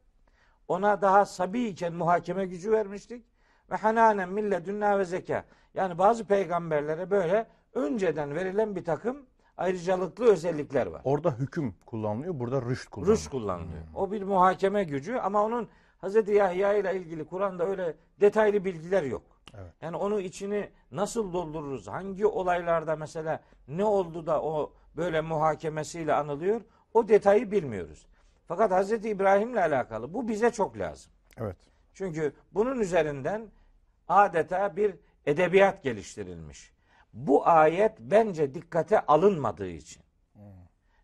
Ona 0.68 1.02
daha 1.02 1.24
sabi 1.24 1.64
iken 1.64 1.92
muhakeme 1.94 2.46
gücü 2.46 2.72
vermiştik. 2.72 3.26
Ve 3.70 3.76
hananen 3.76 4.28
milledünne 4.28 4.98
ve 4.98 5.04
zeka. 5.04 5.44
Yani 5.74 5.98
bazı 5.98 6.24
peygamberlere 6.24 7.10
böyle 7.10 7.46
önceden 7.74 8.34
verilen 8.34 8.76
bir 8.76 8.84
takım 8.84 9.26
ayrıcalıklı 9.56 10.24
özellikler 10.32 10.86
var. 10.86 11.00
Orada 11.04 11.38
hüküm 11.38 11.74
kullanılıyor, 11.86 12.38
burada 12.40 12.62
rüşt 12.62 12.90
kullanılıyor. 12.90 13.18
Rus 13.18 13.28
kullanılıyor. 13.28 13.82
O 13.94 14.12
bir 14.12 14.22
muhakeme 14.22 14.84
gücü 14.84 15.14
ama 15.14 15.44
onun 15.44 15.68
Hz. 16.02 16.28
Yahya 16.28 16.74
ile 16.74 16.96
ilgili 16.96 17.24
Kur'an'da 17.24 17.66
öyle 17.66 17.94
detaylı 18.20 18.64
bilgiler 18.64 19.02
yok. 19.02 19.22
Evet. 19.54 19.72
Yani 19.82 19.96
onu 19.96 20.20
içini 20.20 20.70
nasıl 20.90 21.32
doldururuz? 21.32 21.88
Hangi 21.88 22.26
olaylarda 22.26 22.96
mesela 22.96 23.40
ne 23.68 23.84
oldu 23.84 24.26
da 24.26 24.42
o 24.42 24.72
böyle 24.96 25.20
muhakemesiyle 25.20 26.14
anılıyor? 26.14 26.60
O 26.94 27.08
detayı 27.08 27.50
bilmiyoruz. 27.50 28.06
Fakat 28.48 28.70
Hz. 28.70 28.92
İbrahim'le 28.92 29.56
alakalı 29.56 30.14
bu 30.14 30.28
bize 30.28 30.50
çok 30.50 30.78
lazım. 30.78 31.12
Evet. 31.36 31.56
Çünkü 31.94 32.32
bunun 32.52 32.80
üzerinden 32.80 33.50
adeta 34.08 34.76
bir 34.76 34.94
edebiyat 35.26 35.82
geliştirilmiş. 35.82 36.73
Bu 37.14 37.48
ayet 37.48 37.92
bence 38.00 38.54
dikkate 38.54 39.00
alınmadığı 39.00 39.68
için. 39.68 40.02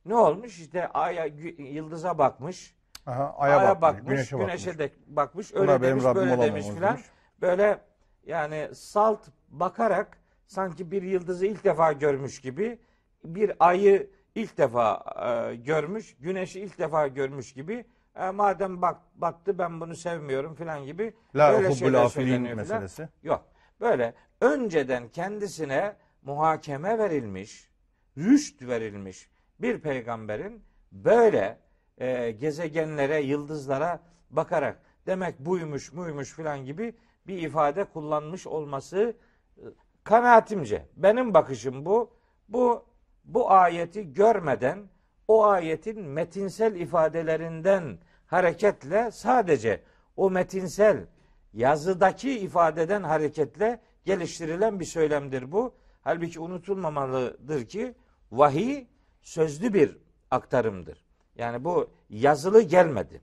Ne 0.07 0.15
olmuş? 0.15 0.59
İşte 0.59 0.89
aya, 0.89 1.25
yıldıza 1.59 2.19
bakmış, 2.19 2.75
Aha, 3.07 3.35
aya, 3.39 3.59
aya, 3.59 3.81
bakmış, 3.81 4.03
bakmış, 4.03 4.31
güneşe, 4.31 4.37
güneşe, 4.37 4.71
bakmış. 4.71 4.79
de 4.79 4.93
bakmış, 5.07 5.55
öyle 5.55 5.83
benim 5.83 6.01
demiş, 6.01 6.05
böyle 6.15 6.43
demiş 6.43 6.67
filan. 6.67 6.99
Böyle 7.41 7.79
yani 8.27 8.69
salt 8.75 9.21
bakarak 9.49 10.19
sanki 10.47 10.91
bir 10.91 11.03
yıldızı 11.03 11.47
ilk 11.47 11.65
defa 11.65 11.93
görmüş 11.93 12.41
gibi, 12.41 12.79
bir 13.25 13.53
ayı 13.61 14.11
ilk 14.35 14.59
defa 14.59 15.05
e, 15.51 15.57
görmüş, 15.57 16.17
güneşi 16.21 16.61
ilk 16.61 16.79
defa 16.79 17.07
görmüş 17.09 17.53
gibi. 17.53 17.85
E, 18.17 18.31
madem 18.31 18.83
bak 18.83 19.01
battı 19.15 19.59
ben 19.59 19.81
bunu 19.81 19.97
sevmiyorum 19.97 20.55
filan 20.55 20.85
gibi 20.85 21.15
La 21.35 21.53
böyle 21.53 21.75
şeyler 21.75 22.09
söyleniyor 22.09 22.55
meselesi. 22.55 23.09
Yok. 23.23 23.45
Böyle 23.81 24.15
önceden 24.41 25.09
kendisine 25.09 25.97
muhakeme 26.22 26.99
verilmiş, 26.99 27.70
rüşt 28.18 28.62
verilmiş 28.62 29.30
bir 29.59 29.80
peygamberin 29.80 30.62
böyle 30.93 31.59
e, 31.99 32.30
gezegenlere, 32.30 33.20
yıldızlara 33.20 34.01
bakarak 34.30 34.82
demek 35.07 35.38
buymuş, 35.38 35.93
muymuş 35.93 36.32
filan 36.32 36.64
gibi 36.64 36.95
bir 37.26 37.43
ifade 37.43 37.84
kullanmış 37.84 38.47
olması 38.47 39.16
e, 39.57 39.62
kanaatimce. 40.05 40.86
Benim 40.97 41.34
bakışım 41.34 41.84
bu. 41.84 42.11
Bu 42.49 42.91
bu 43.24 43.51
ayeti 43.51 44.14
görmeden 44.14 44.88
o 45.28 45.45
ayetin 45.45 46.01
metinsel 46.01 46.74
ifadelerinden 46.74 47.99
hareketle 48.26 49.11
sadece 49.11 49.82
o 50.16 50.30
metinsel 50.30 51.07
yazıdaki 51.53 52.38
ifadeden 52.38 53.03
hareketle 53.03 53.80
geliştirilen 54.05 54.80
bir 54.80 54.84
söylemdir 54.84 55.53
bu. 55.53 55.74
Halbuki 56.03 56.40
unutulmamalıdır 56.40 57.66
ki 57.66 57.94
vahiy 58.32 58.86
sözlü 59.22 59.74
bir 59.74 59.98
aktarımdır. 60.30 61.05
Yani 61.36 61.64
bu 61.64 61.90
yazılı 62.11 62.62
gelmedi. 62.62 63.22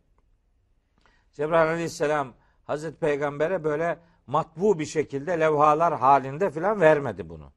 Cebrail 1.34 1.72
aleyhisselam 1.72 2.34
Hazreti 2.66 3.00
Peygamber'e 3.00 3.64
böyle 3.64 4.00
matbu 4.28 4.80
bir 4.80 4.86
şekilde 4.86 5.40
levhalar 5.40 6.00
halinde 6.00 6.52
filan 6.52 6.82
vermedi 6.82 7.30
bunu. 7.30 7.52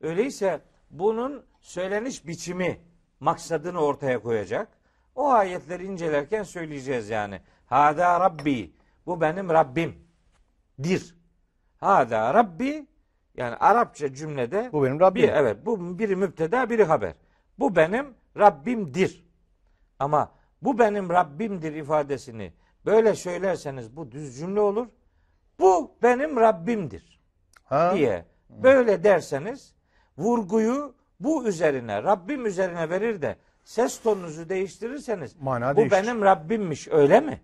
Öyleyse 0.00 0.60
bunun 0.90 1.46
söyleniş 1.60 2.26
biçimi 2.26 2.80
maksadını 3.20 3.80
ortaya 3.80 4.22
koyacak. 4.22 4.68
O 5.14 5.28
ayetleri 5.28 5.84
incelerken 5.84 6.42
söyleyeceğiz 6.42 7.08
yani. 7.08 7.40
Hada 7.66 8.20
Rabbi. 8.20 8.72
Bu 9.06 9.20
benim 9.20 9.48
Rabbim. 9.48 9.94
Dir. 10.82 11.15
Hada 11.80 12.34
Rabbi. 12.34 12.86
Yani 13.36 13.56
Arapça 13.56 14.14
cümlede 14.14 14.70
Bu 14.72 14.84
benim 14.84 15.00
Rabbim. 15.00 15.22
bir, 15.22 15.28
evet 15.28 15.56
bu 15.66 15.98
biri 15.98 16.16
müpteda 16.16 16.70
biri 16.70 16.84
haber. 16.84 17.12
Bu 17.58 17.76
benim 17.76 18.14
Rabbimdir. 18.38 19.26
Ama 19.98 20.30
bu 20.62 20.78
benim 20.78 21.10
Rabbimdir 21.10 21.74
ifadesini 21.74 22.52
böyle 22.86 23.14
söylerseniz 23.14 23.96
bu 23.96 24.12
düz 24.12 24.38
cümle 24.38 24.60
olur. 24.60 24.86
Bu 25.58 25.94
benim 26.02 26.36
Rabbimdir 26.36 27.20
Ha? 27.64 27.92
diye 27.94 28.24
böyle 28.50 29.04
derseniz 29.04 29.74
vurguyu 30.18 30.94
bu 31.20 31.44
üzerine 31.46 32.02
Rabbim 32.02 32.46
üzerine 32.46 32.90
verir 32.90 33.22
de 33.22 33.36
ses 33.64 34.02
tonunuzu 34.02 34.48
değiştirirseniz 34.48 35.36
Mana 35.40 35.72
bu 35.72 35.76
değişir. 35.76 35.90
benim 35.92 36.22
Rabbimmiş 36.22 36.88
öyle 36.88 37.20
mi? 37.20 37.40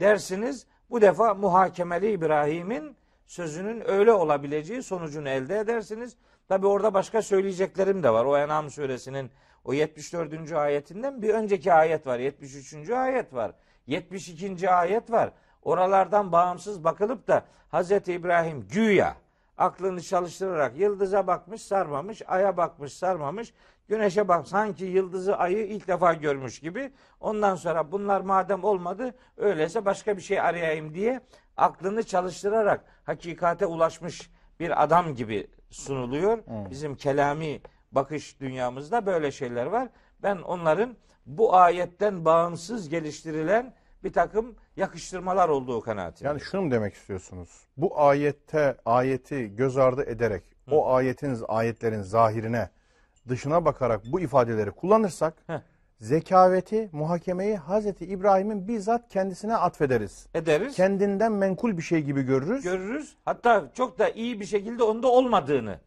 Dersiniz 0.00 0.66
bu 0.90 1.00
defa 1.00 1.34
muhakemeli 1.34 2.10
İbrahim'in 2.10 2.96
sözünün 3.26 3.90
öyle 3.90 4.12
olabileceği 4.12 4.82
sonucunu 4.82 5.28
elde 5.28 5.58
edersiniz. 5.58 6.16
Tabi 6.48 6.66
orada 6.66 6.94
başka 6.94 7.22
söyleyeceklerim 7.22 8.02
de 8.02 8.10
var. 8.10 8.24
O 8.24 8.38
En'am 8.38 8.70
suresinin 8.70 9.30
o 9.64 9.72
74. 9.72 10.52
ayetinden 10.52 11.22
bir 11.22 11.34
önceki 11.34 11.72
ayet 11.72 12.06
var. 12.06 12.18
73. 12.18 12.90
ayet 12.90 13.34
var. 13.34 13.52
72. 13.86 14.70
ayet 14.70 15.10
var. 15.10 15.30
Oralardan 15.62 16.32
bağımsız 16.32 16.84
bakılıp 16.84 17.28
da 17.28 17.44
Hz. 17.72 17.90
İbrahim 17.90 18.68
güya 18.68 19.16
aklını 19.58 20.02
çalıştırarak 20.02 20.76
yıldıza 20.76 21.26
bakmış 21.26 21.62
sarmamış, 21.62 22.22
aya 22.26 22.56
bakmış 22.56 22.92
sarmamış, 22.92 23.54
güneşe 23.88 24.28
bak 24.28 24.48
sanki 24.48 24.84
yıldızı 24.84 25.36
ayı 25.36 25.66
ilk 25.66 25.88
defa 25.88 26.14
görmüş 26.14 26.60
gibi. 26.60 26.92
Ondan 27.20 27.54
sonra 27.54 27.92
bunlar 27.92 28.20
madem 28.20 28.64
olmadı 28.64 29.14
öyleyse 29.36 29.84
başka 29.84 30.16
bir 30.16 30.22
şey 30.22 30.40
arayayım 30.40 30.94
diye 30.94 31.20
aklını 31.56 32.02
çalıştırarak 32.02 32.84
hakikate 33.04 33.66
ulaşmış 33.66 34.30
bir 34.60 34.82
adam 34.82 35.14
gibi 35.14 35.46
sunuluyor. 35.70 36.38
Bizim 36.70 36.94
kelami 36.94 37.60
bakış 37.92 38.40
dünyamızda 38.40 39.06
böyle 39.06 39.30
şeyler 39.30 39.66
var. 39.66 39.88
Ben 40.22 40.36
onların 40.36 40.96
bu 41.26 41.56
ayetten 41.56 42.24
bağımsız 42.24 42.88
geliştirilen 42.88 43.74
bir 44.04 44.12
takım 44.12 44.56
yakıştırmalar 44.76 45.48
olduğu 45.48 45.80
kanaatindeyim. 45.80 46.36
Yani 46.36 46.44
şunu 46.50 46.62
mu 46.62 46.70
demek 46.70 46.94
istiyorsunuz? 46.94 47.66
Bu 47.76 48.00
ayette 48.00 48.76
ayeti 48.84 49.56
göz 49.56 49.78
ardı 49.78 50.04
ederek 50.04 50.42
o 50.70 50.94
ayetin 50.94 51.38
ayetlerin 51.48 52.02
zahirine 52.02 52.70
dışına 53.28 53.64
bakarak 53.64 54.00
bu 54.12 54.20
ifadeleri 54.20 54.70
kullanırsak 54.70 55.34
Heh. 55.46 55.60
zekaveti, 56.00 56.88
muhakemeyi 56.92 57.56
Hazreti 57.56 58.04
İbrahim'in 58.06 58.68
bizzat 58.68 59.08
kendisine 59.08 59.56
atfederiz. 59.56 60.26
ederiz. 60.34 60.76
Kendinden 60.76 61.32
menkul 61.32 61.76
bir 61.76 61.82
şey 61.82 62.02
gibi 62.02 62.22
görürüz. 62.22 62.62
görürüz. 62.64 63.16
Hatta 63.24 63.70
çok 63.74 63.98
da 63.98 64.08
iyi 64.10 64.40
bir 64.40 64.44
şekilde 64.44 64.82
onda 64.82 65.08
olmadığını. 65.08 65.78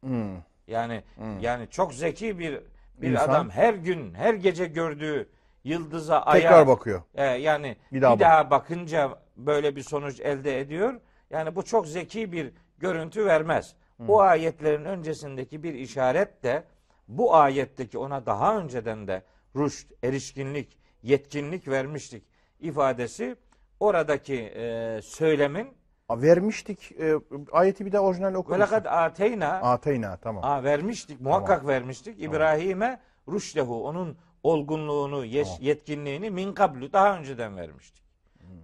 Hmm. 0.00 0.36
Yani 0.66 1.02
yani 1.40 1.66
çok 1.70 1.94
zeki 1.94 2.38
bir 2.38 2.60
bir 3.02 3.10
İnsan. 3.10 3.28
adam 3.28 3.50
her 3.50 3.74
gün 3.74 4.14
her 4.14 4.34
gece 4.34 4.66
gördüğü 4.66 5.28
yıldıza 5.64 6.18
aya 6.20 6.42
Tekrar 6.42 6.66
bakıyor. 6.66 7.02
e, 7.14 7.24
yani 7.24 7.76
Bir 7.92 7.96
bir 7.96 8.02
daha 8.02 8.18
daha, 8.20 8.44
bak. 8.44 8.50
bakınca 8.50 9.10
böyle 9.36 9.76
bir 9.76 9.82
sonuç 9.82 10.20
elde 10.20 10.60
ediyor. 10.60 10.94
Yani 11.30 11.56
bu 11.56 11.62
çok 11.62 11.86
zeki 11.86 12.32
bir 12.32 12.52
görüntü 12.78 13.26
vermez. 13.26 13.74
O 14.08 14.20
ayetlerin 14.20 14.84
öncesindeki 14.84 15.62
bir 15.62 15.74
işaret 15.74 16.42
de 16.42 16.62
bu 17.08 17.34
ayetteki 17.36 17.98
ona 17.98 18.26
daha 18.26 18.58
önceden 18.58 19.08
de 19.08 19.22
rüşt, 19.56 19.92
erişkinlik, 20.02 20.78
yetkinlik 21.02 21.68
vermiştik 21.68 22.24
ifadesi 22.60 23.36
oradaki 23.80 24.34
e, 24.56 25.00
söylemin 25.02 25.68
A, 26.08 26.22
Vermiştik. 26.22 26.92
e, 26.92 27.14
ayeti 27.52 27.86
bir 27.86 27.92
de 27.92 28.00
orijinal 28.00 28.34
okur 28.34 28.52
ve 28.52 28.56
musun? 28.58 28.72
lekad 28.72 28.84
ateyna 28.84 29.48
Ateyna 29.48 30.16
tamam. 30.16 30.44
Aa, 30.44 30.64
vermiştik, 30.64 31.20
muhakkak 31.20 31.66
vermiştik. 31.66 32.22
İbrahim'e 32.22 33.00
rüşdehu, 33.32 33.86
onun 33.86 34.16
olgunluğunu, 34.42 35.24
yeş- 35.24 35.48
Tamam. 35.48 35.62
yetkinliğini 35.62 36.30
min 36.30 36.52
kablu 36.52 36.92
daha 36.92 37.18
önceden 37.18 37.56
vermiştik. 37.56 38.04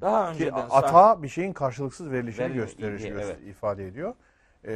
Daha 0.00 0.24
Ki 0.24 0.30
önceden 0.30 0.52
sah- 0.68 0.68
ata 0.70 1.22
bir 1.22 1.28
şeyin 1.28 1.52
karşılıksız 1.52 2.10
verilişini 2.10 2.44
Verilme, 2.44 2.60
gösterir, 2.60 2.98
ilgi, 3.00 3.08
evet. 3.08 3.40
ifade 3.40 3.86
ediyor. 3.86 4.14
Ee, 4.64 4.70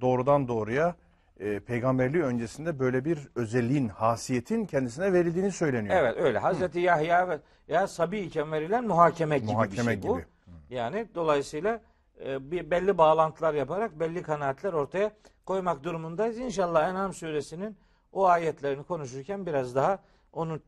doğrudan 0.00 0.48
doğruya 0.48 0.94
e, 1.40 1.60
peygamberliği 1.60 2.22
öncesinde 2.22 2.78
böyle 2.78 3.04
bir 3.04 3.18
özelliğin, 3.34 3.88
hasiyetin 3.88 4.64
kendisine 4.66 5.12
verildiğini 5.12 5.52
söyleniyor. 5.52 5.96
Evet 5.98 6.16
öyle. 6.18 6.38
Hazreti 6.38 6.80
Yahya 6.80 7.28
ve 7.28 7.38
ya 7.68 7.86
Sabi 7.86 8.18
iken 8.20 8.52
verilen 8.52 8.84
muhakeme 8.86 9.38
gibi 9.38 9.52
Muhakeme 9.52 9.96
bir 9.96 10.02
şey 10.02 10.10
bu. 10.10 10.16
gibi. 10.16 10.26
Yani 10.70 11.08
dolayısıyla 11.14 11.80
e, 12.24 12.50
bir 12.50 12.70
belli 12.70 12.98
bağlantılar 12.98 13.54
yaparak 13.54 14.00
belli 14.00 14.22
kanaatler 14.22 14.72
ortaya 14.72 15.10
koymak 15.46 15.84
durumundayız. 15.84 16.38
İnşallah 16.38 16.88
En'am 16.88 17.12
suresinin 17.12 17.76
o 18.12 18.26
ayetlerini 18.26 18.82
konuşurken 18.84 19.46
biraz 19.46 19.74
daha 19.74 19.98
onun 20.32 20.62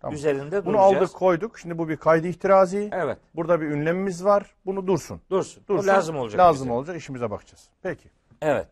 Tamam. 0.00 0.14
üzerinde 0.14 0.64
Bunu 0.66 0.74
duracağız. 0.74 0.96
aldık 1.02 1.14
koyduk. 1.14 1.58
Şimdi 1.58 1.78
bu 1.78 1.88
bir 1.88 1.96
kaydı 1.96 2.26
ihtirazi. 2.28 2.88
Evet. 2.92 3.18
Burada 3.34 3.60
bir 3.60 3.66
ünlemimiz 3.66 4.24
var. 4.24 4.54
Bunu 4.66 4.86
dursun. 4.86 5.20
Dursun. 5.30 5.62
O 5.64 5.68
Dursun. 5.68 5.88
lazım 5.88 6.16
olacak. 6.16 6.38
Lazım 6.40 6.66
bize. 6.66 6.72
olacak. 6.72 6.96
İşimize 6.96 7.30
bakacağız. 7.30 7.68
Peki. 7.82 8.08
Evet. 8.42 8.66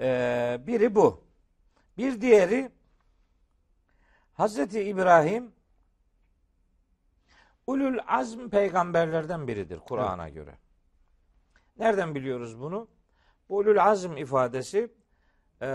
Ee, 0.00 0.60
biri 0.66 0.94
bu. 0.94 1.24
Bir 1.96 2.20
diğeri 2.20 2.70
Hazreti 4.32 4.82
İbrahim 4.82 5.52
ulul 7.66 7.98
azm 8.06 8.48
peygamberlerden 8.48 9.48
biridir 9.48 9.78
Kur'an'a 9.78 10.28
göre. 10.28 10.58
Nereden 11.78 12.14
biliyoruz 12.14 12.60
bunu? 12.60 12.88
Bu 13.48 13.56
ulul 13.56 13.76
azm 13.76 14.16
ifadesi 14.16 14.92
e, 15.62 15.68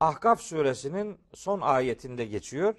Ahkaf 0.00 0.40
suresinin 0.40 1.20
son 1.34 1.60
ayetinde 1.60 2.24
geçiyor. 2.24 2.74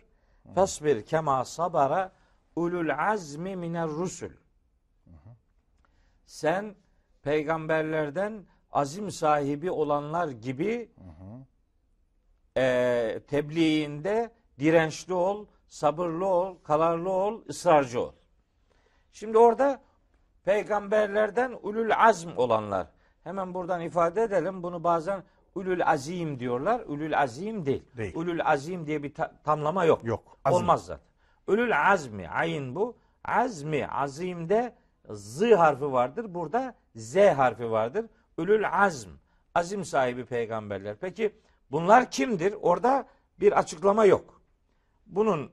Fasbir 0.55 1.05
kema 1.05 1.45
sabara 1.45 2.11
ulul 2.55 2.89
azmi 2.89 3.55
miner 3.55 3.87
rusul. 3.87 4.31
Sen 6.25 6.75
peygamberlerden 7.21 8.45
azim 8.73 9.11
sahibi 9.11 9.71
olanlar 9.71 10.27
gibi 10.27 10.91
e, 12.57 13.19
tebliğinde 13.27 14.31
dirençli 14.59 15.13
ol, 15.13 15.45
sabırlı 15.67 16.25
ol, 16.25 16.55
kararlı 16.63 17.09
ol, 17.09 17.41
ısrarcı 17.49 18.01
ol. 18.01 18.11
Şimdi 19.11 19.37
orada 19.37 19.81
peygamberlerden 20.45 21.53
ulul 21.61 21.89
azm 21.97 22.29
olanlar. 22.37 22.87
Hemen 23.23 23.53
buradan 23.53 23.81
ifade 23.81 24.21
edelim. 24.23 24.63
Bunu 24.63 24.83
bazen 24.83 25.23
ulul 25.55 25.81
azim 25.85 26.39
diyorlar. 26.39 26.79
Ulul 26.79 27.13
azim 27.13 27.65
değil. 27.65 27.83
Değil. 27.97 28.15
Ulul 28.15 28.39
azim 28.45 28.87
diye 28.87 29.03
bir 29.03 29.13
ta- 29.13 29.31
tamlama 29.43 29.85
yok. 29.85 30.03
Yok. 30.03 30.37
Azm. 30.45 30.55
Olmaz 30.55 30.85
zaten. 30.85 31.05
Ulul 31.47 31.71
azmi, 31.91 32.29
ayin 32.29 32.75
bu. 32.75 32.97
Azmi, 33.23 33.87
azimde 33.87 34.75
z 35.09 35.41
harfi 35.41 35.91
vardır. 35.91 36.33
Burada 36.33 36.75
z 36.95 37.15
harfi 37.15 37.71
vardır. 37.71 38.05
Ulul 38.37 38.63
azm, 38.71 39.09
azim 39.55 39.85
sahibi 39.85 40.25
peygamberler. 40.25 40.95
Peki 41.01 41.35
bunlar 41.71 42.11
kimdir? 42.11 42.53
Orada 42.61 43.07
bir 43.39 43.59
açıklama 43.59 44.05
yok. 44.05 44.41
Bunun 45.05 45.51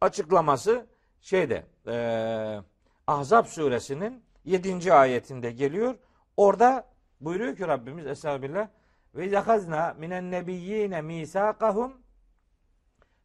açıklaması 0.00 0.86
şeyde 1.20 1.66
eee 1.86 2.62
Ahzab 3.06 3.46
suresinin 3.46 4.24
7. 4.44 4.92
ayetinde 4.92 5.50
geliyor. 5.52 5.94
Orada 6.36 6.88
buyuruyor 7.20 7.56
ki 7.56 7.68
Rabbimiz 7.68 8.06
Estağfirullah 8.06 8.68
ve 9.14 9.26
yakazna 9.26 9.94
minen 9.98 10.30
nebiyyine 10.30 11.02
misakahum 11.02 12.04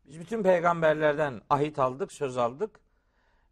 biz 0.10 0.20
bütün 0.20 0.44
peygamberlerden 0.44 1.42
ahit 1.50 1.80
aldık, 1.80 2.12
söz 2.12 2.38
aldık. 2.38 2.80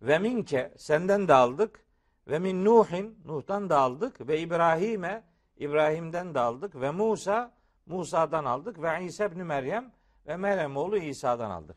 Ve 0.02 0.20
minke 0.20 0.74
senden 0.78 1.28
de 1.28 1.34
aldık. 1.34 1.86
Ve 2.28 2.40
min 2.40 2.66
Nuhin 2.66 3.20
Nuh'tan 3.26 3.70
da 3.70 3.78
aldık 3.80 4.28
ve 4.28 4.40
İbrahim'e 4.40 5.24
İbrahim'den 5.58 6.34
de 6.34 6.40
aldık 6.40 6.82
ve 6.82 6.92
Musa 6.92 7.54
Musa'dan 7.86 8.46
aldık 8.46 8.82
ve 8.82 9.04
İsa 9.04 9.26
ibn 9.26 9.42
Meryem 9.42 9.92
ve 10.28 10.38
Meryem 10.38 10.78
oğlu 10.78 10.98
İsa'dan 10.98 11.50
aldık. 11.50 11.76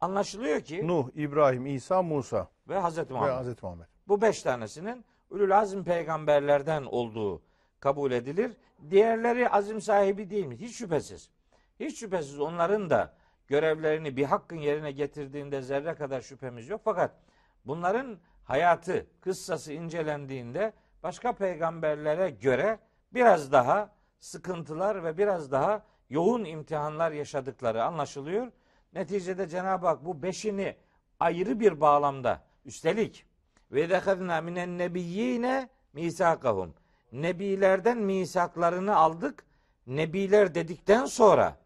Anlaşılıyor 0.00 0.60
ki 0.60 0.88
Nuh, 0.88 1.08
İbrahim, 1.14 1.66
İsa, 1.66 2.02
Musa 2.02 2.48
ve 2.68 2.78
Hazreti 2.78 3.14
ve 3.14 3.18
Muhammed. 3.18 3.34
Hazreti 3.34 3.64
Muhammed. 3.64 3.86
Bu 4.08 4.22
beş 4.22 4.42
tanesinin 4.42 5.04
Ülül 5.30 5.58
Azim 5.58 5.84
peygamberlerden 5.84 6.84
olduğu 6.84 7.42
kabul 7.80 8.12
edilir. 8.12 8.52
Diğerleri 8.90 9.48
azim 9.48 9.80
sahibi 9.80 10.30
değil 10.30 10.46
mi? 10.46 10.56
Hiç 10.56 10.76
şüphesiz. 10.76 11.30
Hiç 11.80 12.00
şüphesiz 12.00 12.40
onların 12.40 12.90
da 12.90 13.14
görevlerini 13.46 14.16
bir 14.16 14.24
hakkın 14.24 14.56
yerine 14.56 14.92
getirdiğinde 14.92 15.62
zerre 15.62 15.94
kadar 15.94 16.20
şüphemiz 16.20 16.68
yok. 16.68 16.80
Fakat 16.84 17.10
bunların 17.64 18.18
hayatı, 18.44 19.06
kıssası 19.20 19.72
incelendiğinde 19.72 20.72
başka 21.02 21.32
peygamberlere 21.32 22.30
göre 22.30 22.78
biraz 23.14 23.52
daha 23.52 23.90
sıkıntılar 24.20 25.04
ve 25.04 25.18
biraz 25.18 25.52
daha 25.52 25.82
yoğun 26.10 26.44
imtihanlar 26.44 27.12
yaşadıkları 27.12 27.84
anlaşılıyor. 27.84 28.52
Neticede 28.92 29.48
Cenab-ı 29.48 29.86
Hak 29.86 30.04
bu 30.04 30.22
beşini 30.22 30.76
ayrı 31.20 31.60
bir 31.60 31.80
bağlamda 31.80 32.42
üstelik 32.64 33.26
ve 33.72 33.90
dehadna 33.90 34.40
minen 34.40 34.78
nebiyyine 34.78 35.68
misakahum. 35.92 36.74
Nebilerden 37.12 37.98
misaklarını 37.98 38.96
aldık. 38.96 39.44
Nebiler 39.86 40.54
dedikten 40.54 41.06
sonra 41.06 41.56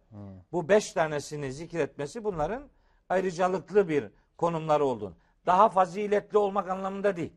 bu 0.53 0.69
beş 0.69 0.93
tanesini 0.93 1.53
zikretmesi 1.53 2.25
bunların 2.25 2.63
ayrıcalıklı 3.09 3.89
bir 3.89 4.05
konumları 4.37 4.85
olduğunu. 4.85 5.15
Daha 5.47 5.69
faziletli 5.69 6.39
olmak 6.39 6.71
anlamında 6.71 7.17
değil. 7.17 7.33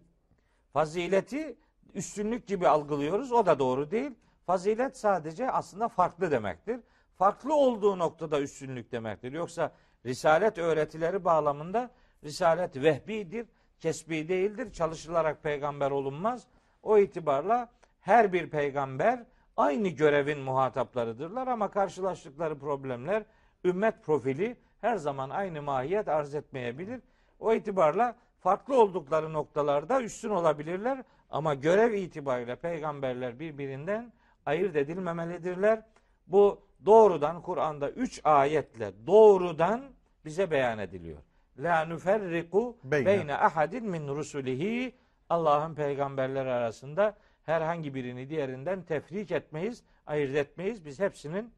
Fazileti 0.74 1.58
üstünlük 1.93 2.47
gibi 2.47 2.68
algılıyoruz. 2.68 3.32
O 3.32 3.45
da 3.45 3.60
doğru 3.60 3.91
değil. 3.91 4.12
Fazilet 4.45 4.97
sadece 4.97 5.52
aslında 5.52 5.88
farklı 5.88 6.32
demektir. 6.32 6.80
Farklı 7.18 7.56
olduğu 7.56 7.99
noktada 7.99 8.41
üstünlük 8.41 8.91
demektir. 8.91 9.32
Yoksa 9.32 9.72
risalet 10.06 10.58
öğretileri 10.58 11.26
bağlamında 11.26 11.91
risalet 12.24 12.76
vehbidir, 12.76 13.47
kesbi 13.80 14.28
değildir. 14.28 14.74
Çalışılarak 14.74 15.43
peygamber 15.43 15.91
olunmaz. 15.91 16.47
O 16.84 16.97
itibarla 16.97 17.70
her 18.02 18.34
bir 18.34 18.49
peygamber 18.49 19.24
aynı 19.58 19.88
görevin 19.88 20.39
muhataplarıdırlar 20.39 21.47
ama 21.47 21.72
karşılaştıkları 21.72 22.60
problemler, 22.60 23.24
ümmet 23.66 24.04
profili 24.04 24.58
her 24.82 24.97
zaman 24.97 25.30
aynı 25.30 25.62
mahiyet 25.62 26.08
arz 26.08 26.36
etmeyebilir. 26.36 27.02
O 27.41 27.53
itibarla 27.53 28.15
farklı 28.39 28.81
oldukları 28.81 29.33
noktalarda 29.33 30.01
üstün 30.01 30.29
olabilirler 30.29 31.03
ama 31.29 31.53
görev 31.53 31.93
itibariyle 31.93 32.55
peygamberler 32.55 33.39
birbirinden 33.39 34.13
ayırt 34.45 34.75
edilmemelidirler. 34.75 35.83
Bu 36.27 36.61
doğrudan 36.85 37.41
Kur'an'da 37.41 37.89
üç 37.89 38.21
ayetle 38.23 38.91
doğrudan 39.07 39.81
bize 40.25 40.51
beyan 40.51 40.79
ediliyor. 40.79 41.19
La 41.57 41.85
nüferriku 41.85 42.77
Beyne. 42.83 43.35
ahadin 43.35 43.85
min 43.85 44.07
rusulihi 44.07 44.95
Allah'ın 45.29 45.75
peygamberleri 45.75 46.49
arasında 46.49 47.17
herhangi 47.43 47.93
birini 47.93 48.29
diğerinden 48.29 48.83
tefrik 48.83 49.31
etmeyiz, 49.31 49.83
ayırt 50.05 50.35
etmeyiz. 50.35 50.85
Biz 50.85 50.99
hepsinin 50.99 51.53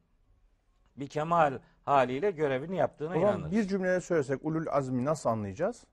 bir 0.96 1.06
kemal 1.06 1.58
haliyle 1.84 2.30
görevini 2.30 2.76
yaptığına 2.76 3.08
zaman 3.08 3.20
inanırız. 3.28 3.52
bir 3.52 3.68
cümleye 3.68 4.00
söylesek 4.00 4.44
ulul 4.44 4.66
azmi 4.70 5.04
nasıl 5.04 5.28
anlayacağız? 5.30 5.84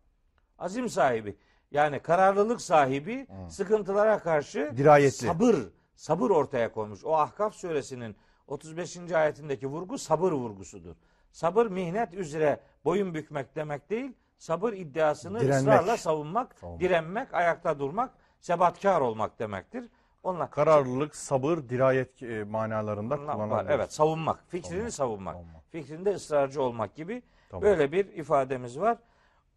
Azim 0.60 0.90
sahibi 0.90 1.38
yani 1.72 2.00
kararlılık 2.00 2.62
sahibi 2.62 3.28
sıkıntılara 3.50 4.20
karşı 4.20 4.74
Dirayetli. 4.78 5.12
sabır 5.28 5.56
sabır 5.96 6.30
ortaya 6.30 6.72
koymuş. 6.72 7.06
O 7.06 7.14
Ahkaf 7.16 7.56
suresinin 7.56 8.16
35. 8.48 9.12
ayetindeki 9.12 9.68
vurgu 9.68 9.98
sabır 9.98 10.32
vurgusudur. 10.32 10.96
Sabır 11.32 11.66
mihnet 11.66 12.14
üzere 12.14 12.60
boyun 12.86 13.14
bükmek 13.14 13.56
demek 13.56 13.90
değil. 13.90 14.14
Sabır 14.38 14.74
iddiasını 14.74 15.40
Direnmek. 15.40 15.62
ısrarla 15.62 15.98
savunmak, 15.98 16.56
Savunmak. 16.60 16.82
direnmek, 16.82 17.34
ayakta 17.34 17.80
durmak, 17.80 18.14
sebatkar 18.40 19.02
olmak 19.02 19.40
demektir. 19.40 19.90
Onlar 20.24 20.52
Kararlılık, 20.52 21.16
sabır, 21.16 21.58
dirayet 21.70 22.24
e, 22.24 22.44
manalarında 22.44 23.16
Onlar 23.16 23.48
var. 23.48 23.66
Evet, 23.70 23.94
savunmak, 23.94 24.44
fikrini 24.48 24.92
Savunmak, 24.92 24.94
savunmak, 24.94 25.36
savunmak. 25.36 25.61
Fikrinde 25.72 26.10
ısrarcı 26.10 26.62
olmak 26.62 26.96
gibi 26.96 27.24
Tamam. 27.50 27.64
böyle 27.64 27.92
bir 27.92 28.06
ifademiz 28.06 28.80
var. 28.80 28.98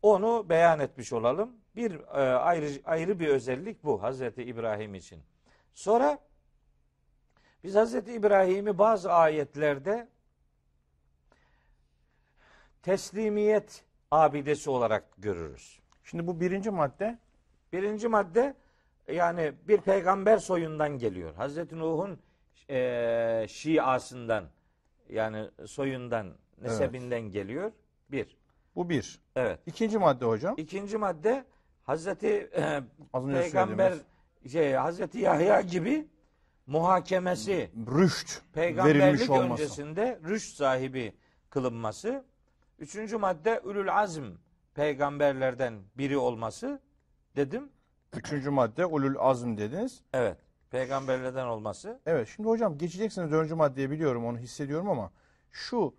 Onu 0.02 0.46
beyan 0.48 0.80
etmiş 0.80 1.12
olalım. 1.12 1.50
Bir 1.76 2.00
e, 2.00 2.34
ayrı 2.36 2.68
ayrı 2.84 3.20
bir 3.20 3.28
özellik 3.28 3.84
bu 3.84 4.02
Hazreti 4.02 4.42
İbrahim 4.42 4.94
için. 4.94 5.22
Sonra 5.74 6.18
biz 7.64 7.74
Hazreti 7.74 8.12
İbrahim'i 8.12 8.78
bazı 8.78 9.12
ayetlerde 9.12 10.08
teslimiyet 12.82 13.84
abidesi 14.10 14.70
olarak 14.70 15.04
görürüz. 15.18 15.80
Şimdi 16.04 16.26
bu 16.26 16.40
birinci 16.40 16.70
madde 16.70 17.18
Birinci 17.74 18.08
madde 18.08 18.54
yani 19.08 19.52
bir 19.68 19.78
peygamber 19.78 20.38
soyundan 20.38 20.98
geliyor. 20.98 21.34
Hazreti 21.34 21.78
Nuh'un 21.78 22.18
eee 22.68 23.46
şiasından 23.48 24.44
yani 25.08 25.50
soyundan, 25.66 26.34
nesebinden 26.62 27.20
geliyor. 27.20 27.72
Bir. 28.10 28.36
bu 28.76 28.88
bir. 28.90 29.20
Evet. 29.36 29.60
İkinci 29.66 29.98
madde 29.98 30.24
hocam. 30.24 30.54
İkinci 30.58 30.98
madde 30.98 31.44
Hazreti 31.82 32.28
e, 32.28 32.82
peygamber 33.12 33.90
söylediğimiz 33.90 34.02
şey 34.52 34.72
Hazreti 34.72 35.18
Yahya 35.18 35.60
gibi 35.60 36.08
muhakemesi 36.66 37.70
rüşt 37.86 38.42
peygamberlik 38.52 39.30
öncesinde 39.30 40.20
rüşt 40.24 40.56
sahibi 40.56 41.14
kılınması. 41.50 42.24
Üçüncü 42.78 43.16
madde 43.16 43.60
ülül 43.64 43.96
azm 43.96 44.24
peygamberlerden 44.74 45.82
biri 45.98 46.16
olması 46.16 46.80
dedim. 47.36 47.68
Üçüncü 48.16 48.50
madde 48.50 48.86
ulul 48.86 49.16
azm 49.18 49.56
dediniz. 49.56 50.02
Evet. 50.12 50.38
Peygamberlerden 50.74 51.46
olması. 51.46 52.00
Evet 52.06 52.28
şimdi 52.36 52.48
hocam 52.48 52.78
geçeceksiniz 52.78 53.32
dördüncü 53.32 53.54
maddeye 53.54 53.90
biliyorum 53.90 54.24
onu 54.24 54.38
hissediyorum 54.38 54.88
ama 54.88 55.12
şu 55.50 55.94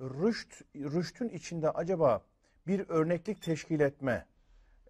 rüşt, 0.00 0.62
rüştün 0.74 1.28
içinde 1.28 1.70
acaba 1.70 2.22
bir 2.66 2.88
örneklik 2.88 3.42
teşkil 3.42 3.80
etme 3.80 4.26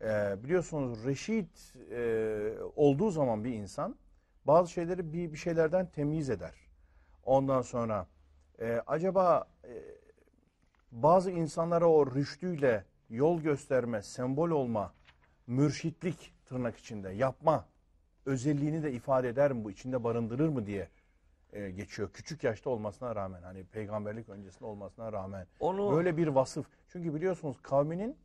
e, 0.00 0.36
biliyorsunuz 0.44 1.04
reşit 1.04 1.74
e, 1.90 2.52
olduğu 2.76 3.10
zaman 3.10 3.44
bir 3.44 3.52
insan 3.52 3.96
bazı 4.44 4.72
şeyleri 4.72 5.12
bir, 5.12 5.32
bir 5.32 5.38
şeylerden 5.38 5.86
temyiz 5.86 6.30
eder. 6.30 6.54
Ondan 7.24 7.62
sonra 7.62 8.06
e, 8.58 8.82
acaba 8.86 9.48
e, 9.64 9.72
bazı 10.92 11.30
insanlara 11.30 11.86
o 11.86 12.14
rüştüyle 12.14 12.84
yol 13.10 13.40
gösterme, 13.40 14.02
sembol 14.02 14.50
olma, 14.50 14.94
mürşitlik 15.46 16.34
tırnak 16.46 16.76
içinde 16.76 17.10
yapma 17.10 17.66
özelliğini 18.28 18.82
de 18.82 18.92
ifade 18.92 19.28
eder 19.28 19.52
mi 19.52 19.64
bu 19.64 19.70
içinde 19.70 20.04
barındırır 20.04 20.48
mı 20.48 20.66
diye 20.66 20.88
e, 21.52 21.70
geçiyor. 21.70 22.10
Küçük 22.12 22.44
yaşta 22.44 22.70
olmasına 22.70 23.16
rağmen 23.16 23.42
hani 23.42 23.64
peygamberlik 23.64 24.28
öncesinde 24.28 24.64
olmasına 24.64 25.12
rağmen 25.12 25.46
Onu 25.60 25.92
böyle 25.96 26.16
bir 26.16 26.26
vasıf. 26.26 26.66
Çünkü 26.88 27.14
biliyorsunuz 27.14 27.56
kavminin 27.62 28.16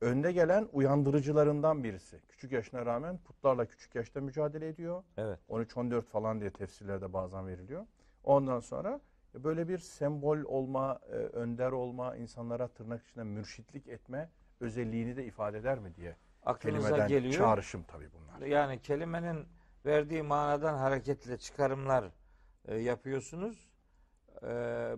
önde 0.00 0.32
gelen 0.32 0.68
uyandırıcılarından 0.72 1.84
birisi. 1.84 2.20
Küçük 2.28 2.52
yaşına 2.52 2.86
rağmen 2.86 3.18
putlarla 3.18 3.66
küçük 3.66 3.94
yaşta 3.94 4.20
mücadele 4.20 4.68
ediyor. 4.68 5.02
evet. 5.16 5.38
13-14 5.48 6.02
falan 6.02 6.40
diye 6.40 6.50
tefsirlerde 6.50 7.12
bazen 7.12 7.46
veriliyor. 7.46 7.86
Ondan 8.24 8.60
sonra 8.60 9.00
böyle 9.34 9.68
bir 9.68 9.78
sembol 9.78 10.38
olma, 10.38 10.98
e, 11.08 11.14
önder 11.14 11.72
olma, 11.72 12.16
insanlara 12.16 12.68
tırnak 12.68 13.02
içinde 13.02 13.24
mürşitlik 13.24 13.88
etme 13.88 14.28
özelliğini 14.60 15.16
de 15.16 15.24
ifade 15.24 15.58
eder 15.58 15.78
mi 15.78 15.94
diye 15.96 16.16
Aklınıza 16.42 16.88
kelimeden 16.88 17.08
geliyor. 17.08 17.34
çağrışım 17.34 17.82
tabii 17.82 18.08
bunlar. 18.12 18.46
Yani 18.46 18.82
kelimenin 18.82 19.46
verdiği 19.86 20.22
manadan 20.22 20.74
hareketle 20.78 21.38
çıkarımlar 21.38 22.04
e, 22.64 22.76
yapıyorsunuz. 22.76 23.68
E, 24.42 24.48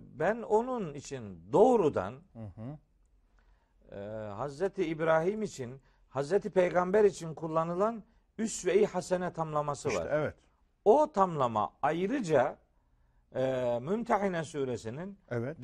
ben 0.01 0.41
onun 0.41 0.93
için 0.93 1.51
doğrudan 1.53 2.13
Hı 2.33 2.39
hı. 2.61 2.77
e, 3.95 3.99
Hazreti 4.33 4.85
İbrahim 4.85 5.41
için, 5.43 5.81
Hazreti 6.09 6.49
Peygamber 6.49 7.03
için 7.03 7.33
kullanılan 7.33 8.03
üsve-i 8.37 8.85
hasene 8.85 9.33
tamlaması 9.33 9.87
İşte 9.89 10.01
var. 10.01 10.07
evet. 10.11 10.35
O 10.85 11.11
tamlama 11.11 11.73
ayrıca 11.81 12.57
e, 13.35 13.79
Mümtehine 13.81 14.43
suresinin 14.43 15.17
Evet. 15.29 15.57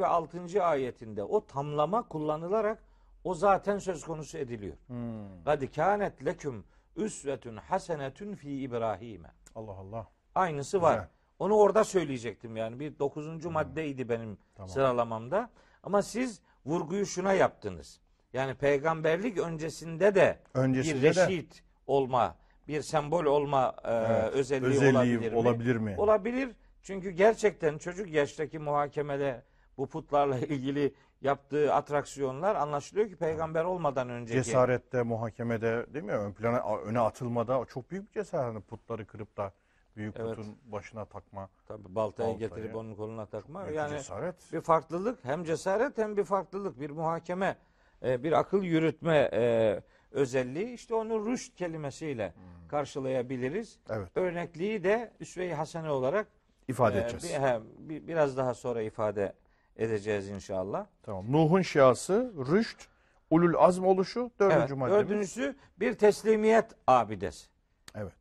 ve 0.00 0.06
altıncı 0.06 0.64
ayetinde 0.64 1.22
o 1.22 1.46
tamlama 1.46 2.08
kullanılarak 2.08 2.85
o 3.26 3.34
zaten 3.34 3.78
söz 3.78 4.04
konusu 4.04 4.38
ediliyor. 4.38 4.76
Hmm. 4.86 5.44
Kad 5.44 5.62
kânet 5.74 6.24
leküm 6.24 6.64
üsvetun 6.96 7.56
hasenetun 7.56 8.34
fi 8.34 8.50
İbrahim'e. 8.50 9.28
Allah 9.54 9.72
Allah. 9.72 10.06
Aynısı 10.34 10.82
var. 10.82 10.94
Güzel. 10.94 11.08
Onu 11.38 11.54
orada 11.54 11.84
söyleyecektim 11.84 12.56
yani. 12.56 12.80
Bir 12.80 12.98
dokuzuncu 12.98 13.50
maddeydi 13.50 14.08
benim 14.08 14.38
Tamam. 14.54 14.68
sıralamamda. 14.68 15.50
Ama 15.82 16.02
siz 16.02 16.40
vurguyu 16.66 17.06
şuna 17.06 17.32
yaptınız. 17.32 18.00
Yani 18.32 18.54
peygamberlik 18.54 19.38
öncesinde 19.38 20.14
de 20.14 20.38
Öncesinde 20.54 20.96
bir 21.10 21.14
de 21.14 21.26
reşit 21.26 21.62
olma, 21.86 22.36
bir 22.68 22.82
sembol 22.82 23.24
olma 23.24 23.74
e, 23.84 23.92
Evet, 23.94 24.32
özelliği, 24.34 24.70
özelliği 24.70 25.18
olabilir 25.18 25.32
mi? 25.32 25.38
olabilir 25.38 25.76
mi? 25.76 25.94
Olabilir. 25.98 26.50
Çünkü 26.82 27.10
gerçekten 27.10 27.78
çocuk 27.78 28.10
yaştaki 28.10 28.58
muhakemede 28.58 29.42
bu 29.78 29.86
putlarla 29.86 30.38
ilgili 30.38 30.94
yaptığı 31.22 31.74
atraksiyonlar 31.74 32.54
anlaşılıyor 32.56 33.08
ki 33.08 33.16
peygamber 33.16 33.64
olmadan 33.64 34.08
önceki 34.10 34.44
cesarette, 34.44 35.02
muhakemede 35.02 35.86
değil 35.94 36.04
mi? 36.04 36.12
Ön 36.12 36.32
plana 36.32 36.76
öne 36.76 37.00
atılmada 37.00 37.64
çok 37.64 37.90
büyük 37.90 38.08
bir 38.08 38.20
cesaret. 38.20 38.44
Hani 38.54 38.60
putları 38.60 39.06
kırıp 39.06 39.36
da 39.36 39.52
büyük 39.96 40.16
Evet. 40.18 40.36
putun 40.36 40.56
başına 40.66 41.04
takma. 41.04 41.48
tabii 41.68 41.94
baltayı, 41.94 42.28
Baltayı. 42.34 42.38
getirip 42.38 42.76
onun 42.76 42.94
koluna 42.94 43.26
takma. 43.26 43.64
Büyük 43.64 43.76
yani 43.76 43.90
cesaret. 43.90 44.52
bir 44.52 44.60
farklılık 44.60 45.24
hem 45.24 45.44
cesaret 45.44 45.98
hem 45.98 46.16
bir 46.16 46.24
farklılık 46.24 46.80
bir 46.80 46.90
muhakeme 46.90 47.56
e, 48.04 48.22
bir 48.22 48.32
akıl 48.32 48.62
yürütme 48.62 49.30
e, 49.32 49.80
özelliği 50.10 50.72
işte 50.74 50.94
onu 50.94 51.26
rüşt 51.26 51.56
kelimesiyle 51.56 52.28
Hmm. 52.34 52.68
karşılayabiliriz. 52.68 53.78
Evet. 53.90 54.08
Örnekliği 54.14 54.84
de 54.84 55.12
üsve-i 55.20 55.54
hasene 55.54 55.90
olarak 55.90 56.26
ifade 56.68 56.98
e, 56.98 57.00
edeceğiz. 57.00 57.24
bir- 57.24 57.40
he, 57.46 57.60
bir- 57.78 58.06
biraz 58.08 58.36
daha 58.36 58.54
sonra 58.54 58.82
ifade 58.82 59.32
edeceğiz 59.76 60.28
inşallah. 60.28 60.86
Tamam. 61.02 61.32
Nuh'un 61.32 61.62
şiası, 61.62 62.32
rüşt, 62.36 62.88
ulul 63.30 63.54
azm 63.58 63.84
oluşu 63.84 64.30
dördüncü 64.40 64.58
Evet, 64.58 64.70
maddemiz. 64.70 65.08
dördüncüsü 65.08 65.56
bir 65.80 65.94
teslimiyet 65.94 66.70
abidesi. 66.86 67.46
Evet. 67.94 68.12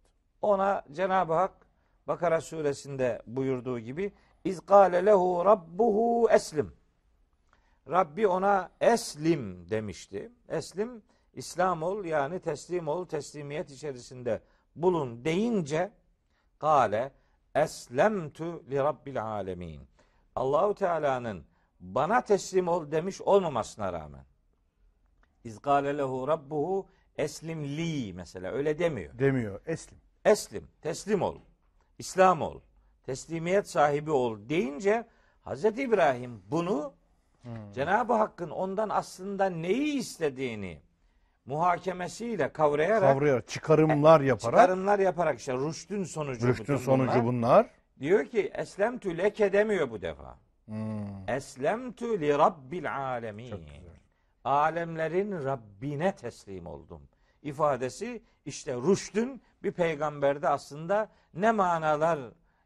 Ona 0.41 0.83
Cenab-ı 0.91 1.33
Hak 1.33 1.51
Bakara 2.07 2.41
suresinde 2.41 3.21
buyurduğu 3.27 3.79
gibi 3.79 4.13
İz 4.43 4.59
kâle 4.59 5.05
lehu 5.05 5.45
rabbuhu 5.45 6.29
eslim. 6.31 6.73
Rabbi 7.89 8.27
ona 8.27 8.69
eslim 8.81 9.69
demişti. 9.69 10.31
Eslim 10.49 11.03
İslam 11.33 11.83
ol 11.83 12.05
yani 12.05 12.39
teslim 12.39 12.87
ol 12.87 13.05
teslimiyet 13.05 13.71
içerisinde 13.71 14.41
bulun 14.75 15.25
deyince 15.25 15.91
kâle 16.59 17.11
eslemtu 17.55 18.63
li 18.71 18.77
rabbil 18.77 19.23
alemin. 19.23 19.81
Allahu 20.35 20.75
Teala'nın 20.75 21.45
bana 21.79 22.21
teslim 22.21 22.67
ol 22.67 22.91
demiş 22.91 23.21
olmamasına 23.21 23.93
rağmen 23.93 24.25
İz 25.43 25.59
kâle 25.59 25.97
lehu 25.97 26.27
rabbuhu 26.27 26.87
eslim 27.17 27.63
li 27.63 28.13
mesela 28.13 28.51
öyle 28.51 28.79
demiyor. 28.79 29.19
Demiyor. 29.19 29.61
Eslim. 29.65 29.97
Eslim, 30.25 30.67
teslim 30.81 31.21
ol. 31.21 31.35
İslam 31.99 32.41
ol. 32.41 32.59
Teslimiyet 33.05 33.69
sahibi 33.69 34.11
ol 34.11 34.37
deyince 34.49 35.07
Hz. 35.45 35.65
İbrahim 35.65 36.41
bunu 36.51 36.93
Cenab-ı 37.73 38.13
Hakk'ın 38.13 38.49
ondan 38.49 38.89
aslında 38.89 39.49
neyi 39.49 39.97
istediğini 39.97 40.81
muhakemesiyle 41.45 42.53
kavrayarak 42.53 43.13
Kavrayarak, 43.13 43.47
çıkarımlar 43.47 44.21
yaparak, 44.21 44.59
çıkarımlar 44.59 44.99
yaparak 44.99 45.39
işte 45.39 45.53
rüştün 45.53 46.03
sonucu 46.03 46.47
rüştün 46.47 46.77
sonucu 46.77 47.11
bunlar. 47.11 47.25
bunlar. 47.25 47.69
Diyor 47.99 48.25
ki 48.25 48.51
eslemtü 48.53 49.17
leke 49.17 49.53
demiyor 49.53 49.91
bu 49.91 50.01
defa. 50.01 50.37
Hmm. 50.65 51.29
Eslemtü 51.29 52.21
li 52.21 52.37
rabbil 52.37 52.97
alemin. 52.97 53.65
Alemlerin 54.43 55.31
Rabbine 55.31 56.15
teslim 56.15 56.65
oldum. 56.65 57.01
ifadesi 57.43 58.21
işte 58.45 58.75
rüştün 58.75 59.41
bir 59.63 59.71
peygamberde 59.71 60.49
aslında 60.49 61.09
ne 61.33 61.51
manalar 61.51 62.19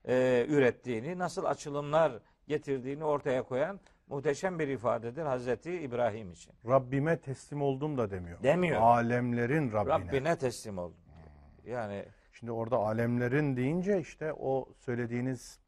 e, 0.08 0.46
ürettiğini, 0.50 1.18
nasıl 1.18 1.46
açılımlar 1.46 2.20
getirdiğini 2.48 3.04
ortaya 3.04 3.44
koyan 3.44 3.80
muhteşem 4.08 4.60
bir 4.60 4.68
ifadedir 4.68 5.24
Hazreti 5.24 5.72
İbrahim 5.72 6.32
için. 6.32 6.54
Rabbime 6.68 7.18
teslim 7.18 7.62
oldum 7.62 7.98
da 7.98 8.12
demiyor. 8.12 8.44
Demiyor. 8.44 8.82
Alemlerin 8.82 9.72
Rabbine. 9.72 9.94
Rabbine 9.94 10.38
teslim 10.38 10.78
oldum. 10.78 10.98
Yani 11.66 12.06
Şimdi 12.40 12.52
orada 12.52 12.78
alemlerin 12.78 13.56
deyince 13.58 14.00
işte 14.00 14.34
o 14.34 14.70
söylediğiniz 14.78 15.60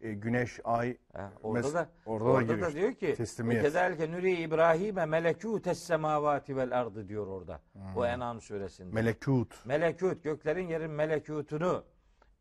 e, 0.00 0.12
güneş, 0.12 0.60
ay 0.64 0.96
Ha, 1.12 1.32
orada 1.42 1.68
Mes- 1.68 1.74
da 1.74 1.88
orada 2.06 2.24
da 2.26 2.30
orada, 2.30 2.60
da 2.60 2.68
işte. 2.68 2.80
diyor 2.80 2.92
ki. 2.92 3.14
Kezelke 3.60 4.12
nuri 4.12 4.32
İbrahim'e 4.34 5.02
melekûtes 5.06 5.74
semavati 5.78 6.56
vel 6.56 6.78
ardı 6.80 7.08
diyor 7.08 7.26
orada. 7.26 7.60
Hmm. 7.72 7.96
O 7.96 8.06
En'am 8.06 8.40
suresinde. 8.40 8.94
melekut. 8.94 9.66
Melekut 9.66 10.24
göklerin 10.24 10.68
yerin 10.68 10.90
melekutunu 10.90 11.84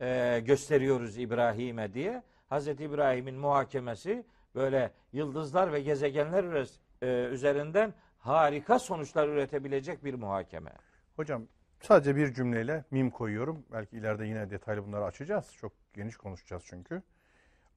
e, 0.02 0.40
gösteriyoruz 0.46 1.18
İbrahim'e 1.18 1.94
diye. 1.94 2.24
Hazreti 2.50 2.84
İbrahim'in 2.84 3.36
muhakemesi 3.36 4.26
böyle 4.56 4.92
yıldızlar 5.14 5.74
ve 5.74 5.82
gezegenler 5.82 6.68
e, 7.02 7.24
üzerinden 7.32 7.94
harika 8.20 8.80
sonuçlar 8.80 9.28
üretebilecek 9.28 10.04
bir 10.04 10.14
muhakeme. 10.14 10.72
Hocam 11.16 11.48
sadece 11.84 12.16
bir 12.16 12.34
cümleyle 12.34 12.86
mim 12.92 13.10
koyuyorum. 13.10 13.66
Belki 13.72 13.98
ileride 13.98 14.26
yine 14.26 14.50
detaylı 14.50 14.86
bunları 14.86 15.04
açacağız. 15.04 15.54
Çok 15.54 15.72
geniş 15.94 16.18
konuşacağız 16.18 16.64
çünkü. 16.66 17.02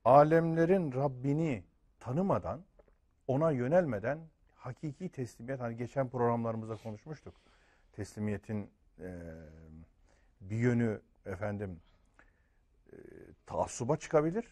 Alemlerin 0.05 0.93
Rabbini 0.93 1.65
tanımadan, 2.01 2.65
ona 3.27 3.51
yönelmeden 3.51 4.19
hakiki 4.55 5.09
teslimiyet, 5.09 5.61
hani 5.61 5.77
geçen 5.77 6.09
programlarımızda 6.09 6.77
konuşmuştuk. 6.77 7.35
Teslimiyetin 7.93 8.71
e, 9.01 9.11
bir 10.41 10.57
yönü 10.57 11.01
efendim 11.27 11.81
e, 12.93 12.97
taassuba 13.47 13.97
çıkabilir. 13.97 14.45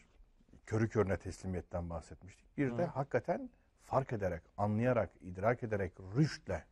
Körü 0.67 0.89
körüne 0.89 1.17
teslimiyetten 1.17 1.91
bahsetmiştik. 1.91 2.59
Bir 2.59 2.79
de 2.79 2.83
Hı. 2.83 2.87
hakikaten 2.87 3.51
fark 3.83 4.13
ederek, 4.13 4.43
anlayarak, 4.57 5.11
idrak 5.21 5.63
ederek, 5.63 5.93
rüştle 6.17 6.65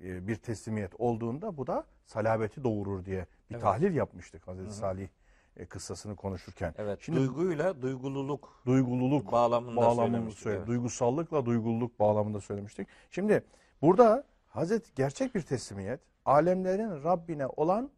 bir 0.00 0.36
teslimiyet 0.36 0.92
olduğunda 0.98 1.56
bu 1.56 1.66
da 1.66 1.84
salabeti 2.04 2.64
doğurur 2.64 3.04
diye 3.04 3.26
bir 3.50 3.54
Evet. 3.54 3.62
tahlil 3.62 3.94
yapmıştık 3.94 4.48
Hazreti 4.48 4.72
Salih 4.74 5.08
e, 5.56 5.66
kıssasını 5.66 6.16
konuşurken. 6.16 6.74
Evet. 6.78 6.98
Şimdi 7.02 7.18
duyguyla 7.18 7.82
duygululuk 7.82 8.62
duygululuk 8.66 9.32
bağlamında 9.32 9.80
söylemiştik, 9.94 10.42
söyle- 10.42 10.56
evet. 10.58 10.66
duygusallıkla 10.66 11.46
duygululuk 11.46 12.00
bağlamında 12.00 12.40
söylemiştik. 12.40 12.88
Şimdi 13.10 13.44
burada 13.82 14.24
Hazreti 14.48 14.94
gerçek 14.94 15.34
bir 15.34 15.40
teslimiyet 15.42 16.00
alemlerin 16.24 17.04
Rabbine 17.04 17.46
olan 17.46 17.84
e, 17.84 17.88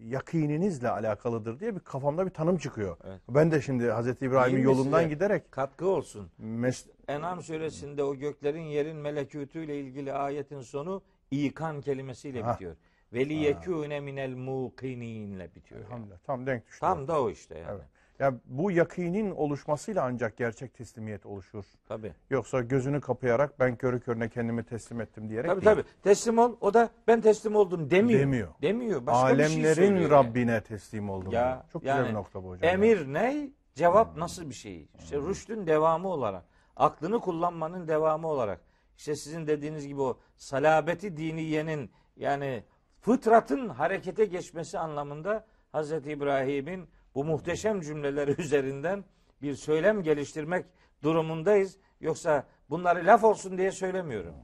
yakininizle 0.00 0.88
alakalıdır 0.90 1.60
diye 1.60 1.74
bir 1.74 1.80
kafamda 1.80 2.26
bir 2.26 2.30
tanım 2.30 2.56
çıkıyor. 2.58 2.96
Evet. 3.04 3.20
Ben 3.28 3.50
de 3.50 3.60
şimdi 3.60 3.90
Hazreti 3.90 4.24
İbrahim'in 4.26 4.62
yolundan 4.62 5.08
giderek 5.08 5.52
katkı 5.52 5.86
olsun. 5.88 6.30
mes- 6.42 6.86
En'am 7.08 7.42
suresinde 7.42 8.02
o 8.04 8.14
göklerin 8.14 8.62
yerin 8.62 8.96
melekûtüyle 8.96 9.80
ilgili 9.80 10.12
ayetin 10.12 10.60
sonu 10.60 11.02
ikan 11.30 11.80
kelimesiyle 11.80 12.42
Ha. 12.42 12.54
bitiyor. 12.54 12.76
Ve 13.12 13.28
liyekûne 13.28 14.00
minel 14.00 14.34
muqinînle 14.34 15.54
bitiyor. 15.54 15.80
yani. 15.90 16.06
Tam 16.26 16.46
denk 16.46 16.66
düştü. 16.66 16.80
Tam 16.80 17.08
da 17.08 17.22
o 17.22 17.30
işte 17.30 17.58
yani. 17.58 17.70
Evet. 17.70 17.84
Ya 18.18 18.34
bu 18.44 18.70
yakinin 18.70 19.30
oluşmasıyla 19.30 20.04
ancak 20.04 20.36
gerçek 20.36 20.74
teslimiyet 20.74 21.26
oluşur. 21.26 21.64
Tabii. 21.88 22.12
Yoksa 22.30 22.60
gözünü 22.60 23.00
kapayarak 23.00 23.60
ben 23.60 23.76
körü 23.76 24.00
körüne 24.00 24.28
kendimi 24.28 24.64
teslim 24.64 25.00
ettim 25.00 25.28
diyerek 25.28 25.50
Tabii 25.50 25.64
değil. 25.64 25.76
tabii. 25.76 25.84
Teslim 26.02 26.38
ol. 26.38 26.56
O 26.60 26.74
da 26.74 26.90
ben 27.06 27.20
teslim 27.20 27.56
oldum 27.56 27.90
demiyor. 27.90 28.20
Demiyor. 28.20 28.48
Demiyor. 28.62 29.06
Başka 29.06 29.38
bir 29.38 29.44
şey 29.44 29.46
Alemlerin 29.46 29.74
söylüyor 29.74 30.00
yani. 30.00 30.10
Rabbine 30.10 30.60
teslim 30.62 31.10
oldum. 31.10 31.32
Ya, 31.32 31.52
diyor. 31.52 31.70
Çok 31.72 31.82
güzel 31.82 31.96
yani 31.96 32.08
bir 32.08 32.14
nokta 32.14 32.44
bu 32.44 32.48
hocam. 32.50 32.70
Emir 32.70 33.06
ne? 33.12 33.50
Cevap 33.74 34.12
Hmm. 34.14 34.20
nasıl 34.20 34.48
bir 34.48 34.54
şey? 34.54 34.88
İşte 34.98 35.16
rüştün 35.18 35.66
devamı 35.66 36.08
olarak, 36.08 36.44
aklını 36.76 37.20
kullanmanın 37.20 37.88
devamı 37.88 38.28
olarak. 38.28 38.60
İşte 38.96 39.14
sizin 39.16 39.46
dediğiniz 39.46 39.86
gibi 39.86 40.00
o 40.00 40.18
salabeti 40.36 41.16
diniyenin 41.16 41.90
yani 42.16 42.64
fıtratın 43.00 43.68
harekete 43.68 44.24
geçmesi 44.24 44.78
anlamında 44.78 45.46
Hazreti 45.72 46.10
İbrahim'in 46.10 46.88
bu 47.16 47.24
muhteşem 47.24 47.80
cümleleri 47.80 48.30
üzerinden 48.38 49.04
bir 49.42 49.54
söylem 49.54 50.02
geliştirmek 50.02 50.66
durumundayız. 51.02 51.76
Yoksa 52.00 52.44
bunları 52.70 53.06
laf 53.06 53.24
olsun 53.24 53.58
diye 53.58 53.72
söylemiyorum. 53.72 54.34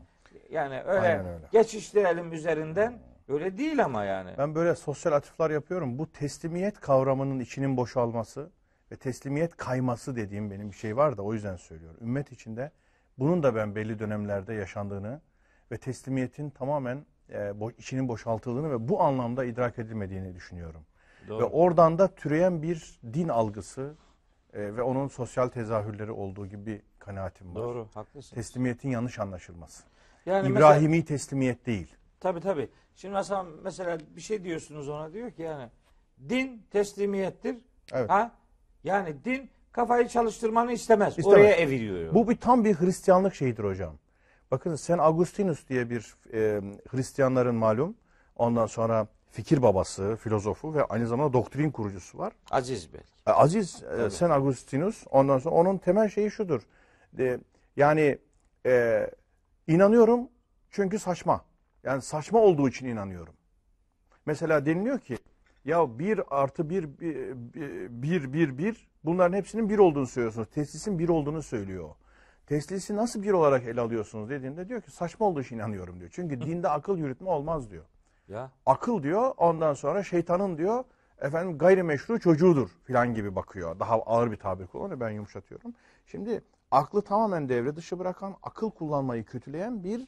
Yani 0.51 0.83
öyle, 0.83 1.01
Aynen 1.01 1.27
öyle. 1.27 1.47
geçiştirelim 1.53 2.33
üzerinden 2.33 2.99
öyle 3.29 3.59
değil 3.59 3.85
ama 3.85 4.05
yani. 4.05 4.31
Ben 4.39 4.55
böyle 4.55 4.75
sosyal 4.75 5.13
atıflar 5.13 5.51
yapıyorum. 5.51 5.99
Bu 5.99 6.13
teslimiyet 6.13 6.81
kavramının 6.81 7.41
içinin 7.41 7.77
boşalması 7.77 8.51
ve 8.93 8.97
teslimiyet 8.97 9.57
kayması 9.57 10.17
dediğim 10.17 10.51
benim 10.51 10.71
bir 10.71 10.77
şey 10.77 10.97
var 10.97 11.17
da 11.17 11.23
o 11.23 11.35
yüzden 11.35 11.57
söylüyorum. 11.57 11.99
Ümmet 12.01 12.33
içinde 12.33 12.71
bunun 13.19 13.43
da 13.43 13.55
ben 13.55 13.75
belli 13.75 13.99
dönemlerde 13.99 14.55
yaşandığını 14.55 15.21
ve 15.73 15.79
teslimiyetin 15.79 16.51
tamamen 16.51 17.07
e, 17.31 17.35
bo- 17.37 17.75
içinin 17.79 18.09
boşaltıldığını 18.09 18.71
ve 18.71 18.89
bu 18.89 19.03
anlamda 19.03 19.45
idrak 19.45 19.79
edilmediğini 19.79 20.35
düşünüyorum. 20.35 20.87
Doğru. 21.29 21.41
Ve 21.41 21.45
oradan 21.45 21.99
da 21.99 22.15
türeyen 22.15 22.63
bir 22.63 23.01
din 23.15 23.29
algısı 23.29 23.95
e, 24.53 24.77
ve 24.77 24.83
onun 24.83 25.09
sosyal 25.09 25.49
tezahürleri 25.49 26.11
olduğu 26.11 26.47
gibi 26.47 26.67
bir 26.67 26.81
kanaatim 26.99 27.55
var. 27.55 27.63
Doğru, 27.63 27.89
haklısın. 27.95 28.35
Teslimiyetin 28.35 28.91
yanlış 28.91 29.19
anlaşılması. 29.19 29.83
Yani 30.27 30.49
mesela- 30.49 30.77
İbrahimi 30.77 31.05
teslimiyet 31.05 31.67
değil. 31.67 31.95
Tabii 32.21 32.41
tabii. 32.41 32.69
Şimdi 32.97 33.15
mesela, 33.15 33.47
mesela 33.63 33.99
bir 34.17 34.21
şey 34.21 34.45
diyorsunuz 34.45 34.89
ona 34.89 35.13
diyor 35.13 35.31
ki 35.31 35.43
yani 35.43 35.69
din 36.29 36.63
teslimiyettir. 36.71 37.57
Evet. 37.93 38.11
Ha? 38.11 38.31
Yani 38.85 39.25
din 39.25 39.51
kafayı 39.73 40.09
çalıştırmanı 40.09 40.73
istemez. 40.73 41.19
İstemez. 41.19 41.39
Oraya 41.39 41.55
eviriyor. 41.55 42.15
Bu 42.15 42.29
bir 42.29 42.37
tam 42.37 42.65
bir 42.65 42.75
Hristiyanlık 42.75 43.35
şeyidir 43.35 43.65
hocam. 43.65 43.99
Bakın 44.51 44.75
Sen 44.75 44.99
Augustinus 44.99 45.69
diye 45.69 45.91
bir 45.91 46.15
e, 46.33 46.61
Hristiyanların 46.89 47.55
malum 47.55 47.97
ondan 48.37 48.67
sonra 48.67 49.07
fikir 49.33 49.63
babası, 49.63 50.17
filozofu 50.17 50.75
ve 50.75 50.85
aynı 50.85 51.07
zamanda 51.07 51.33
doktrin 51.33 51.71
kurucusu 51.71 52.19
var. 52.19 52.33
Aziz 52.51 52.93
belki. 52.93 53.07
E, 53.27 53.31
Aziz 53.31 53.83
e, 53.83 54.11
Sen 54.11 54.31
Augustinus 54.31 55.05
ondan 55.11 55.39
sonra 55.39 55.55
onun 55.55 55.79
temel 55.79 56.09
şeyi 56.09 56.31
şudur. 56.31 56.63
E, 57.19 57.39
yani 57.77 58.19
e, 58.67 59.07
inanıyorum 59.67 60.29
çünkü 60.71 60.99
saçma. 60.99 61.45
Yani 61.85 62.03
saçma 62.03 62.39
olduğu 62.39 62.69
için 62.69 62.87
inanıyorum. 62.87 63.35
Mesela 64.27 64.67
deniliyor 64.67 64.99
ki 64.99 65.19
ya 65.65 65.99
bir 65.99 66.21
artı 66.31 66.71
bir, 66.71 66.99
bir, 67.01 67.35
bir, 68.03 68.33
bir, 68.33 68.59
bir 68.59 68.89
bunların 69.05 69.37
hepsinin 69.37 69.69
bir 69.69 69.79
olduğunu 69.79 70.07
söylüyorsunuz. 70.07 70.49
Teslisin 70.51 70.99
bir 70.99 71.09
olduğunu 71.09 71.43
söylüyor. 71.43 71.91
Teslisi 72.47 72.97
nasıl 72.97 73.23
bir 73.23 73.33
olarak 73.33 73.65
ele 73.65 73.81
alıyorsunuz 73.81 74.31
dediğinde 74.31 74.69
diyor 74.69 74.81
ki 74.81 74.91
saçma 74.91 75.27
olduğu 75.27 75.41
için 75.41 75.57
inanıyorum 75.57 76.01
diyor. 76.01 76.11
Çünkü 76.13 76.41
dinde 76.47 76.69
akıl 76.69 76.99
yürütme 76.99 77.31
olmaz 77.31 77.71
diyor. 77.71 77.85
Ya 78.33 78.51
Akıl 78.67 79.03
diyor 79.03 79.35
ondan 79.37 79.75
sonra 79.75 80.03
şeytanın 80.03 80.59
diyor 80.59 80.85
efendim 81.19 81.59
gayrimeşru 81.59 82.21
çocuğudur 82.21 82.69
filan 82.85 83.15
gibi 83.15 83.37
bakıyor. 83.37 83.81
Daha 83.81 83.95
ağır 83.95 84.31
bir 84.31 84.37
tabir 84.37 84.67
kullanıyor 84.67 85.01
ben 85.01 85.11
yumuşatıyorum. 85.11 85.75
Şimdi 86.07 86.45
aklı 86.71 87.03
tamamen 87.03 87.49
devre 87.49 87.77
dışı 87.77 87.99
bırakan, 87.99 88.37
akıl 88.43 88.71
kullanmayı 88.71 89.25
kötüleyen 89.25 89.85
bir 89.85 90.01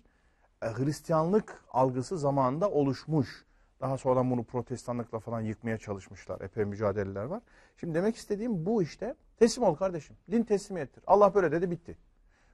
e, 0.63 0.67
Hristiyanlık 0.67 1.65
algısı 1.73 2.19
zamanında 2.19 2.71
oluşmuş. 2.71 3.45
Daha 3.81 3.99
sonra 3.99 4.31
bunu 4.31 4.45
protestanlıkla 4.45 5.19
falan 5.19 5.41
yıkmaya 5.41 5.79
çalışmışlar. 5.79 6.41
Epey 6.41 6.65
mücadeleler 6.65 7.25
var. 7.25 7.43
Şimdi 7.77 7.95
demek 7.95 8.17
istediğim 8.17 8.67
bu 8.67 8.83
işte. 8.83 9.15
Teslim 9.39 9.65
ol 9.65 9.75
kardeşim. 9.75 10.17
Din 10.31 10.43
teslimiyettir. 10.43 11.05
Allah 11.07 11.35
böyle 11.35 11.53
dedi 11.53 11.71
bitti. 11.71 11.99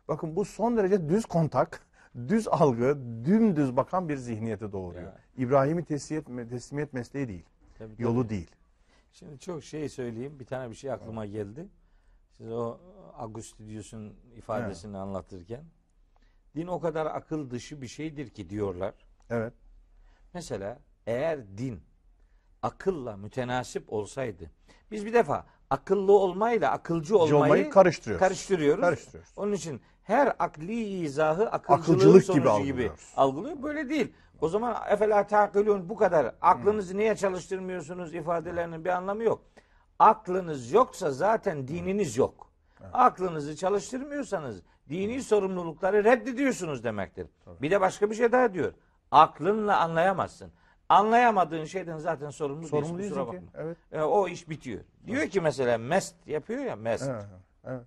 Bakın 0.08 0.36
bu 0.36 0.44
son 0.44 0.76
derece 0.76 1.08
düz 1.08 1.26
kontak, 1.26 1.86
düz 2.14 2.48
algı, 2.48 2.98
dümdüz 3.24 3.76
bakan 3.76 4.08
bir 4.08 4.16
zihniyeti 4.16 4.72
doğuruyor. 4.72 5.04
Ya. 5.04 5.18
İbrahim'i 5.36 5.84
teslimiyet, 5.84 6.50
teslimiyet 6.50 6.92
mesleği 6.92 7.28
değil. 7.28 7.44
tabii, 7.78 7.92
tabii. 7.92 8.02
Yolu 8.02 8.28
değil. 8.28 8.50
Şimdi 9.12 9.38
çok 9.38 9.64
şey 9.64 9.88
söyleyeyim. 9.88 10.40
Bir 10.40 10.44
tane 10.44 10.70
bir 10.70 10.74
şey 10.74 10.92
aklıma 10.92 11.26
geldi. 11.26 11.68
Siz 12.36 12.52
o 12.52 12.78
Augustinius'un 13.16 14.14
ifadesini 14.36 14.96
anlatırken. 14.96 15.64
Din 16.56 16.66
o 16.66 16.80
kadar 16.80 17.06
akıl 17.06 17.50
dışı 17.50 17.82
bir 17.82 17.86
şeydir 17.86 18.30
ki 18.30 18.50
diyorlar. 18.50 18.94
Evet. 19.30 19.52
Mesela 20.34 20.78
eğer 21.06 21.58
din 21.58 21.80
akılla 22.62 23.16
mütenasip 23.16 23.92
olsaydı 23.92 24.50
biz 24.90 25.06
bir 25.06 25.12
defa 25.12 25.44
akıllı 25.70 26.12
olmayla 26.12 26.70
akılcı 26.70 27.18
olmayı, 27.18 27.42
olmayı 27.42 27.70
karıştırıyoruz. 27.70 28.20
karıştırıyoruz. 28.26 28.80
Karıştırıyoruz. 28.80 29.30
Onun 29.36 29.52
için 29.52 29.80
her 30.02 30.36
akli 30.38 30.82
izahı 30.82 31.48
Akılcılık 31.50 32.24
sonucu 32.24 32.58
gibi 32.58 32.64
gibi, 32.64 32.90
algılıyor. 33.16 33.62
Böyle 33.62 33.88
değil. 33.88 34.12
O 34.40 34.48
zaman 34.48 34.76
efela 34.90 35.26
takılun 35.26 35.88
bu 35.88 35.96
kadar. 35.96 36.34
Aklınızı 36.40 36.96
niye 36.96 37.16
çalıştırmıyorsunuz 37.16 38.14
ifadelerinin 38.14 38.84
bir 38.84 38.90
anlamı 38.90 39.24
yok. 39.24 39.42
Aklınız 39.98 40.72
yoksa 40.72 41.10
zaten 41.10 41.68
dininiz 41.68 42.16
yok. 42.16 42.50
Aklınızı 42.92 43.56
çalıştırmıyorsanız 43.56 44.62
dini 44.88 45.22
sorumlulukları 45.22 46.04
reddediyorsunuz 46.04 46.84
demektir. 46.84 47.26
Bir 47.62 47.70
de 47.70 47.80
başka 47.80 48.10
bir 48.10 48.14
şey 48.14 48.32
daha 48.32 48.54
diyor. 48.54 48.72
Aklınla 49.10 49.80
anlayamazsın. 49.80 50.52
Anlayamadığın 50.90 51.64
şeyden 51.64 51.98
zaten 51.98 52.30
sorumlu, 52.30 52.68
Sorumlu 52.68 52.98
değilsin. 52.98 53.14
Kusura 53.14 53.30
ki. 53.30 53.36
bakma. 53.36 53.62
Evet. 53.62 53.76
E, 53.92 54.02
o 54.02 54.28
iş 54.28 54.48
bitiyor. 54.48 54.80
Diyor 55.06 55.28
ki 55.28 55.40
mesela 55.40 55.78
mest 55.78 56.14
yapıyor 56.26 56.64
ya 56.64 56.76
mest. 56.76 57.08
Evet. 57.08 57.24
evet. 57.64 57.86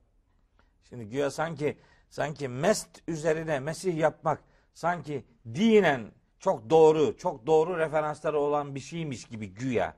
Şimdi 0.90 1.06
güya 1.06 1.32
sanki 1.32 1.78
sanki 2.10 2.48
mest 2.48 2.90
üzerine 3.08 3.60
mesih 3.60 3.98
yapmak 3.98 4.40
sanki 4.74 5.26
dinen 5.46 6.12
çok 6.40 6.70
doğru, 6.70 7.18
çok 7.18 7.48
doğru 7.48 7.78
referansları 7.78 8.40
olan 8.40 8.76
bir 8.76 8.80
şeymiş 8.80 9.26
gibi 9.26 9.54
güya. 9.54 9.96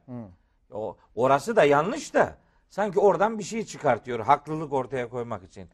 O 0.72 0.98
orası 1.16 1.56
da 1.56 1.64
yanlış 1.64 2.14
da 2.14 2.38
sanki 2.70 3.00
oradan 3.00 3.40
bir 3.40 3.44
şey 3.44 3.66
çıkartıyor 3.66 4.20
haklılık 4.20 4.74
ortaya 4.74 5.10
koymak 5.10 5.44
için. 5.44 5.70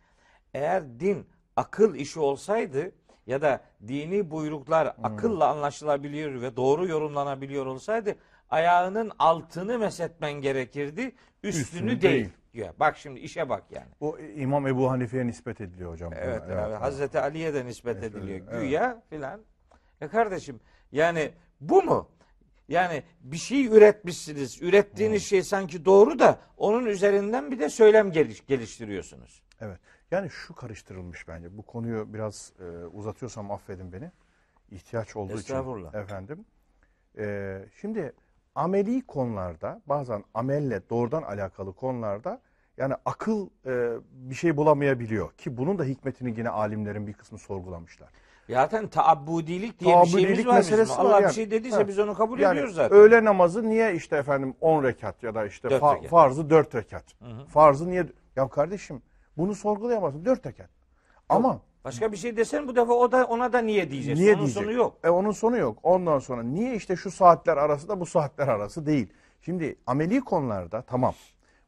Eğer 0.54 1.00
din 1.00 1.28
akıl 1.56 1.96
işi 1.96 2.20
olsaydı 2.20 2.92
ya 3.28 3.42
da 3.42 3.62
dini 3.88 4.32
buyruklar 4.32 4.96
akılla 5.04 5.48
anlaşılabiliyor 5.48 6.42
ve 6.42 6.56
doğru 6.56 6.88
yorumlanabiliyor 6.88 7.66
olsaydı 7.66 8.16
ayağının 8.50 9.12
altını 9.20 9.80
mesetmen 9.80 10.34
gerekirdi, 10.34 11.16
üstünü, 11.44 11.62
Üstünü 11.64 12.02
değil. 12.02 12.14
değil. 12.14 12.30
Ya 12.54 12.74
bak 12.80 12.98
şimdi 12.98 13.20
işe 13.20 13.50
bak 13.50 13.64
yani. 13.72 13.88
O 14.00 14.18
İmam 14.20 14.68
Ebu 14.68 14.92
Hanife'ye 14.92 15.28
nispet 15.28 15.62
ediliyor 15.62 15.92
hocam. 15.92 16.14
Evet, 16.16 16.42
buna. 16.50 16.66
abi, 16.66 16.74
Hazreti 16.76 17.20
Ali'ye 17.20 17.54
de 17.54 17.66
nispet 17.66 17.98
Evet, 17.98 18.16
ediliyor. 18.16 18.40
evet. 18.52 18.62
Güya 18.62 19.02
filan. 19.10 19.42
E 20.02 20.08
kardeşim 20.08 20.60
yani 20.92 21.32
bu 21.62 21.84
mu? 21.84 22.10
Yani 22.70 23.04
bir 23.22 23.38
şey 23.38 23.66
üretmişsiniz. 23.66 24.62
Ürettiğiniz 24.62 25.26
şey 25.26 25.44
sanki 25.44 25.86
doğru 25.86 26.20
da 26.20 26.40
onun 26.58 26.86
üzerinden 26.86 27.52
bir 27.52 27.60
de 27.60 27.70
söylem 27.70 28.12
geliş, 28.12 28.46
geliştiriyorsunuz. 28.46 29.44
Evet. 29.62 29.80
Yani 30.12 30.30
şu 30.30 30.56
karıştırılmış 30.56 31.28
bence. 31.28 31.58
Bu 31.58 31.62
konuyu 31.62 32.14
biraz 32.14 32.54
e, 32.60 32.86
uzatıyorsam 32.86 33.52
affedin 33.52 33.94
beni. 33.94 34.12
İhtiyaç 34.72 35.16
olduğu 35.16 35.40
için. 35.40 35.56
Efendim. 35.94 36.46
E, 37.18 37.58
şimdi 37.82 38.14
ameli 38.56 39.02
konularda 39.08 39.82
bazen 39.86 40.24
amelle 40.34 40.82
doğrudan 40.90 41.24
alakalı 41.24 41.74
konularda 41.74 42.42
yani 42.78 42.94
akıl 43.06 43.50
e, 43.66 43.94
bir 44.14 44.36
şey 44.36 44.58
bulamayabiliyor. 44.58 45.32
Ki 45.34 45.58
bunun 45.58 45.80
da 45.80 45.84
hikmetini 45.84 46.40
yine 46.40 46.50
alimlerin 46.50 47.08
bir 47.08 47.14
kısmı 47.14 47.38
sorgulamışlar. 47.38 48.10
Zaten 48.50 48.88
taabbudilik 48.88 49.80
diye 49.80 49.90
bir 49.90 49.96
Taabbudilik 49.96 50.20
şeyimiz 50.22 50.48
var 50.48 50.60
bizim. 50.60 50.72
meselesi 50.78 50.92
var 51.00 51.06
Allah 51.06 51.18
bir 51.18 51.24
yani. 51.24 51.34
şey 51.34 51.52
dediyse 51.52 51.78
Ha. 51.78 51.88
biz 51.88 52.00
onu 52.00 52.14
kabul 52.16 52.40
Yani 52.40 52.54
ediyoruz 52.54 52.76
zaten. 52.76 52.98
öğle 52.98 53.24
namazı 53.26 53.70
niye 53.70 53.96
işte 53.96 54.18
efendim 54.18 54.56
10 54.62 54.84
rekat 54.84 55.24
ya 55.24 55.36
da 55.36 55.46
işte 55.46 55.70
Dört 55.70 55.84
fa- 55.84 55.96
rekat. 55.96 56.10
farzı 56.10 56.50
4 56.50 56.76
rekat. 56.76 57.04
Farzı 57.48 57.90
niye? 57.90 58.06
Ya 58.36 58.48
kardeşim 58.50 59.02
bunu 59.38 59.56
sorgulayamazsın 59.56 60.26
4 60.26 60.46
rekat. 60.46 60.70
Ama 61.30 61.62
Başka 61.86 62.12
bir 62.12 62.18
şey 62.18 62.38
desen 62.38 62.68
bu 62.68 62.76
defa 62.76 62.94
o 62.94 63.12
da 63.12 63.26
ona 63.26 63.54
da 63.54 63.60
niye 63.60 63.92
diyeceksin. 63.92 64.24
niye 64.24 64.34
Onun 64.34 64.46
diyecek? 64.46 64.64
sonu 64.64 64.72
yok. 64.72 64.98
E 65.04 65.10
onun 65.10 65.32
sonu 65.32 65.58
yok. 65.58 65.78
Ondan 65.84 66.20
sonra 66.20 66.44
niye 66.44 66.76
işte 66.76 66.96
şu 66.96 67.12
saatler 67.12 67.58
arası 67.58 67.88
da 67.88 68.00
bu 68.00 68.06
saatler 68.06 68.48
arası 68.48 68.86
değil. 68.86 69.08
Şimdi 69.42 69.76
ameli 69.88 70.22
konularda 70.22 70.82
tamam. 70.82 71.14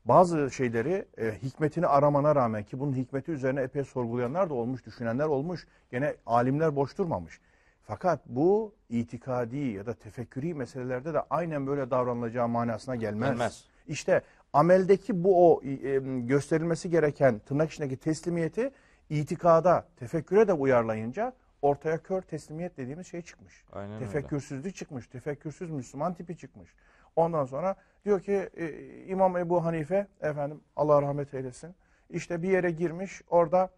Bazı 0.06 0.52
şeyleri 0.52 1.06
e, 1.18 1.32
hikmetini 1.44 1.88
aramana 1.88 2.36
rağmen 2.36 2.64
ki 2.64 2.80
bunun 2.80 2.94
hikmeti 2.94 3.32
üzerine 3.32 3.62
epey 3.62 3.84
sorgulayanlar 3.84 4.50
da 4.50 4.54
olmuş, 4.54 4.86
düşünenler 4.86 5.26
olmuş. 5.26 5.68
Gene 5.92 6.16
alimler 6.26 6.76
boş 6.76 6.98
durmamış. 6.98 7.40
Fakat 7.84 8.20
bu 8.26 8.74
itikadi 8.90 9.58
ya 9.58 9.86
da 9.86 9.94
tefekkürü 9.94 10.54
meselelerde 10.54 11.14
de 11.14 11.22
aynen 11.30 11.68
böyle 11.68 11.92
davranılacağı 11.92 12.48
manasına 12.48 12.96
gelmez. 12.96 13.30
Gelmez. 13.30 13.66
İşte 13.88 14.22
ameldeki 14.54 15.24
bu 15.24 15.52
o 15.52 15.64
e, 15.64 16.00
gösterilmesi 16.20 16.90
gereken 16.90 17.40
tırnak 17.40 17.72
içindeki 17.72 17.98
teslimiyeti 17.98 18.72
itikada, 19.10 19.88
tefekküre 19.98 20.48
de 20.48 20.54
uyarlayınca 20.54 21.34
ortaya 21.62 21.98
kör 21.98 22.22
teslimiyet 22.22 22.78
dediğimiz 22.78 23.08
şey 23.08 23.22
çıkmış. 23.22 23.64
Aynen 23.74 23.96
öyle. 23.96 24.06
Tefekkürsüzlük 24.06 24.76
çıkmış. 24.76 25.08
Tefekkürsüz 25.08 25.70
Müslüman 25.70 26.14
tipi 26.14 26.38
çıkmış. 26.38 26.76
Ondan 27.16 27.46
sonra 27.46 27.76
diyor 28.06 28.22
ki 28.22 28.50
e, 28.58 28.88
İmam 29.06 29.38
Ebu 29.38 29.66
Hanife 29.66 30.08
efendim 30.22 30.62
Allah 30.76 31.02
rahmet 31.02 31.34
eylesin. 31.34 31.76
İşte 32.10 32.42
bir 32.44 32.50
yere 32.50 32.72
girmiş 32.72 33.22
orada 33.30 33.70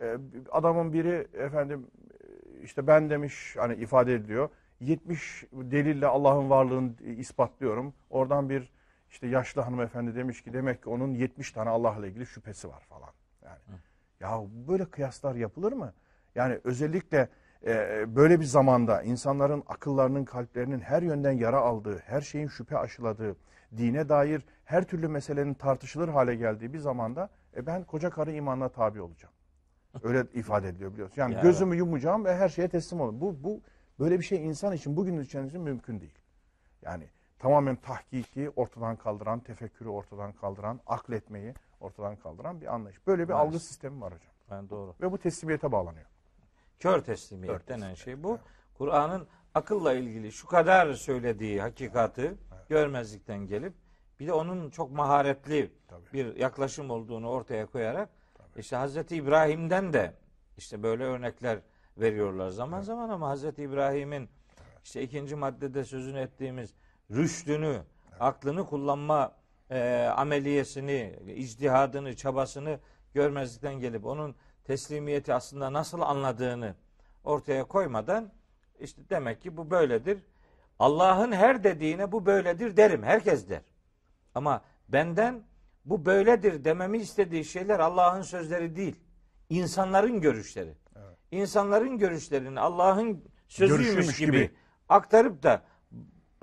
e, 0.00 0.16
adamın 0.52 0.92
biri 0.92 1.28
efendim 1.34 1.86
e, 2.24 2.26
işte 2.62 2.86
ben 2.86 3.10
demiş 3.10 3.56
hani 3.58 3.74
ifade 3.74 4.14
ediliyor. 4.14 4.48
70 4.80 5.44
delille 5.52 6.06
Allah'ın 6.06 6.50
varlığını 6.50 6.92
ispatlıyorum. 7.02 7.94
Oradan 8.10 8.50
bir 8.50 8.72
işte 9.10 9.26
yaşlı 9.26 9.62
hanımefendi 9.62 10.14
demiş 10.14 10.42
ki 10.42 10.52
demek 10.52 10.82
ki 10.82 10.88
onun 10.88 11.14
70 11.14 11.52
tane 11.52 11.70
Allah'la 11.70 12.06
ilgili 12.06 12.26
şüphesi 12.26 12.68
var 12.68 12.80
falan. 12.88 13.10
Yani 13.44 13.80
ya 14.20 14.42
böyle 14.68 14.84
kıyaslar 14.84 15.34
yapılır 15.34 15.72
mı? 15.72 15.92
Yani 16.34 16.60
özellikle 16.64 17.28
e, 17.66 18.04
böyle 18.16 18.40
bir 18.40 18.44
zamanda 18.44 19.02
insanların 19.02 19.62
akıllarının, 19.66 20.24
kalplerinin 20.24 20.80
her 20.80 21.02
yönden 21.02 21.32
yara 21.32 21.58
aldığı, 21.60 21.98
her 21.98 22.20
şeyin 22.20 22.48
şüphe 22.48 22.78
aşıladığı, 22.78 23.36
dine 23.76 24.08
dair 24.08 24.42
her 24.64 24.84
türlü 24.84 25.08
meselenin 25.08 25.54
tartışılır 25.54 26.08
hale 26.08 26.34
geldiği 26.34 26.72
bir 26.72 26.78
zamanda 26.78 27.28
e, 27.56 27.66
ben 27.66 27.84
koca 27.84 28.10
karı 28.10 28.32
imanına 28.32 28.68
tabi 28.68 29.00
olacağım. 29.00 29.34
Öyle 30.02 30.26
ifade 30.34 30.68
ediliyor 30.68 30.92
biliyorsun. 30.92 31.14
Yani 31.16 31.34
Ya 31.40 31.40
gözümü 31.40 31.76
yumacağım 31.76 32.24
ve 32.24 32.36
her 32.36 32.48
şeye 32.48 32.68
teslim 32.68 33.00
olun. 33.00 33.20
Bu 33.20 33.44
bu 33.44 33.60
böyle 33.98 34.18
bir 34.18 34.24
şey 34.24 34.46
insan 34.46 34.72
için 34.72 34.96
bugün 34.96 35.20
içerisinde 35.20 35.58
mümkün 35.58 36.00
değil. 36.00 36.18
Yani 36.82 37.04
tamamen 37.40 37.76
tahkiki 37.76 38.50
ortadan 38.56 38.96
kaldıran, 38.96 39.40
tefekkürü 39.40 39.88
ortadan 39.88 40.32
kaldıran, 40.32 40.80
akletmeyi 40.86 41.54
ortadan 41.80 42.16
kaldıran 42.16 42.60
bir 42.60 42.74
anlayış. 42.74 43.06
Böyle 43.06 43.28
bir 43.28 43.32
Maalesef. 43.32 43.48
algı 43.48 43.60
sistemi 43.60 44.00
var 44.00 44.14
hocam. 44.14 44.32
Yani 44.50 44.70
doğru. 44.70 44.94
Ve 45.00 45.12
bu 45.12 45.18
teslimiyete 45.18 45.72
bağlanıyor. 45.72 46.06
Kör 46.78 47.00
teslimiyet 47.00 47.58
Kör 47.58 47.66
denen 47.66 47.94
teslimiyet, 47.94 47.98
şey 47.98 48.22
bu. 48.22 48.38
Kur'an'ın 48.78 49.26
akılla 49.54 49.92
ilgili 49.92 50.32
şu 50.32 50.46
kadar 50.46 50.92
söylediği 50.92 51.60
hakikati 51.60 52.34
görmezlikten 52.68 53.46
gelip 53.46 53.74
bir 54.20 54.26
de 54.26 54.32
onun 54.32 54.70
çok 54.70 54.90
maharetli 54.90 55.72
Tabii. 55.88 56.12
bir 56.12 56.36
yaklaşım 56.36 56.90
olduğunu 56.90 57.28
ortaya 57.28 57.66
koyarak 57.66 58.08
işte 58.56 58.76
Hazreti 58.76 59.16
İbrahim'den 59.16 59.92
de 59.92 60.14
işte 60.56 60.82
böyle 60.82 61.04
örnekler 61.04 61.58
veriyorlar 61.96 62.48
zaman 62.48 62.80
zaman 62.80 63.08
ama 63.08 63.28
Hazreti 63.28 63.62
İbrahim'in 63.62 64.28
işte 64.84 65.02
ikinci 65.02 65.36
maddede 65.36 65.84
sözünü 65.84 66.18
ettiğimiz 66.18 66.74
rüştünü, 67.10 67.82
aklını 68.20 68.66
kullanma 68.66 69.32
e, 69.70 70.10
ameliyesini, 70.16 71.18
icdihadını, 71.36 72.16
çabasını 72.16 72.78
görmezlikten 73.14 73.74
gelip 73.74 74.06
onun 74.06 74.34
teslimiyeti 74.64 75.34
aslında 75.34 75.72
nasıl 75.72 76.00
anladığını 76.00 76.74
ortaya 77.24 77.64
koymadan 77.64 78.32
işte 78.80 79.02
demek 79.10 79.42
ki 79.42 79.56
bu 79.56 79.70
böyledir. 79.70 80.18
Allah'ın 80.78 81.32
her 81.32 81.64
dediğine 81.64 82.12
bu 82.12 82.26
böyledir 82.26 82.76
derim. 82.76 83.02
Herkes 83.02 83.48
der. 83.48 83.62
Ama 84.34 84.62
benden 84.88 85.42
bu 85.84 86.06
böyledir 86.06 86.64
dememi 86.64 86.98
istediği 86.98 87.44
şeyler 87.44 87.80
Allah'ın 87.80 88.22
sözleri 88.22 88.76
değil. 88.76 88.96
İnsanların 89.48 90.20
görüşleri. 90.20 90.74
İnsanların 91.30 91.98
görüşlerini 91.98 92.60
Allah'ın 92.60 93.24
sözüymüş 93.48 94.18
gibi, 94.18 94.32
gibi. 94.32 94.50
aktarıp 94.88 95.42
da 95.42 95.62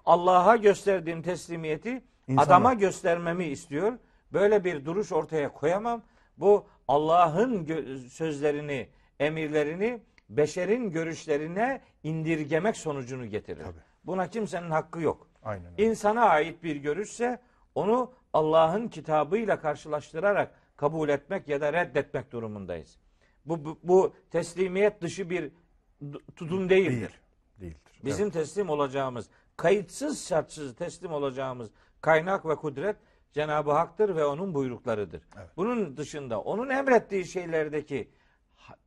Allah'a 0.08 0.55
gösterdiğim 0.55 1.22
teslimiyeti 1.22 2.03
İnsana. 2.28 2.45
adama 2.45 2.74
göstermemi 2.74 3.45
istiyor. 3.45 3.93
Böyle 4.34 4.64
bir 4.64 4.86
duruş 4.86 5.12
ortaya 5.12 5.53
koyamam. 5.53 6.01
Bu 6.38 6.68
Allah'ın 6.88 7.66
gö- 7.66 8.10
sözlerini, 8.10 8.89
emirlerini 9.20 10.01
beşerin 10.30 10.91
görüşlerine 10.91 11.82
indirgemek 12.03 12.78
sonucunu 12.78 13.26
getirir. 13.26 13.64
Tabii. 13.64 13.80
Buna 14.03 14.30
kimsenin 14.30 14.70
hakkı 14.70 15.01
yok. 15.01 15.28
Aynen 15.43 15.72
öyle. 15.72 15.86
İnsana 15.86 16.22
ait 16.22 16.64
bir 16.64 16.76
görüşse 16.76 17.39
onu 17.76 18.12
Allah'ın 18.34 18.88
kitabıyla 18.88 19.60
karşılaştırarak 19.60 20.51
kabul 20.78 21.10
etmek 21.10 21.47
ya 21.47 21.62
da 21.62 21.74
reddetmek 21.74 22.32
durumundayız. 22.32 22.97
Bu, 23.45 23.66
bu, 23.66 23.80
bu 23.84 24.14
teslimiyet 24.32 25.01
dışı 25.01 25.30
bir 25.30 25.51
tutum 26.36 26.70
değildir. 26.70 26.91
Değil. 26.91 27.12
Değildir. 27.60 28.01
Bizim 28.05 28.30
teslim 28.30 28.70
olacağımız, 28.70 29.30
kayıtsız 29.58 30.28
şartsız 30.28 30.76
teslim 30.76 31.12
olacağımız 31.14 31.70
kaynak 32.01 32.45
ve 32.45 32.55
kudret 32.55 32.95
Cenab-ı 33.34 33.72
Hak'tır 33.72 34.16
ve 34.16 34.26
onun 34.26 34.53
buyruklarıdır. 34.53 35.22
Bunun 35.58 35.97
dışında 35.97 36.41
onun 36.41 36.70
emrettiği 36.70 37.26
şeylerdeki 37.26 38.10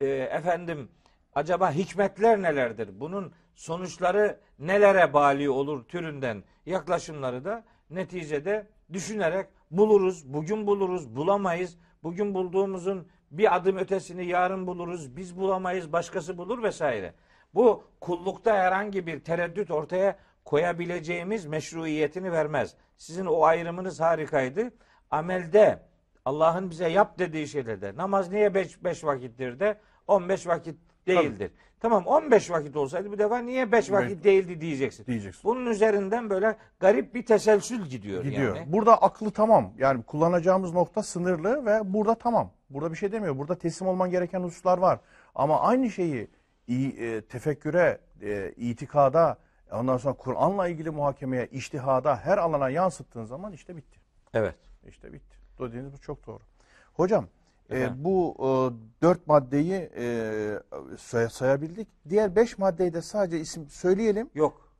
e, 0.01 0.07
efendim 0.07 0.89
acaba 1.35 1.71
hikmetler 1.71 2.41
nelerdir? 2.41 2.99
Bunun 2.99 3.33
sonuçları 3.55 4.39
nelere 4.59 5.13
bali 5.13 5.49
olur 5.49 5.83
türünden 5.83 6.43
yaklaşımları 6.65 7.45
da 7.45 7.63
neticede 7.89 8.67
düşünerek 8.93 9.47
buluruz. 9.71 10.33
Bugün 10.33 10.67
buluruz, 10.67 11.15
bulamayız. 11.15 11.77
Bugün 12.03 12.33
bulduğumuzun 12.33 13.07
bir 13.31 13.55
adım 13.55 13.77
ötesini 13.77 14.25
yarın 14.25 14.67
buluruz. 14.67 15.17
Biz 15.17 15.37
bulamayız, 15.37 15.93
başkası 15.93 16.37
bulur 16.37 16.63
vesaire. 16.63 17.13
Bu 17.53 17.83
kullukta 18.01 18.55
herhangi 18.55 19.07
bir 19.07 19.19
tereddüt 19.19 19.71
ortaya 19.71 20.17
koyabileceğimiz 20.45 21.45
meşruiyetini 21.45 22.31
vermez. 22.31 22.73
Sizin 22.97 23.25
o 23.25 23.43
ayrımınız 23.43 23.99
harikaydı. 23.99 24.71
Amelde 25.11 25.79
Allah'ın 26.25 26.69
bize 26.69 26.87
yap 26.89 27.19
dediği 27.19 27.47
şeylerde 27.47 27.95
namaz 27.95 28.31
niye 28.31 28.53
5 28.53 29.03
vakittir 29.03 29.59
de 29.59 29.77
15 30.07 30.47
vakit 30.47 30.75
değildir. 31.07 31.51
Tamam 31.79 32.05
15 32.05 32.51
vakit 32.51 32.75
olsaydı 32.75 33.11
bu 33.11 33.17
defa 33.17 33.37
niye 33.39 33.71
5 33.71 33.91
vakit 33.91 34.23
değildi 34.23 34.61
diyeceksin. 34.61 35.05
Diyeceksin. 35.05 35.41
Bunun 35.43 35.65
üzerinden 35.65 36.29
böyle 36.29 36.55
garip 36.79 37.15
bir 37.15 37.25
teselsül 37.25 37.85
gidiyor, 37.85 38.23
Gidiyor. 38.23 38.55
yani. 38.55 38.73
Burada 38.73 39.01
aklı 39.01 39.31
tamam. 39.31 39.73
Yani 39.77 40.03
kullanacağımız 40.03 40.73
nokta 40.73 41.03
sınırlı 41.03 41.65
ve 41.65 41.93
burada 41.93 42.15
tamam. 42.15 42.51
Burada 42.69 42.91
bir 42.91 42.97
şey 42.97 43.11
demiyor. 43.11 43.37
Burada 43.37 43.57
teslim 43.57 43.87
olman 43.87 44.09
gereken 44.11 44.39
hususlar 44.41 44.77
var. 44.77 44.99
Ama 45.35 45.59
aynı 45.61 45.89
şeyi 45.89 46.27
i- 46.67 47.05
e, 47.05 47.21
tefekküre, 47.21 47.99
e, 48.21 48.51
itikada, 48.57 49.37
ondan 49.71 49.97
sonra 49.97 50.13
Kur'an'la 50.13 50.67
ilgili 50.67 50.89
muhakemeye, 50.89 51.47
iştihada 51.47 52.15
her 52.15 52.37
alana 52.37 52.69
yansıttığın 52.69 53.25
zaman 53.25 53.53
işte 53.53 53.75
bitti. 53.77 53.99
Evet. 54.33 54.55
İşte 54.87 55.13
bitti. 55.13 55.37
Dediğiniz 55.59 55.93
bu 55.93 55.97
çok 55.97 56.27
doğru. 56.27 56.39
Hocam 56.93 57.25
e, 57.71 58.03
bu 58.03 58.35
e, 58.39 58.47
dört 59.03 59.27
maddeyi 59.27 59.89
e, 59.97 60.59
say- 60.97 61.29
sayabildik. 61.29 61.87
Diğer 62.09 62.35
beş 62.35 62.57
maddeyi 62.57 62.93
de 62.93 63.01
sadece 63.01 63.39
isim 63.39 63.69
söyleyelim. 63.69 64.29
Yok. 64.35 64.71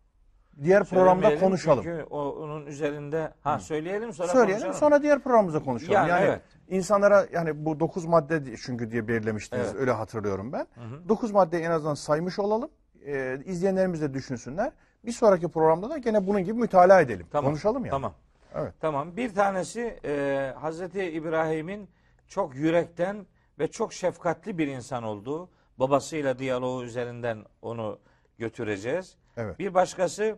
Diğer 0.64 0.84
programda 0.84 1.39
konuşalım. 1.39 1.84
Çünkü 1.84 2.06
o, 2.10 2.30
onun 2.30 2.66
üzerinde 2.66 3.34
ha 3.42 3.60
söyleyelim 3.60 4.14
sonra 4.14 4.28
Söyleyelim 4.28 4.64
konuşalım. 4.64 4.80
sonra 4.80 5.04
diğer 5.04 5.20
programımızda 5.20 5.64
konuşalım. 5.64 5.94
Yani 5.94 6.10
Yani, 6.10 6.26
evet. 6.26 6.42
insanlara 6.70 7.26
yani 7.34 7.66
bu 7.66 7.80
9 7.80 8.06
madde 8.06 8.58
çünkü 8.58 8.92
diye 8.92 9.08
belirlemiştiniz 9.08 9.66
Evet. 9.68 9.76
öyle 9.80 9.92
hatırlıyorum 9.92 10.52
ben. 10.54 10.68
9 11.10 11.32
maddeyi 11.32 11.64
en 11.64 11.72
azından 11.72 11.94
saymış 11.94 12.39
olalım. 12.39 12.70
Ee, 13.06 13.39
izleyenlerimiz 13.45 14.02
de 14.02 14.14
düşünsünler. 14.14 14.72
Bir 15.06 15.12
sonraki 15.12 15.47
programda 15.47 15.89
da 15.89 15.97
gene 15.97 16.28
bunun 16.28 16.43
gibi 16.43 16.60
mütalaa 16.60 17.02
edelim. 17.02 17.28
Tamam. 17.32 17.52
Konuşalım 17.52 17.86
yani. 17.86 17.91
Tamam. 17.91 18.14
Evet. 18.56 18.74
Tamam. 18.80 19.18
Bir 19.18 19.36
tanesi 19.36 19.99
e, 20.06 20.54
Hazreti 20.60 21.04
İbrahim'in 21.04 21.89
çok 22.28 22.56
yürekten 22.56 23.26
ve 23.60 23.68
çok 23.68 23.93
şefkatli 23.93 24.58
bir 24.58 24.68
insan 24.68 25.04
olduğu. 25.04 25.49
Babasıyla 25.80 26.39
diyaloğu 26.39 26.84
üzerinden 26.84 27.45
onu 27.62 27.99
götüreceğiz. 28.38 29.16
Evet. 29.38 29.60
Bir 29.60 29.74
başkası 29.74 30.38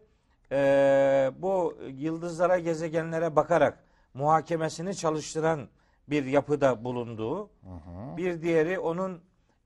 e, 0.51 1.31
bu 1.39 1.77
yıldızlara, 1.87 2.59
gezegenlere 2.59 3.35
bakarak 3.35 3.83
muhakemesini 4.13 4.95
çalıştıran 4.95 5.67
bir 6.09 6.25
yapıda 6.25 6.83
bulunduğu. 6.83 7.49
Bir 8.17 8.41
diğeri 8.41 8.79
onun 8.79 9.21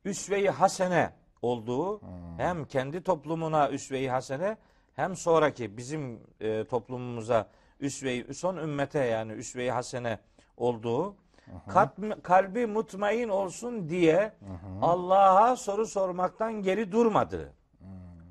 üsve-i 0.05 0.49
hasene 0.49 1.13
olduğu 1.41 2.01
hem 2.37 2.65
kendi 2.65 3.03
toplumuna 3.03 3.69
üsve-i 3.69 4.09
hasene 4.09 4.57
hem 4.95 5.15
sonraki 5.15 5.77
bizim 5.77 6.19
e, 6.39 6.63
toplumumuza 6.63 7.47
üsve-i 7.79 8.33
son 8.33 8.57
ümmete 8.57 8.99
yani 9.05 9.31
üsve-i 9.31 9.71
hasene 9.71 10.19
olduğu 10.57 11.15
kalp- 11.67 12.21
kalbi 12.23 12.65
mutmain 12.65 13.29
olsun 13.29 13.89
diye 13.89 14.33
Allah'a 14.81 15.55
soru 15.55 15.85
sormaktan 15.87 16.53
geri 16.61 16.91
durmadı. 16.91 17.53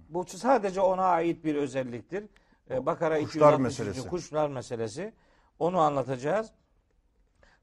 Bu 0.08 0.24
sadece 0.24 0.80
ona 0.80 1.04
ait 1.04 1.44
bir 1.44 1.54
özelliktir. 1.54 2.24
Ee, 2.70 2.86
Bakara 2.86 3.20
Kuşlar 3.20 3.52
263. 3.52 3.58
meselesi. 3.78 4.08
kuşlar 4.08 4.48
meselesi. 4.48 5.12
Onu 5.58 5.78
anlatacağız. 5.80 6.50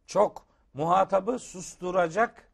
Çok 0.07 0.45
muhatabı 0.73 1.39
susturacak 1.39 2.47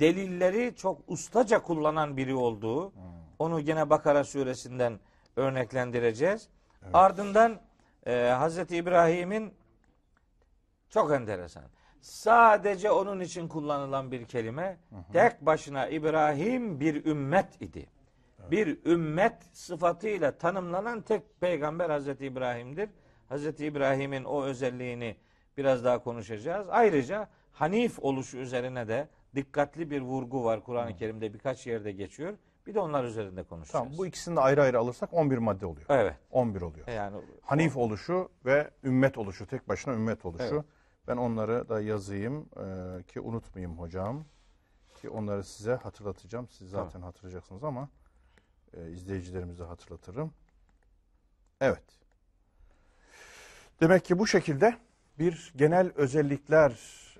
delilleri 0.00 0.74
çok 0.76 1.00
ustaca 1.06 1.62
kullanan 1.62 2.16
biri 2.16 2.34
olduğu. 2.34 2.92
Onu 3.38 3.60
gene 3.60 3.90
Bakara 3.90 4.24
suresinden 4.24 5.00
örneklendireceğiz. 5.36 6.48
Ardından 6.92 7.60
e, 8.06 8.28
Hazreti 8.38 8.76
İbrahim'in 8.76 9.54
çok 10.90 11.12
enteresan. 11.12 11.64
Sadece 12.00 12.90
onun 12.90 13.20
için 13.20 13.48
kullanılan 13.48 14.12
bir 14.12 14.24
kelime. 14.24 14.76
Tek 15.12 15.40
başına 15.46 15.86
İbrahim 15.86 16.80
bir 16.80 17.04
ümmet 17.04 17.62
idi. 17.62 17.86
Bir 18.50 18.84
ümmet 18.84 19.42
sıfatıyla 19.52 20.38
tanımlanan 20.38 21.00
tek 21.00 21.40
peygamber 21.40 21.90
Hazreti 21.90 22.26
İbrahim'dir. 22.26 22.90
Hazreti 23.28 23.66
İbrahim'in 23.66 24.24
o 24.24 24.42
özelliğini 24.42 25.16
biraz 25.56 25.84
daha 25.84 26.02
konuşacağız. 26.02 26.66
Ayrıca 26.70 27.28
Hanif 27.52 27.98
oluşu 27.98 28.38
üzerine 28.38 28.88
de 28.88 29.08
dikkatli 29.36 29.90
bir 29.90 30.00
vurgu 30.00 30.44
var. 30.44 30.64
Kur'an-ı 30.64 30.96
Kerim'de 30.96 31.34
birkaç 31.34 31.66
yerde 31.66 31.92
geçiyor. 31.92 32.34
Bir 32.66 32.74
de 32.74 32.80
onlar 32.80 33.04
üzerinde 33.04 33.42
konuşacağız. 33.42 33.84
Tamam 33.84 33.98
bu 33.98 34.06
ikisini 34.06 34.36
de 34.36 34.40
ayrı 34.40 34.62
ayrı 34.62 34.78
alırsak 34.78 35.14
11 35.14 35.38
madde 35.38 35.66
oluyor. 35.66 35.86
Evet. 35.88 36.14
11 36.30 36.62
oluyor. 36.62 36.88
Yani 36.88 37.16
Hanif 37.42 37.76
oluşu 37.76 38.30
ve 38.44 38.70
ümmet 38.84 39.18
oluşu, 39.18 39.46
tek 39.46 39.68
başına 39.68 39.94
ümmet 39.94 40.24
oluşu. 40.24 40.54
Evet. 40.54 40.64
Ben 41.08 41.16
onları 41.16 41.68
da 41.68 41.80
yazayım 41.80 42.48
e, 42.56 43.02
ki 43.02 43.20
unutmayayım 43.20 43.78
hocam. 43.78 44.24
Ki 45.00 45.10
onları 45.10 45.44
size 45.44 45.74
hatırlatacağım. 45.74 46.48
Siz 46.48 46.70
Tamam. 46.70 46.86
zaten 46.86 47.02
hatırlayacaksınız 47.02 47.64
ama 47.64 47.88
e, 48.76 48.90
izleyicilerimize 48.90 49.64
hatırlatırım. 49.64 50.32
Evet. 51.60 51.84
Demek 53.80 54.04
ki 54.04 54.18
bu 54.18 54.26
şekilde 54.26 54.76
bir 55.18 55.52
genel 55.56 55.92
özellikler 55.94 56.72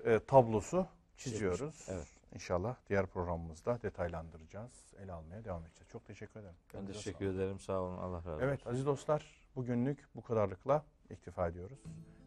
e, 0.05 0.19
tablosu 0.19 0.87
çiziyoruz. 1.17 1.85
Evet. 1.89 2.07
İnşallah 2.35 2.75
diğer 2.89 3.05
programımızda 3.05 3.81
detaylandıracağız, 3.81 4.71
ele 5.03 5.11
almaya 5.11 5.43
devam 5.45 5.65
edeceğiz. 5.65 5.89
Çok 5.91 6.05
teşekkür 6.05 6.39
ederim. 6.39 6.55
ben 6.67 6.71
Kendinize 6.71 6.93
teşekkür 6.97 7.25
sağlık. 7.25 7.35
ederim. 7.35 7.59
Sağ 7.59 7.79
olun. 7.81 7.97
Allah 7.97 8.17
razı 8.17 8.31
olsun. 8.31 8.41
Evet 8.43 8.67
aziz 8.67 8.85
dostlar 8.85 9.25
bugünlük 9.55 10.07
bu 10.15 10.21
kadarlıkla 10.21 10.85
iktifa 11.09 11.47
ediyoruz. 11.47 11.79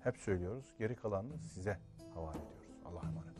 Hep 0.04 0.16
söylüyoruz 0.16 0.64
geri 0.78 0.96
kalanını 0.96 1.38
size 1.38 1.78
havale 2.14 2.38
ediyoruz. 2.38 2.68
Allah'a 2.84 3.08
emanet 3.08 3.38
olun. 3.38 3.39